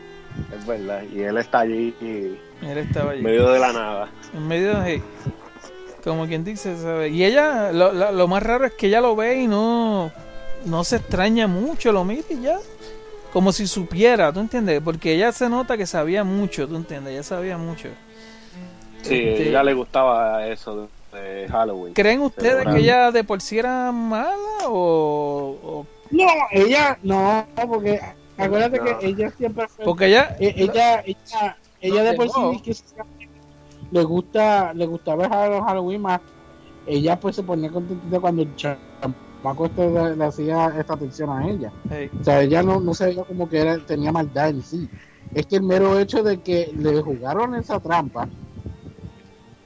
[0.58, 1.02] es verdad.
[1.14, 3.18] Y él está allí y- Él estaba allí.
[3.20, 4.08] en medio de la nada.
[4.34, 5.02] En medio de...
[6.02, 7.08] Como quien dice, ¿sabe?
[7.08, 10.12] Y ella, lo, lo- lo más raro es que ella lo ve y no,
[10.66, 12.58] no se extraña mucho, lo mira y ya.
[13.32, 14.80] Como si supiera, ¿tú entiendes?
[14.84, 17.14] Porque ella se nota que sabía mucho, ¿tú entiendes?
[17.14, 17.88] Ella sabía mucho.
[19.02, 21.94] Sí, Este- a ella le gustaba eso de, Halloween.
[21.94, 24.34] ¿Creen ustedes que ella de por sí era mala
[24.68, 25.56] o...?
[25.62, 27.98] o- No, ella no, porque
[28.36, 28.98] acuérdate No.
[28.98, 29.84] que ella siempre fue.
[29.86, 30.36] porque ella...
[30.38, 31.02] e- ella,
[31.88, 32.72] ella, de por sí que
[33.90, 36.20] le gusta, le gustaba Hall- Halloween más.
[36.84, 41.48] Ella pues se ponía contentita cuando el chamaco este le, le hacía esta atención a
[41.48, 41.74] ella.
[41.88, 44.90] Hey, O sea, ella no, no se veía como que era, tenía maldad en sí.
[45.32, 48.32] Es que el mero hecho de que le jugaron esa trampa,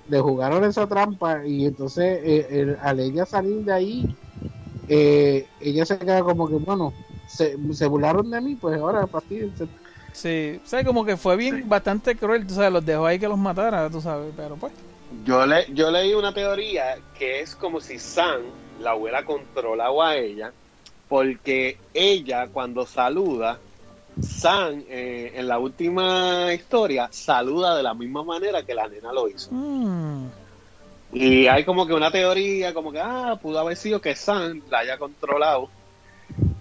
[0.07, 4.19] le jugaron esa trampa y entonces eh, al ella salir de ahí,
[4.87, 9.27] eh, ella se queda como que, bueno, se, se burlaron de mí, pues ahora para
[9.27, 9.41] ti.
[9.55, 9.69] se-
[10.19, 13.29] sí, o sea, como que fue bien bastante cruel, tú sabes, los dejó ahí que
[13.29, 14.73] los matara, tú sabes, pero pues...
[15.25, 18.43] Yo, le, yo leí una teoría que es como si Sam
[18.81, 20.53] la hubiera controlado a ella,
[21.09, 23.59] porque ella cuando saluda,
[24.21, 29.29] Sam eh, en la última historia saluda de la misma manera que la nena lo
[29.29, 29.49] hizo.
[29.53, 30.27] mm,
[31.13, 34.81] Y hay como que una teoría, como que, ah, pudo haber sido que Sam la
[34.81, 35.71] haya controlado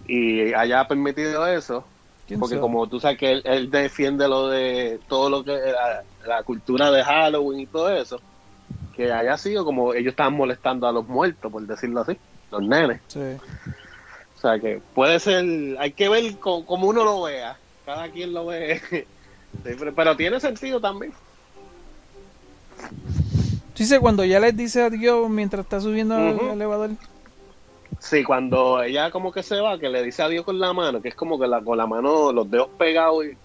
[0.08, 1.97] y haya permitido eso, ¿quién
[2.36, 2.62] porque sabe?
[2.62, 6.92] como tú sabes que él, él defiende lo de todo lo que la, la cultura
[6.92, 8.20] de Halloween y todo eso,
[8.96, 12.18] que haya sido como ellos estaban molestando a los muertos, por decirlo así,
[12.52, 13.02] los nenes.
[13.08, 13.20] Sí.
[13.20, 15.44] O sea que puede ser,
[15.80, 18.82] hay que ver co- como uno lo vea, cada quien lo ve,
[19.96, 21.14] pero tiene sentido también.
[23.74, 26.50] Tú dices, cuando ya les dice adiós mientras está subiendo al Ujú.
[26.50, 26.90] elevador.
[28.00, 31.10] Sí, cuando ella como que se va, que le dice adiós con la mano, que
[31.10, 33.38] es como que la, con la mano, los dedos pegados y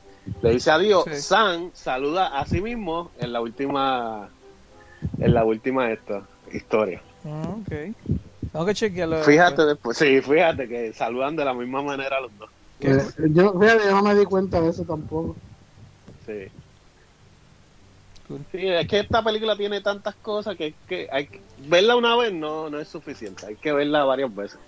[0.43, 1.15] le dice adiós, Sí.
[1.21, 4.29] Sam saluda a sí mismo en la última,
[5.19, 7.01] en la última esta historia.
[7.25, 7.95] Ah, ok.
[8.53, 9.23] Tengo que chequearlo.
[9.23, 12.51] Fíjate después, sí, fíjate que saludan de la misma manera los dos.
[12.81, 13.01] Eh,
[13.31, 15.37] yo, fíjate, yo no me di cuenta de eso tampoco.
[16.27, 16.49] Sí.
[18.51, 22.33] Sí, es que esta película tiene tantas cosas que, que hay que verla una vez
[22.33, 24.59] no, no es suficiente, hay que verla varias veces.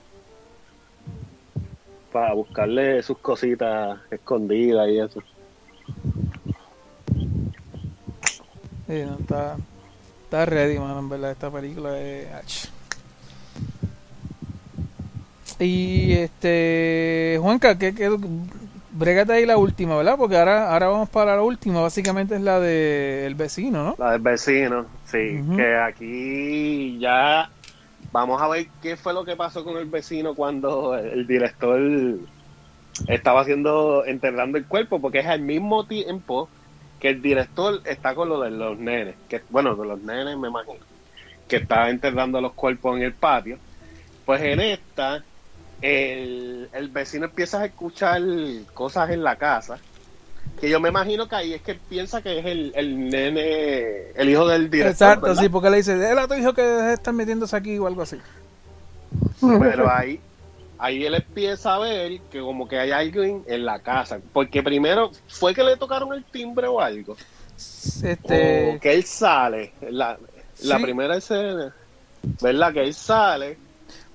[2.13, 5.21] Para buscarle sus cositas escondidas y eso.
[8.87, 9.57] Sí, no, está,
[10.25, 12.33] está ready, man, en verdad, esta película es...
[12.33, 12.67] ach.
[15.59, 17.39] Y este...
[17.41, 18.11] Juanca, ¿qué, qué-
[18.97, 20.17] Brégate ahí la última, ¿verdad?
[20.17, 21.81] Porque ahora, ahora vamos para la última.
[21.81, 23.97] Básicamente es la de el vecino, ¿no?
[23.99, 25.43] La del vecino, sí.
[25.57, 27.51] Que aquí ya
[28.13, 31.81] vamos a ver qué fue lo que pasó con el vecino cuando el director
[33.09, 36.49] estaba haciendo, enterrando el cuerpo, porque es al mismo tiempo
[37.01, 40.49] que el director está con lo de los nenes, que bueno, de los nenes me
[40.49, 40.79] imagino,
[41.49, 43.59] que está enterrando los cuerpos en el patio.
[44.25, 45.25] Pues en esta,
[45.85, 48.23] el, el vecino empieza a escuchar
[48.73, 49.79] cosas en la casa,
[50.61, 54.29] que yo me imagino que ahí es que piensa que es el, el nene, el
[54.31, 54.93] hijo del director.
[54.93, 55.43] Exacto, ¿verdad?
[55.43, 58.17] sí, porque le dice, él a tu hijo que estar metiéndose aquí o algo así.
[59.41, 60.21] Pero ahí,
[60.79, 64.21] ahí él empieza a ver que como que hay alguien en la casa.
[64.33, 67.17] Porque primero fue que le tocaron el timbre o algo.
[67.57, 69.73] Este, O que él sale.
[69.91, 70.19] La,
[70.63, 70.83] la Sí.
[70.83, 71.75] primera escena,
[72.41, 72.73] ¿verdad?
[72.73, 73.59] Que él sale.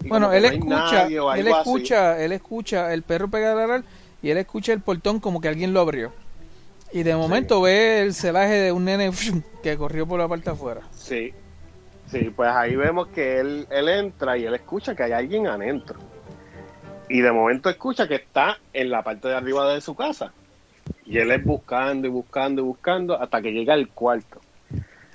[0.04, 3.84] Y bueno, él no escucha, nadie él escucha, él escucha el perro pegar
[4.22, 6.14] y él escucha el portón como que alguien lo abrió.
[6.92, 9.12] Y de momento ve el celaje de un nene
[9.64, 10.82] que corrió por la parte afuera.
[10.92, 11.34] Sí.
[12.08, 16.00] Sí, pues ahí vemos que él, él entra y él escucha que hay alguien adentro.
[17.08, 20.32] Y de momento escucha que está en la parte de arriba de su casa.
[21.06, 24.40] Y él es buscando y buscando y buscando hasta que llega al cuarto.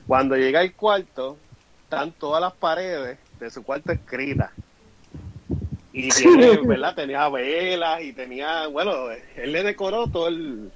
[0.06, 1.36] Cuando llega al cuarto,
[1.82, 4.50] están todas las paredes de su cuarto escritas.
[5.92, 6.94] Y tiene, ¿verdad?
[6.94, 10.72] Tenía velas y tenía, bueno, él le decoró todo el...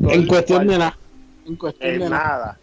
[0.00, 0.98] todo En el cuestión de nada.
[1.46, 2.28] En cuestión En de nada.
[2.28, 2.58] nada.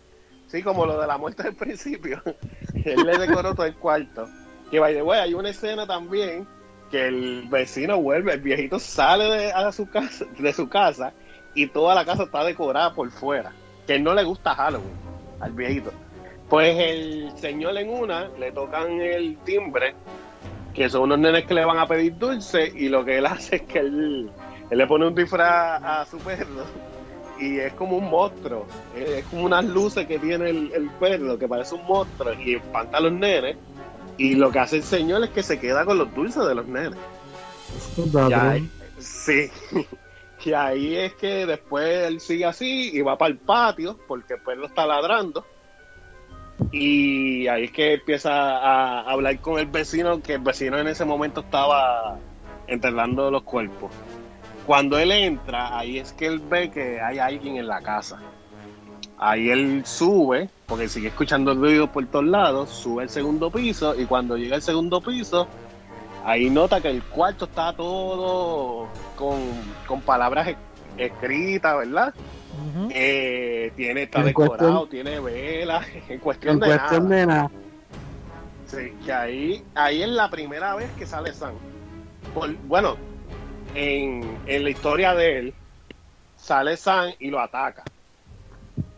[0.47, 2.21] Sí, como lo de la muerte del principio.
[2.85, 4.27] Él le decoró todo el cuarto.
[4.69, 6.47] Que the way, hay una escena también
[6.91, 11.13] que el vecino vuelve, el viejito sale de, a su casa, de su casa
[11.55, 13.53] y toda la casa está decorada por fuera.
[13.87, 14.93] Que no le gusta Halloween
[15.39, 15.91] al viejito.
[16.49, 19.95] Pues el señor en una le tocan el timbre,
[20.73, 23.57] que son unos nenes que le van a pedir dulce, y lo que él hace
[23.57, 24.29] es que él,
[24.69, 26.65] él le pone un disfraz a su perro
[27.39, 28.65] y es como un monstruo.
[28.95, 32.55] Es es como unas luces que tiene el, el perro, que parece un monstruo, y
[32.55, 33.57] espanta a los nenes.
[34.17, 36.65] Y lo que hace el señor es que se queda con los dulces de los
[36.67, 36.97] nenes.
[37.97, 38.69] Y ahí,
[38.99, 39.49] sí.
[40.43, 44.41] Y ahí es que después él sigue así y va para el patio, porque el
[44.41, 45.43] perro está ladrando.
[46.71, 51.05] Y ahí es que empieza a hablar con el vecino, que el vecino en ese
[51.05, 52.17] momento estaba
[52.67, 53.91] enterrando los cuerpos.
[54.65, 58.19] Cuando él entra, ahí es que él ve que hay alguien en la casa.
[59.17, 63.93] Ahí él sube, porque sigue escuchando el ruido por todos lados, sube al segundo piso
[63.99, 65.47] y cuando llega al segundo piso,
[66.25, 69.39] ahí nota que el cuarto está todo con,
[69.87, 70.57] con palabras es-
[70.97, 72.13] escritas, ¿verdad?
[72.91, 77.15] Eh, tiene, está En decorado, cuestión- tiene velas, en cuestión En de cuestión nada.
[77.21, 77.51] de nada.
[78.67, 81.53] Sí, que ahí, ahí es la primera vez que sale Sam.
[82.33, 82.97] Por- bueno,
[83.75, 85.53] en, en la historia de él,
[86.37, 87.83] sale Sam y lo ataca.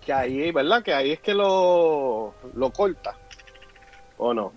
[0.05, 0.81] Que ahí, ¿verdad?
[0.83, 3.15] Que ahí es que lo, lo corta.
[4.17, 4.53] ¿O no?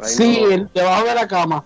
[0.00, 1.64] Ahí Sí, no- debajo de la cama.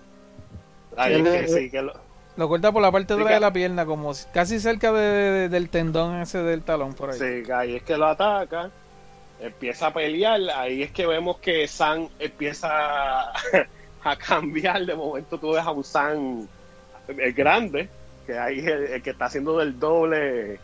[0.97, 1.93] ahí es que sí, que lo,
[2.37, 5.01] Lo corta por la parte atrás de la pierna, como si- casi cerca de-
[5.31, 7.19] de- del tendón ese del talón por ahí.
[7.19, 8.69] Sí, ahí es que lo ataca,
[9.39, 13.33] empieza a pelear, ahí es que vemos que Sam empieza a,
[14.03, 16.47] a cambiar, de momento tú ves a un
[17.07, 17.89] el grande,
[18.25, 20.59] que ahí es el, el que está haciendo del doble,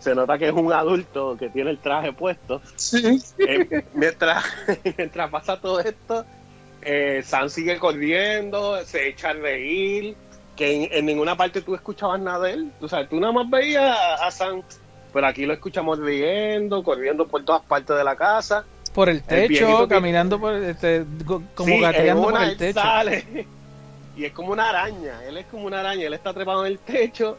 [0.00, 2.60] se nota que es un adulto que tiene el traje puesto.
[2.76, 3.18] Sí.
[3.38, 4.44] Eh, mientras,
[4.98, 6.24] mientras pasa todo esto,
[6.82, 10.14] eh, Sam sigue corriendo, se echa a reír,
[10.58, 12.72] que en, en ninguna parte tú escuchabas nada de él.
[12.80, 14.62] O sea, tú nada más veías a, a Sam,
[15.12, 18.64] pero aquí lo escuchamos riendo, corriendo por todas partes de la casa.
[18.92, 21.04] Por el techo, que- caminando por este,
[21.54, 22.80] como Sí, gateando por el techo.
[22.80, 23.46] sale,
[24.16, 26.78] y es como una araña, él es como una araña, él está trepado en el
[26.80, 27.38] techo.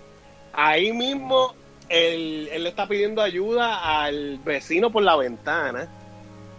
[0.54, 1.54] Ahí mismo
[1.90, 5.88] él, él le está pidiendo ayuda al vecino por la ventana.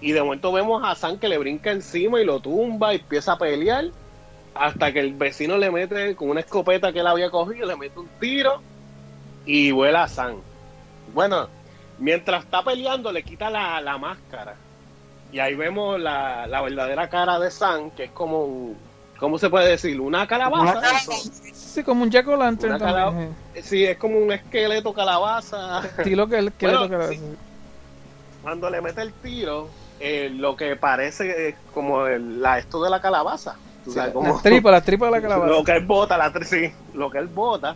[0.03, 3.33] Y de momento vemos a Sam que le brinca encima y lo tumba y empieza
[3.33, 3.87] a pelear.
[4.55, 7.99] Hasta que el vecino le mete con una escopeta que él había cogido, le mete
[7.99, 8.61] un tiro
[9.47, 10.37] y vuela a Sam.
[11.15, 11.49] Bueno,
[11.99, 14.55] mientras está peleando le quita la, la máscara.
[15.33, 18.77] Y ahí vemos la, la verdadera cara de Sam, que es como un,
[19.19, 20.01] ¿cómo se puede decir?
[20.01, 20.63] Una calabaza.
[20.63, 21.13] Una calabaza.
[21.55, 23.29] Sí, como un Jack cala-
[23.63, 25.83] Sí, es como un esqueleto calabaza.
[25.85, 25.91] eh.
[25.99, 27.21] Estilo que el Bueno, toca sí.
[28.43, 29.69] Cuando le mete el tiro,
[30.01, 33.55] eh, lo que parece es como el- la, esto de la calabaza.
[33.91, 35.53] Tú sabes, como- Las tripas, las tripas de la calabaza.
[35.53, 37.75] Lo que él bota, la, sí, lo que él bota,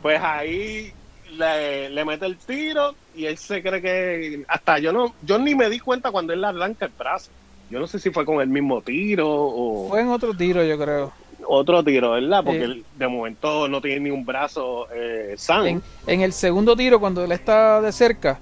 [0.00, 0.92] pues ahí
[1.36, 5.54] le, le mete el tiro y él se cree que hasta yo no, yo ni
[5.54, 7.30] me di cuenta cuando él le arranca el brazo.
[7.68, 10.78] Yo no sé si fue con el mismo tiro o, Fue en otro tiro, yo
[10.78, 11.12] creo.
[11.46, 12.42] otro tiro, ¿verdad?
[12.44, 15.66] Porque él, de momento no tiene ni un brazo eh, Sam.
[15.66, 18.40] En, en el segundo tiro, cuando él está de cerca,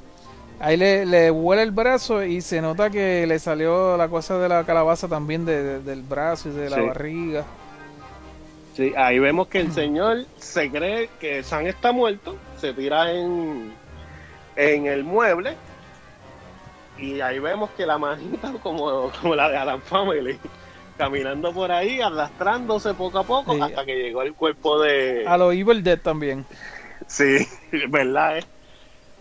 [0.61, 4.49] ahí le, le vuela el brazo y se nota que le salió la cosa de
[4.49, 6.83] la calabaza también de- de- del brazo y de la Sí.
[6.83, 7.45] barriga.
[8.77, 13.73] Sí, ahí vemos que el señor se cree que Sam está muerto, se tira en,
[14.57, 15.55] en el mueble
[16.99, 20.39] y ahí vemos que la manita como, como la de Adam Family,
[20.97, 23.61] caminando por ahí, arrastrándose poco a poco Sí.
[23.61, 25.25] hasta que llegó el cuerpo de...
[25.27, 26.45] A lo Evil Dead también.
[27.07, 27.39] Sí,
[27.89, 28.45] verdad, eh?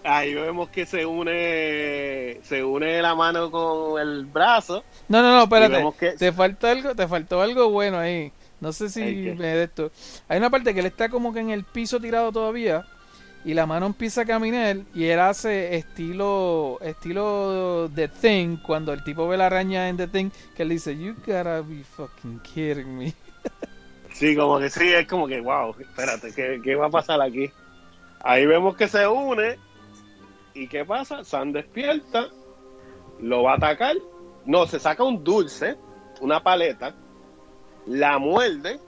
[0.04, 4.84] Ahí vemos que se une se une la mano con el brazo.
[5.10, 5.84] No, no, no, espérate.
[6.00, 8.32] que- Te falta algo, te faltó algo bueno ahí.
[8.62, 9.02] No sé si
[9.38, 9.92] me de esto.
[10.28, 12.86] Hay una parte que él está como que en el piso tirado todavía
[13.46, 19.02] y la mano empieza a caminar y él hace estilo estilo The Thing cuando el
[19.04, 22.98] tipo ve la araña en The Thing que él dice You gotta be fucking kidding
[22.98, 23.14] me.
[24.14, 27.50] Sí, como que sí, es como que, wow, espérate, ¿qué, qué va a pasar aquí?
[28.22, 29.58] Ahí vemos que se une.
[30.54, 31.24] ¿Y qué pasa?
[31.24, 32.28] Sam despierta,
[33.20, 33.96] lo va a atacar.
[34.46, 35.78] No, se saca un dulce,
[36.22, 36.96] una paleta,
[37.86, 38.80] la muerde.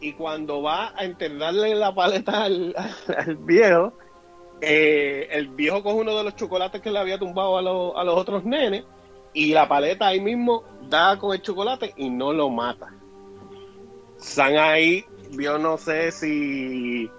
[0.00, 2.74] Y cuando va a enterrarle la paleta al,
[3.40, 3.92] viejo,
[4.60, 8.16] eh, el viejo coge uno de los chocolates que le había tumbado a, a los
[8.16, 8.84] otros nenes.
[9.34, 12.92] Y la paleta ahí mismo da con el chocolate y no lo mata.
[14.18, 17.10] San ahí vio, no sé si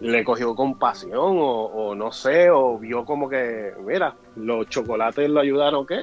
[0.00, 5.40] le cogió compasión o, o no sé, o vio como que, mira, los chocolates lo
[5.40, 6.02] ayudaron, ¿qué?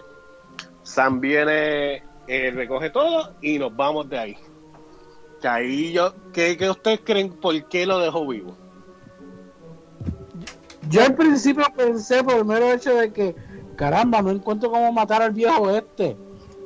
[0.83, 4.37] Sam viene, eh, recoge todo y nos vamos de ahí.
[5.41, 8.55] Que ahí yo, ¿qué, qué ustedes creen por qué lo dejó vivo?
[10.89, 13.35] Yo al principio pensé por el mero hecho de que,
[13.75, 16.15] caramba, no encuentro cómo matar al viejo este.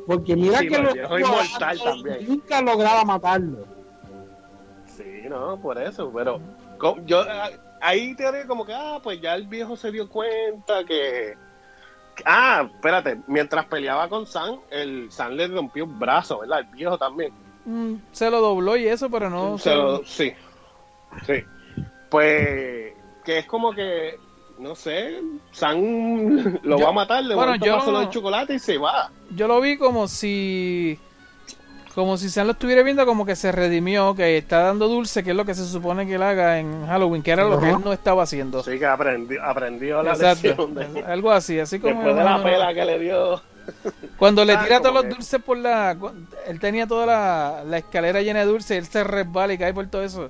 [0.06, 2.28] Porque mira Sí, que lo viejo inmortal también.
[2.28, 3.66] nunca lograba matarlo.
[4.86, 6.40] Sí, no, por eso, pero
[7.06, 7.50] yo ah,
[7.82, 11.36] ahí te como que, ah, pues ya el viejo se dio cuenta que...
[12.26, 16.60] Ah, espérate, mientras peleaba con Sam, el Sam le rompió un brazo, ¿verdad?
[16.60, 17.32] El viejo también.
[17.66, 19.58] Mm, se lo dobló y eso, pero no.
[19.58, 20.34] Se lo- sí,
[21.26, 21.44] sí.
[22.10, 22.94] Pues
[23.24, 24.18] que es como que,
[24.58, 28.10] no sé, Sam lo Yo- va a matar, le bueno, bueno, yo- pasa lo del
[28.10, 29.12] chocolate y se va.
[29.32, 31.00] Yo lo vi como si.
[32.00, 35.32] Como si Sam lo estuviera viendo como que se redimió, que está dando dulce, que
[35.32, 37.78] es lo que se supone que él haga en Halloween, que era lo que él
[37.84, 38.60] no estaba haciendo.
[38.60, 40.48] Así que aprendió, aprendió la Exacto.
[40.48, 41.96] lección de- Algo así, así como.
[41.96, 43.42] después de la pela que le dio.
[44.18, 45.98] Cuando le Ah, tira todos los que- dulces por la.
[46.48, 49.86] Él tenía toda la, la escalera llena de dulces, él se resbala y cae por
[49.88, 50.30] todo eso.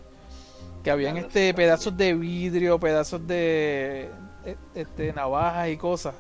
[0.84, 1.54] Que habían Claro, este sí.
[1.54, 4.10] pedazos de vidrio, pedazos de.
[4.46, 6.16] eh, Este, navajas y cosas.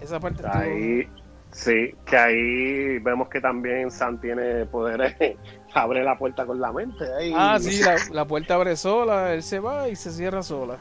[0.00, 1.08] Esa parte estuvo- Ahí,
[1.54, 5.14] sí, que ahí vemos que también Sam tiene poderes,
[5.74, 7.04] abre la puerta con la mente.
[7.18, 7.32] Ahí.
[7.34, 10.78] Ah, sí, la, la puerta abre sola, él se va y se cierra sola.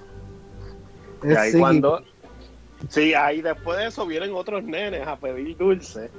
[1.23, 1.59] Y ahí Sí.
[1.59, 2.03] cuando.
[2.89, 6.09] Sí, ahí después de eso vienen otros nenes a pedir dulce.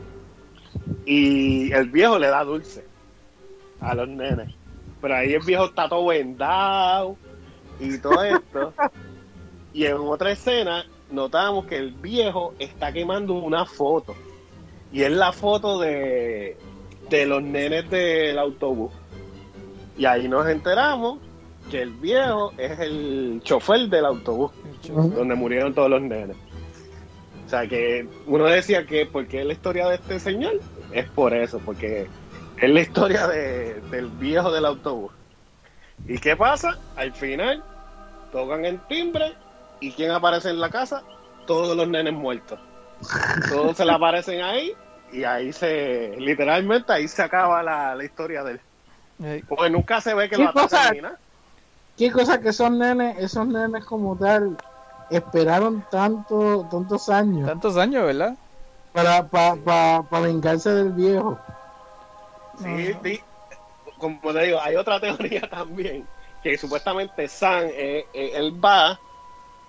[1.05, 2.85] Y el viejo le da dulce
[3.81, 4.55] a los nenes.
[5.03, 7.17] Pero ahí el viejo está todo vendado
[7.79, 8.73] y todo esto.
[9.75, 14.15] y en otra escena notamos que el viejo está quemando una foto.
[14.95, 16.57] Y es la foto de,
[17.11, 18.93] de los nenes del autobús.
[19.99, 21.19] Y ahí nos enteramos
[21.71, 24.53] que el viejo es el chofer del autobús
[25.17, 26.37] donde murieron todos los nenes.
[27.47, 30.61] O sea que uno decía que porque es la historia de este señor,
[30.93, 32.07] es por eso, porque
[32.61, 35.13] es la historia de- del viejo del autobús.
[36.07, 36.79] ¿Y qué pasa?
[36.97, 37.63] Al final
[38.33, 39.33] tocan el timbre
[39.81, 41.03] y ¿quién aparece en la casa?
[41.47, 42.59] Todos los nenes muertos.
[43.51, 44.73] Todos se le aparecen ahí
[45.15, 48.61] y ahí se, literalmente ahí se acaba la, la historia de él.
[49.23, 50.93] Eh, Porque nunca se ve que ¿Qué lo cosa?
[50.93, 51.19] nada.
[51.97, 54.57] Qué cosa que esos nenes, esos nenes como tal,
[55.11, 58.35] esperaron tanto, tantos años tantos años, ¿verdad?
[58.93, 61.39] para, para, para, para vengarse del viejo.
[62.59, 63.21] Sí, sí.
[63.99, 66.05] Como te digo, hay otra teoría también,
[66.43, 68.99] que supuestamente Sam, eh, eh, él va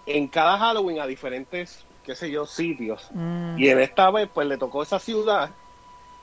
[0.05, 3.07] en cada Halloween a diferentes, qué sé yo, sitios.
[3.13, 5.49] Mm, Y en esta vez, pues le tocó esa ciudad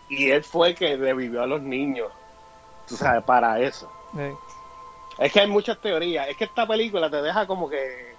[0.09, 2.11] y él fue el que revivió a los niños.
[2.87, 3.91] Tú sabes, para eso.
[5.19, 6.29] Es que hay muchas teorías.
[6.29, 8.13] Es que esta película te deja como que.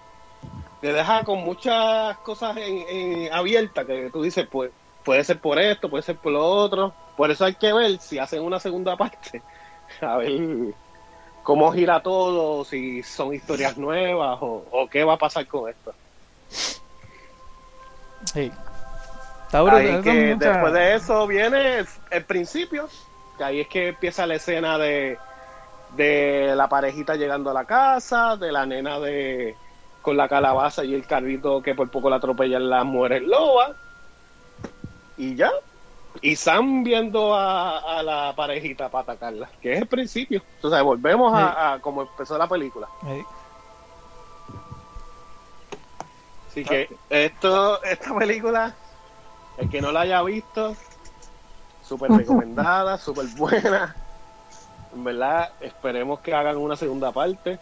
[0.82, 4.72] Te deja con muchas cosas en, en- abiertas que tú dices, pues
[5.06, 6.94] puede ser por esto, puede ser por lo otro.
[7.16, 9.42] Por eso hay que ver si hacen una segunda parte.
[10.02, 10.74] A ver
[11.44, 15.94] cómo gira todo, si son historias nuevas o, o qué va a pasar con esto.
[18.26, 18.52] Sí.
[19.46, 22.90] Está brutal, Ahí que después de eso viene el, el principio,
[23.38, 25.18] que ahí es que empieza la escena de,
[25.96, 29.56] de la parejita llegando a la casa, de la nena de
[30.02, 33.72] con la calabaza y el carrito que por poco la atropellan las mujeres lobas.
[35.18, 35.52] Y ya.
[36.22, 40.42] Y Sam viendo a, a la parejita para atacarla, que es el principio.
[40.56, 42.88] Entonces volvemos a, a como empezó la película.
[46.54, 48.76] Así que esto, esta película,
[49.58, 50.76] el que no la haya visto,
[51.84, 53.96] súper recomendada, súper buena.
[54.94, 57.58] En verdad, esperemos que hagan una segunda parte.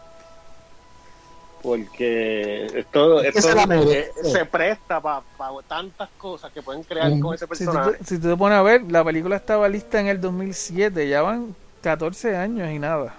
[1.62, 5.22] Porque esto, esto se eh, se presta para
[5.70, 7.98] tantas cosas que pueden crear con ese si, tú, personaje.
[8.04, 11.56] si tú te pones a ver, la película estaba lista en el 2007, ya van
[11.82, 13.14] 14 años y nada.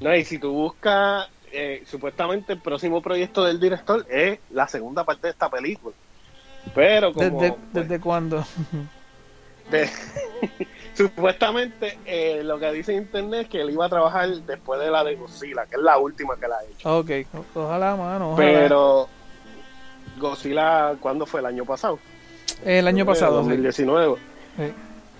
[0.00, 5.04] No, y si tú buscas, eh, supuestamente el próximo proyecto del director es la segunda
[5.04, 5.94] parte de esta película.
[6.74, 8.44] Pero como ¿Desde, pues, desde cuándo?
[9.70, 9.88] de-
[10.94, 15.04] supuestamente eh, lo que dice internet es que él iba a trabajar después de la
[15.04, 16.98] de Godzilla, que es la última que la ha hecho.
[16.98, 17.10] ok,
[17.54, 18.32] ojalá, mano.
[18.32, 18.46] Ojalá.
[18.60, 19.08] Pero
[20.18, 21.40] Godzilla, ¿cuándo fue?
[21.40, 21.98] El año pasado.
[22.64, 23.48] el año pasado, sí.
[23.50, 24.16] 2019.
[24.56, 24.72] Sí.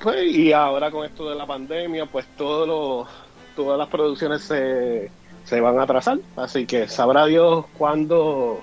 [0.03, 3.09] Pues, y ahora con esto de la pandemia, pues todos los,
[3.55, 5.11] todas las producciones se,
[5.47, 6.19] se van a atrasar.
[6.37, 8.61] Así que sabrá Dios cuándo,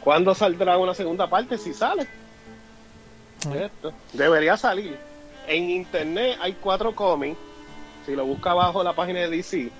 [0.00, 2.06] cuándo saldrá una segunda parte, si sale.
[3.54, 3.92] esto.
[4.12, 4.98] Debería salir.
[5.48, 7.38] En internet hay cuatro cómics.
[8.04, 9.70] Si lo busca abajo la página de DC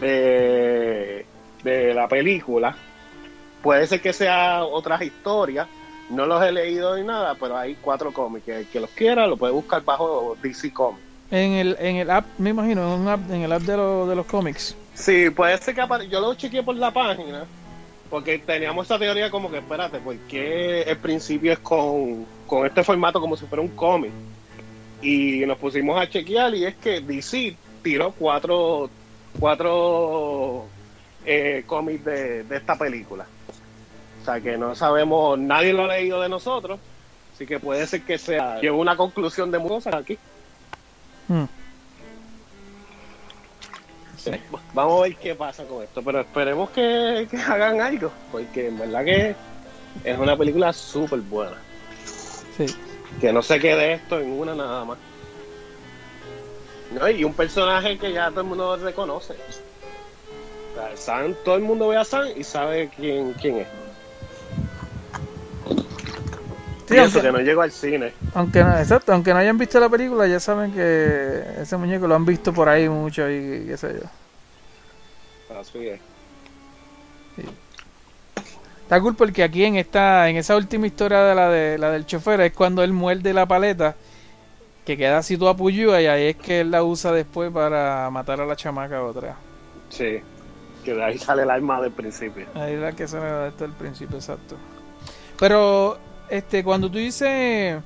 [0.00, 1.26] de,
[1.62, 2.76] de la película,
[3.62, 5.66] puede ser que sea otras historias.
[6.10, 8.44] No los he leído ni nada, pero hay cuatro cómics.
[8.44, 11.02] Que el que los quiera lo puede buscar bajo DC Comics.
[11.30, 14.06] En el, en el app, me imagino, en, un app, en el app de, lo-
[14.08, 14.74] de los cómics.
[14.94, 17.44] Sí, puede ser que apare- yo lo chequeé por la página,
[18.10, 22.82] porque teníamos esa teoría como que, espérate, ¿por qué el principio es con, con este
[22.84, 24.12] formato como si fuera un cómic?
[25.02, 28.90] Y nos pusimos a chequear y es que DC tiró cuatro,
[29.38, 30.66] cuatro
[31.24, 33.24] eh, cómics de, de esta película.
[34.20, 36.78] O sea que no sabemos, nadie lo ha leído de nosotros,
[37.34, 40.18] así que puede ser que sea, llevo una conclusión de muchas aquí.
[44.74, 48.78] Vamos a ver qué pasa con esto, pero esperemos que, que hagan algo, porque en
[48.78, 49.34] verdad que
[50.04, 51.56] es una película súper buena.
[52.56, 52.66] Sí.
[53.20, 54.98] Que no se quede esto en una nada más.
[56.92, 59.34] No, y un personaje que ya todo el mundo reconoce.
[59.34, 63.66] O sea, Sam, todo el mundo ve a Sam y sabe quién, quién es.
[66.90, 68.12] Sí, y eso aunque- que no llegó al cine.
[68.34, 72.14] Aunque no, exacto, aunque no hayan visto la película, ya saben que ese muñeco lo
[72.16, 75.56] han visto por ahí mucho y qué sé yo.
[75.58, 76.00] Así es.
[78.82, 82.06] Está cool porque aquí en esta, en esa última historia de la de la del
[82.06, 83.94] chofer es cuando él muerde la paleta
[84.84, 88.40] que queda así toda puyúa y ahí es que él la usa después para matar
[88.40, 89.36] a la chamaca otra.
[89.90, 90.20] Sí.
[90.84, 92.46] Que de ahí sale el arma del principio.
[92.54, 94.56] Ahí es la que sale desde el principio, exacto.
[95.38, 95.98] Pero,
[96.30, 97.80] este, cuando tú dices,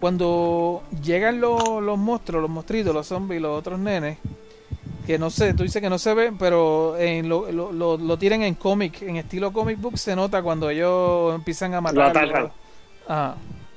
[0.00, 4.18] cuando llegan los, los monstruos, los monstruitos, los zombies, los otros nenes,
[5.06, 8.18] que no sé, tú dices que no se ven, pero en lo, lo, lo, lo
[8.18, 12.16] tiran en cómic, en estilo comic book se nota cuando ellos empiezan a Lo matar.
[12.16, 12.52] atacan.
[13.08, 13.36] Ajá,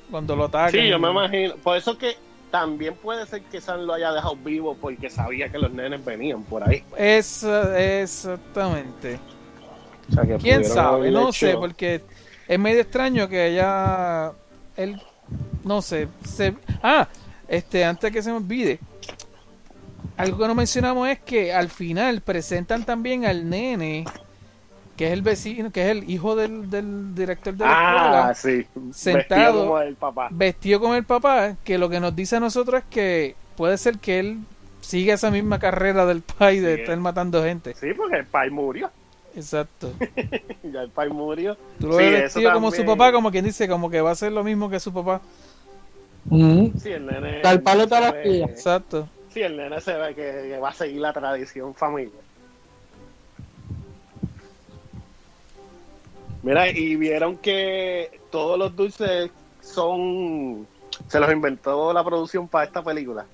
[0.09, 0.71] cuando lo atacan.
[0.71, 1.53] Sí, yo me imagino.
[1.63, 2.15] Por eso que
[2.49, 6.41] también puede ser que Sam lo haya dejado vivo porque sabía que los nenes venían
[6.43, 6.83] por ahí.
[6.97, 9.19] Es, exactamente.
[10.09, 11.11] O sea, que ¿Quién sabe?
[11.11, 12.01] No hecho- sé, porque
[12.49, 14.33] es medio extraño que ella,
[14.75, 15.01] él,
[15.63, 16.53] no sé, se,
[16.83, 17.07] ah,
[17.47, 18.79] este, antes que se me olvide,
[20.17, 24.03] algo que no mencionamos es que al final presentan también al nene,
[24.97, 27.71] que es el vecino, que es el hijo del, del director de la
[28.27, 28.67] Ah, escuela, sí.
[28.93, 29.53] sentado.
[29.53, 30.27] Vestido como el papá.
[30.31, 33.99] vestido con el papá, que lo que nos dice a nosotros es que puede ser
[33.99, 34.39] que él
[34.81, 36.81] siga esa misma carrera del pai de Sí.
[36.81, 37.75] estar matando gente.
[37.75, 38.89] Sí, porque el pai murió.
[39.35, 39.91] Exacto.
[40.63, 41.55] ya el pai murió.
[41.79, 44.15] Tú lo Sí, ves vestido como su papá, como quien dice, como que va a
[44.15, 45.21] ser lo mismo que su papá.
[46.25, 46.77] Mm.
[46.77, 47.39] Sí, el nene.
[47.41, 48.45] Tal palo, tal ve- astilla.
[48.45, 49.07] Exacto.
[49.33, 52.13] Sí, el nene se ve que, que va a seguir la tradición familiar.
[56.41, 59.29] Mira, y vieron que todos los dulces
[59.61, 60.65] son.
[61.07, 63.25] Se los inventó la producción para esta película.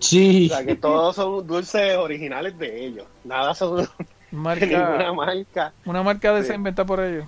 [0.00, 0.48] Sí.
[0.50, 3.06] O sea, que todos son dulces originales de ellos.
[3.24, 3.88] Nada son
[4.34, 5.72] de ninguna Marca, marca.
[5.86, 6.46] una marca de Sí.
[6.46, 7.26] esa inventada por ellos.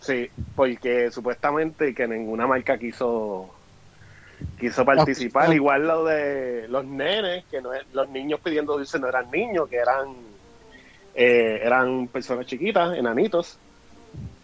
[0.00, 3.50] Sí, porque supuestamente que ninguna marca quiso
[4.60, 5.52] quiso participar.
[5.54, 9.68] Igual lo de los nenes, que no es- los niños pidiendo dulce no eran niños,
[9.68, 10.08] que eran
[11.14, 13.58] eh, eran personas chiquitas, enanitos.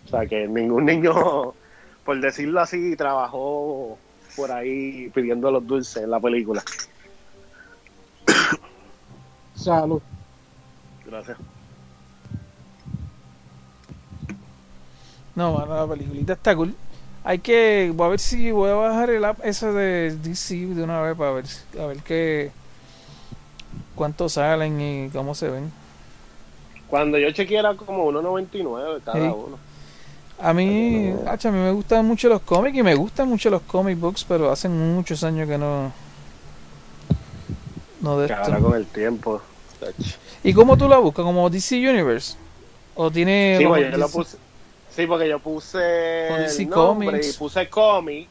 [0.06, 1.12] O sea que ningún niño,
[2.04, 3.98] por decirlo así, trabajó
[4.34, 6.62] por ahí pidiendo los dulces en la película.
[9.54, 10.00] Salud.
[11.04, 11.36] Gracias.
[15.34, 16.74] No, mano, la peliculita está cool.
[17.24, 20.82] Hay que, voy a ver si voy a bajar el app ese de DC de
[20.82, 21.44] una vez para ver,
[21.80, 22.50] a ver qué,
[23.94, 25.72] cuántos salen y cómo se ven.
[26.88, 29.24] Cuando yo chequeé era como 1.99 cada Sí.
[29.24, 29.58] uno.
[30.40, 33.62] A mí, hacha, a mí me gustan mucho los cómics y me gustan mucho los
[33.62, 35.92] comic books, pero hace muchos años que no,
[38.00, 38.60] no de esto.
[38.60, 39.40] con el tiempo.
[40.42, 41.24] ¿Y cómo tú la buscas?
[41.24, 42.34] ¿Como DC Universe?
[42.96, 44.36] ¿O tiene Sí, porque yo lo puse.
[44.94, 47.34] Sí, porque yo puse DC el nombre Comics.
[47.34, 48.28] y puse cómic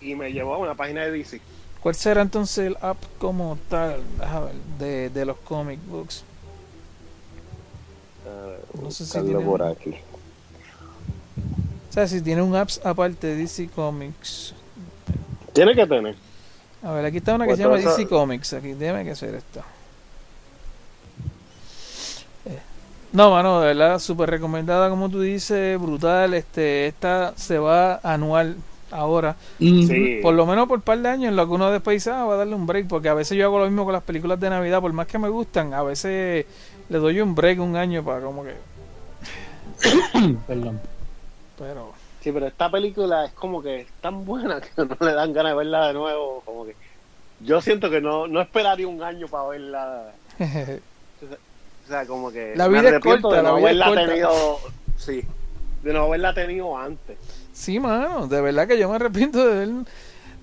[0.00, 1.40] y me llevó a una página de DC.
[1.80, 4.02] ¿Cuál será entonces el app como tal
[4.78, 6.22] de, de los comic books?
[8.26, 9.94] A ver, No sé si tiene- por aquí.
[11.88, 14.52] O sea, si tiene un apps aparte de DC Comics.
[15.54, 16.14] Tiene que tener.
[16.82, 18.52] A ver, aquí está una que Pues se llama DC Comics.
[18.52, 19.60] Aquí, déjame que hacer esto.
[22.44, 22.58] Eh,
[23.16, 26.34] No, mano, de verdad, súper recomendada, como tú dices, brutal.
[26.34, 28.56] Este, esta se va anual
[28.90, 29.36] ahora.
[29.58, 30.18] Sí.
[30.20, 32.24] Por lo menos por un par de años, en lo que uno después dice, ah,
[32.24, 34.38] va a darle un break, porque a veces yo hago lo mismo con las películas
[34.38, 36.44] de Navidad, por más que me gustan, a veces
[36.90, 38.52] le doy un break un año para como que...
[40.46, 40.78] Perdón.
[41.58, 41.94] Pero...
[42.20, 45.52] Sí, pero esta película es como que es tan buena que no le dan ganas
[45.52, 46.42] de verla de nuevo.
[46.44, 46.76] Como que
[47.40, 50.12] yo siento que no, no esperaría un año para verla.
[51.86, 53.86] O sea, como que La me vida es corta, de la no vida es haberla
[53.86, 54.06] corta.
[54.06, 54.58] tenido.
[54.96, 55.24] Sí,
[55.82, 57.16] de no haberla tenido antes.
[57.52, 59.68] sí, mano, de verdad que yo me arrepiento de ver...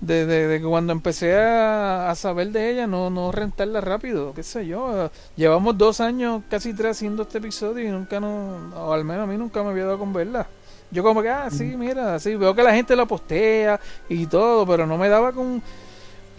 [0.00, 4.34] De, de, de que cuando empecé a, a saber de ella, no, no rentarla rápido,
[4.34, 5.10] qué sé yo.
[5.36, 9.26] Llevamos dos años, casi tres, haciendo este episodio y nunca no, o al menos a
[9.26, 10.46] mí nunca me había dado con verla.
[10.90, 14.66] Yo como que, ah, sí, mira, sí, veo que la gente lo postea y todo,
[14.66, 15.62] pero no me daba con...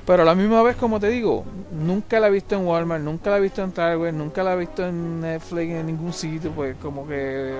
[0.05, 3.31] Pero a la misma vez, como te digo, nunca la he visto en Walmart, nunca
[3.31, 6.75] la he visto en Target, nunca la he visto en Netflix, en ningún sitio, pues
[6.79, 7.55] como que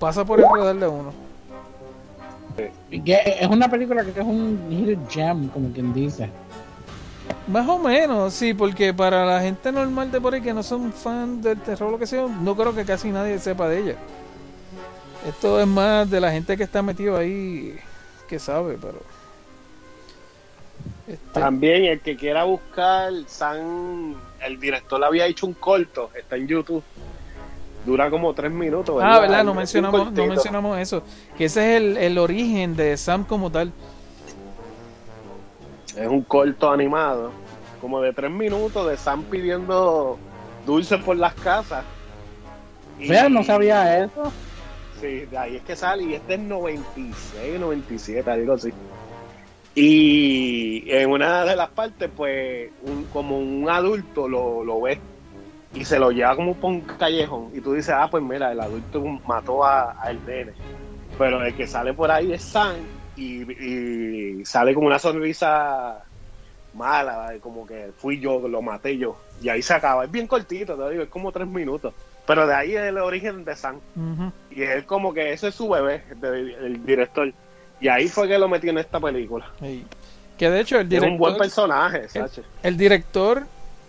[0.00, 1.12] pasa por el radar de uno.
[2.90, 6.28] Es una película que es un hidden gem, como quien dice.
[7.46, 10.92] Más o menos, sí, porque para la gente normal de por ahí que no son
[10.92, 13.94] fan del terror o lo que sea, no creo que casi nadie sepa de ella.
[15.26, 17.78] Esto es más de la gente que está metido ahí
[18.28, 18.98] que sabe, pero...
[21.06, 26.36] Este, También el que quiera buscar, San, el director le había hecho un corto, está
[26.36, 26.82] en YouTube.
[27.84, 29.00] Dura como tres minutos.
[29.00, 29.44] ah, ¿verdad?
[29.44, 31.04] No mencionamos, no mencionamos eso.
[31.38, 33.72] Que ese es el, el origen de Sam como tal.
[35.96, 37.30] Es un corto animado,
[37.80, 40.18] como de tres minutos de Sam pidiendo
[40.66, 41.84] dulces por las casas.
[42.98, 44.32] Y- Vea, no sabía eso.
[45.00, 48.70] Sí, de ahí es que sale y este es 96, 97, algo así.
[49.78, 54.98] Y en una de las partes, pues, un- como un adulto lo, lo ve
[55.74, 57.50] y se lo lleva como por un callejón.
[57.54, 60.52] Y tú dices, ah, pues mira, el adulto mató a, a el nene.
[61.18, 62.74] Pero el que sale por ahí es Sam
[63.16, 63.42] y,
[64.40, 66.02] y sale como una sonrisa
[66.72, 69.16] mala, como que fui yo, lo maté yo.
[69.42, 70.06] Y ahí se acaba.
[70.06, 71.92] Es bien cortito, te digo, es como tres minutos.
[72.26, 73.78] Pero de ahí es el origen de Sam.
[73.94, 74.32] Ujú.
[74.50, 77.30] Y él como que ese es su bebé, el director.
[77.80, 79.50] Y ahí fue que lo metió en esta película.
[79.60, 79.84] Sí.
[80.36, 81.12] Que de hecho el Es director...
[81.12, 82.42] un buen personaje, Sache.
[82.62, 83.46] El director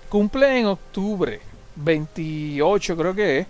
[0.10, 1.42] cumple en octubre
[1.76, 3.48] 28 creo que es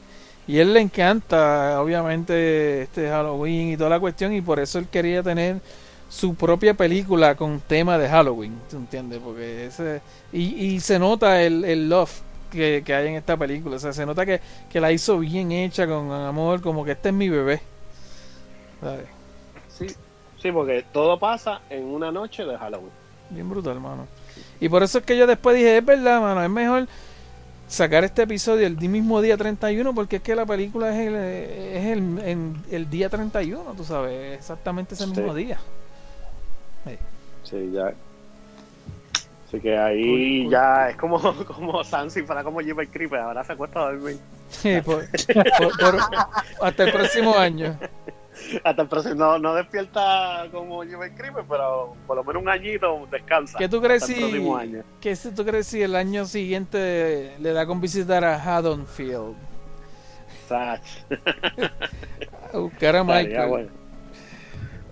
[0.47, 4.87] y él le encanta obviamente este Halloween y toda la cuestión y por eso él
[4.89, 5.57] quería tener
[6.09, 9.19] su propia película con tema de Halloween, ¿tú entiendes?
[9.23, 10.01] Porque ese
[10.31, 13.91] y, y se nota el, el love que, que hay en esta película, o sea,
[13.93, 14.39] se nota que,
[14.69, 17.61] que la hizo bien hecha con amor, como que este es mi bebé.
[18.81, 19.05] ¿sabes?
[19.67, 19.87] Sí,
[20.41, 22.91] sí, porque todo pasa en una noche de Halloween.
[23.29, 24.07] Bien brutal, hermano.
[24.59, 26.87] Y por eso es que yo después dije, es verdad, mano, es mejor
[27.67, 31.85] sacar este episodio el mismo día 31 porque es que la película es el, es
[31.85, 35.43] el, en- el día 31, tú sabes, exactamente ese mismo Sí.
[35.43, 35.59] día.
[37.43, 37.93] Sí, ya.
[39.47, 43.19] Así que ahí ya es como, como Sansi para como Jeepers Creeper.
[43.19, 44.17] Ahora se acuesta a dormir.
[44.49, 46.01] Sí, por- por- por-
[46.61, 47.77] hasta el próximo año.
[48.63, 49.15] Hasta el próximo.
[49.15, 53.57] No, no despierta como Jeepers Creeper, pero por lo menos un añito descansa.
[53.57, 54.83] ¿Qué tú crees si, el próximo año.
[55.01, 59.35] qué tú crees si el año siguiente le da con visitar a Haddonfield?
[60.47, 60.81] Sach.
[62.53, 63.49] A buscar a Michael.
[63.49, 63.69] buena.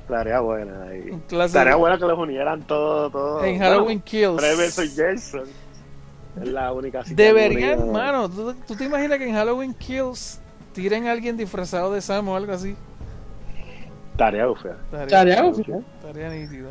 [0.01, 1.19] Estaría buena ahí.
[1.27, 3.11] Clase Estaría bueno que los unieran todos.
[3.11, 4.37] Todo, en Halloween Kills.
[4.37, 5.47] Fred versus Jason.
[6.41, 7.71] Es la única unida.
[7.71, 8.29] hermano.
[8.29, 10.41] ¿tú, tú te imaginas que en Halloween Kills
[10.73, 12.75] tiren a alguien disfrazado de Sam o algo así?
[14.17, 14.77] Tarea fea.
[14.91, 16.69] Tarea, estaría nítido.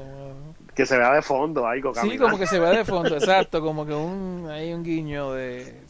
[0.74, 2.24] Que se vea de fondo algo Sí, caminando.
[2.24, 5.80] como que se ve de fondo, exacto, como que un hay un guiño de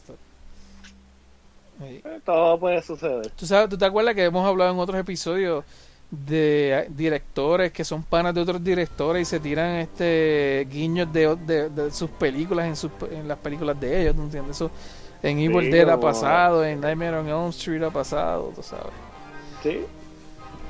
[1.78, 2.02] Sí.
[2.24, 3.30] Todo puede suceder.
[3.30, 5.64] ¿Tú, sabes, ¿Tú te acuerdas que hemos hablado en otros episodios
[6.10, 11.34] de eh, directores que son panas de otros directores y se tiran este guiños de,
[11.34, 14.56] de- de sus películas en, sus, en las películas de ellos, ¿tú entiendes?
[14.56, 14.70] Eso
[15.22, 18.92] en Evil Sí, Dead ha pasado, en Nightmare on Elm Street ha pasado, tú sabes.
[19.62, 19.80] Sí.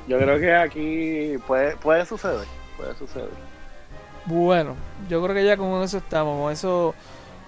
[0.07, 2.45] Yo creo que aquí puede, puede suceder.
[2.77, 3.29] Puede suceder.
[4.25, 4.75] Bueno,
[5.09, 6.95] yo creo que ya con eso estamos, con eso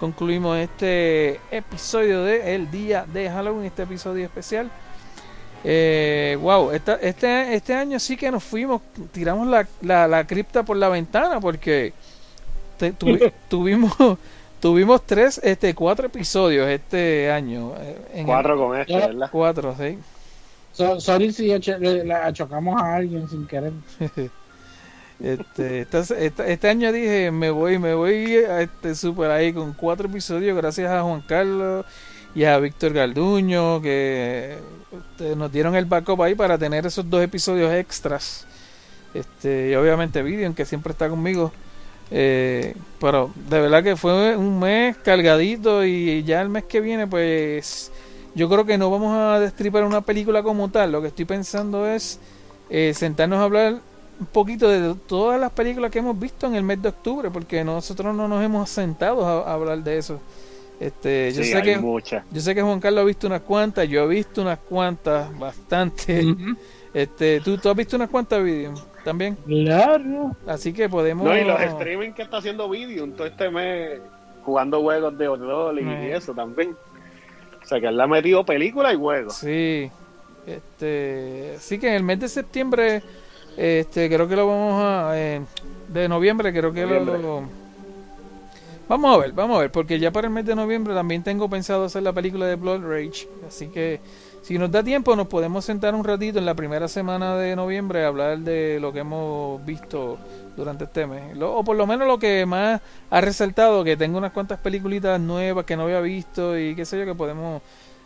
[0.00, 4.70] concluimos este episodio de El Día de Halloween, este episodio especial.
[5.64, 8.80] Eh, wow, esta- este, este año sí que nos fuimos,
[9.12, 11.92] tiramos la, la, la cripta por la ventana porque
[12.78, 12.92] te-
[13.48, 13.92] tuvimos
[14.60, 17.72] tuvimos tres, este, cuatro episodios este año.
[17.80, 18.94] eh, el- Cuatro con este.
[18.94, 19.28] ¿verdad?
[19.32, 19.98] cuatro, sí.
[20.78, 23.72] So- sorry si achocamos a alguien sin querer.
[25.20, 30.06] Este, esta- este año dije, me voy, me voy a este super ahí con cuatro
[30.08, 31.84] episodios gracias a Juan Carlos
[32.36, 34.58] y a Víctor Galduño que
[34.92, 38.46] este, nos dieron el backup ahí para tener esos dos episodios extras.
[39.12, 41.50] Este, y obviamente Vivian que siempre está conmigo.
[42.12, 47.08] Eh, pero de verdad que fue un mes cargadito y ya el mes que viene
[47.08, 47.90] pues
[48.38, 50.92] yo creo que no vamos a destripar una película como tal.
[50.92, 52.18] Lo que estoy pensando es
[52.70, 53.74] eh, sentarnos a hablar
[54.20, 57.62] un poquito de todas las películas que hemos visto en el mes de octubre, porque
[57.64, 60.20] nosotros no nos hemos sentado a, a hablar de eso.
[60.80, 62.24] Este, yo Sí, sé hay que muchas.
[62.30, 66.24] yo sé que Juan Carlos ha visto unas cuantas, yo he visto unas cuantas, bastante.
[66.94, 70.36] Este, tú, tú has visto unas cuantas vídeos también, Claro.
[70.46, 71.24] así que podemos.
[71.26, 74.00] No, y los streaming que está haciendo vídeo todo este mes
[74.44, 76.16] jugando juegos de horror y Eh.
[76.16, 76.74] eso también.
[77.68, 79.34] O sea que él le ha metido película y juegos.
[79.36, 79.90] Sí,
[80.46, 83.02] este, sí que en el mes de septiembre,
[83.58, 85.42] este, creo que lo vamos a, eh,
[85.88, 87.42] de noviembre, creo que lo, lo-
[88.88, 91.48] vamos a ver, vamos a ver, porque ya para el mes de noviembre también tengo
[91.50, 94.00] pensado hacer la película de Blood Rage, así que
[94.40, 98.04] si nos da tiempo nos podemos sentar un ratito en la primera semana de noviembre
[98.04, 100.18] a hablar de lo que hemos visto
[100.58, 102.80] durante este mes, Lo- o por lo menos lo que más
[103.10, 106.98] ha resaltado, que tengo unas cuantas peliculitas nuevas que no había visto y qué sé
[106.98, 107.62] yo que podemos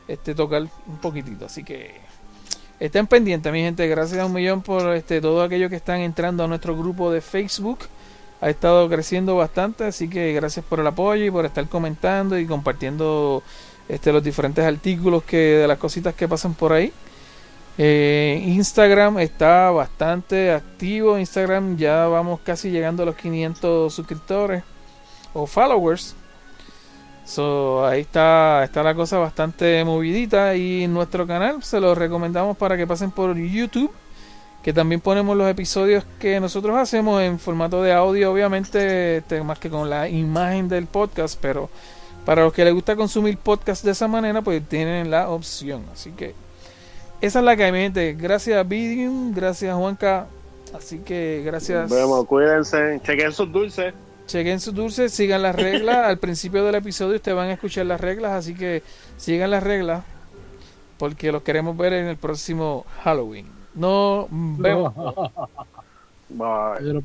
[0.09, 1.47] este tocar un poquitito.
[1.47, 1.95] Así que
[2.81, 3.87] estén pendientes, mi gente.
[3.89, 7.21] Gracias a un millón por este todos aquellos que están entrando a nuestro grupo de
[7.21, 7.79] Facebook.
[8.41, 12.45] Ha estado creciendo bastante, así que gracias por el apoyo y por estar comentando y
[12.47, 13.43] compartiendo
[13.89, 16.93] este los diferentes artículos que de las cositas que pasan por ahí.
[17.79, 21.19] Eh, Instagram está bastante activo.
[21.19, 24.63] Instagram ya vamos casi llegando a los 500 suscriptores
[25.33, 26.15] o followers.
[27.25, 32.77] So, ahí está, está la cosa bastante movidita y nuestro canal se lo recomendamos para
[32.77, 33.93] que pasen por YouTube,
[34.63, 39.61] que también ponemos los episodios que nosotros hacemos en formato de audio, obviamente, este, más
[39.61, 41.71] que con la imagen del podcast, pero
[42.27, 45.85] para los que les gusta consumir podcast de esa manera, pues tienen la opción.
[45.93, 46.35] Así que
[47.23, 48.15] esa es la que hay, mi gente.
[48.15, 50.27] Gracias Vidium, gracias Juanca.
[50.75, 51.89] Así que gracias.
[51.89, 53.95] Nos vemos, cuídense, chequen sus dulces.
[54.27, 55.97] Chequen sus dulces, sigan las reglas.
[56.09, 58.83] Al principio del episodio ustedes van a escuchar las reglas, así que
[59.17, 60.03] sigan las reglas
[60.99, 63.47] porque los queremos ver en el próximo Halloween.
[63.75, 64.93] No vemos.
[66.29, 67.03] Bye.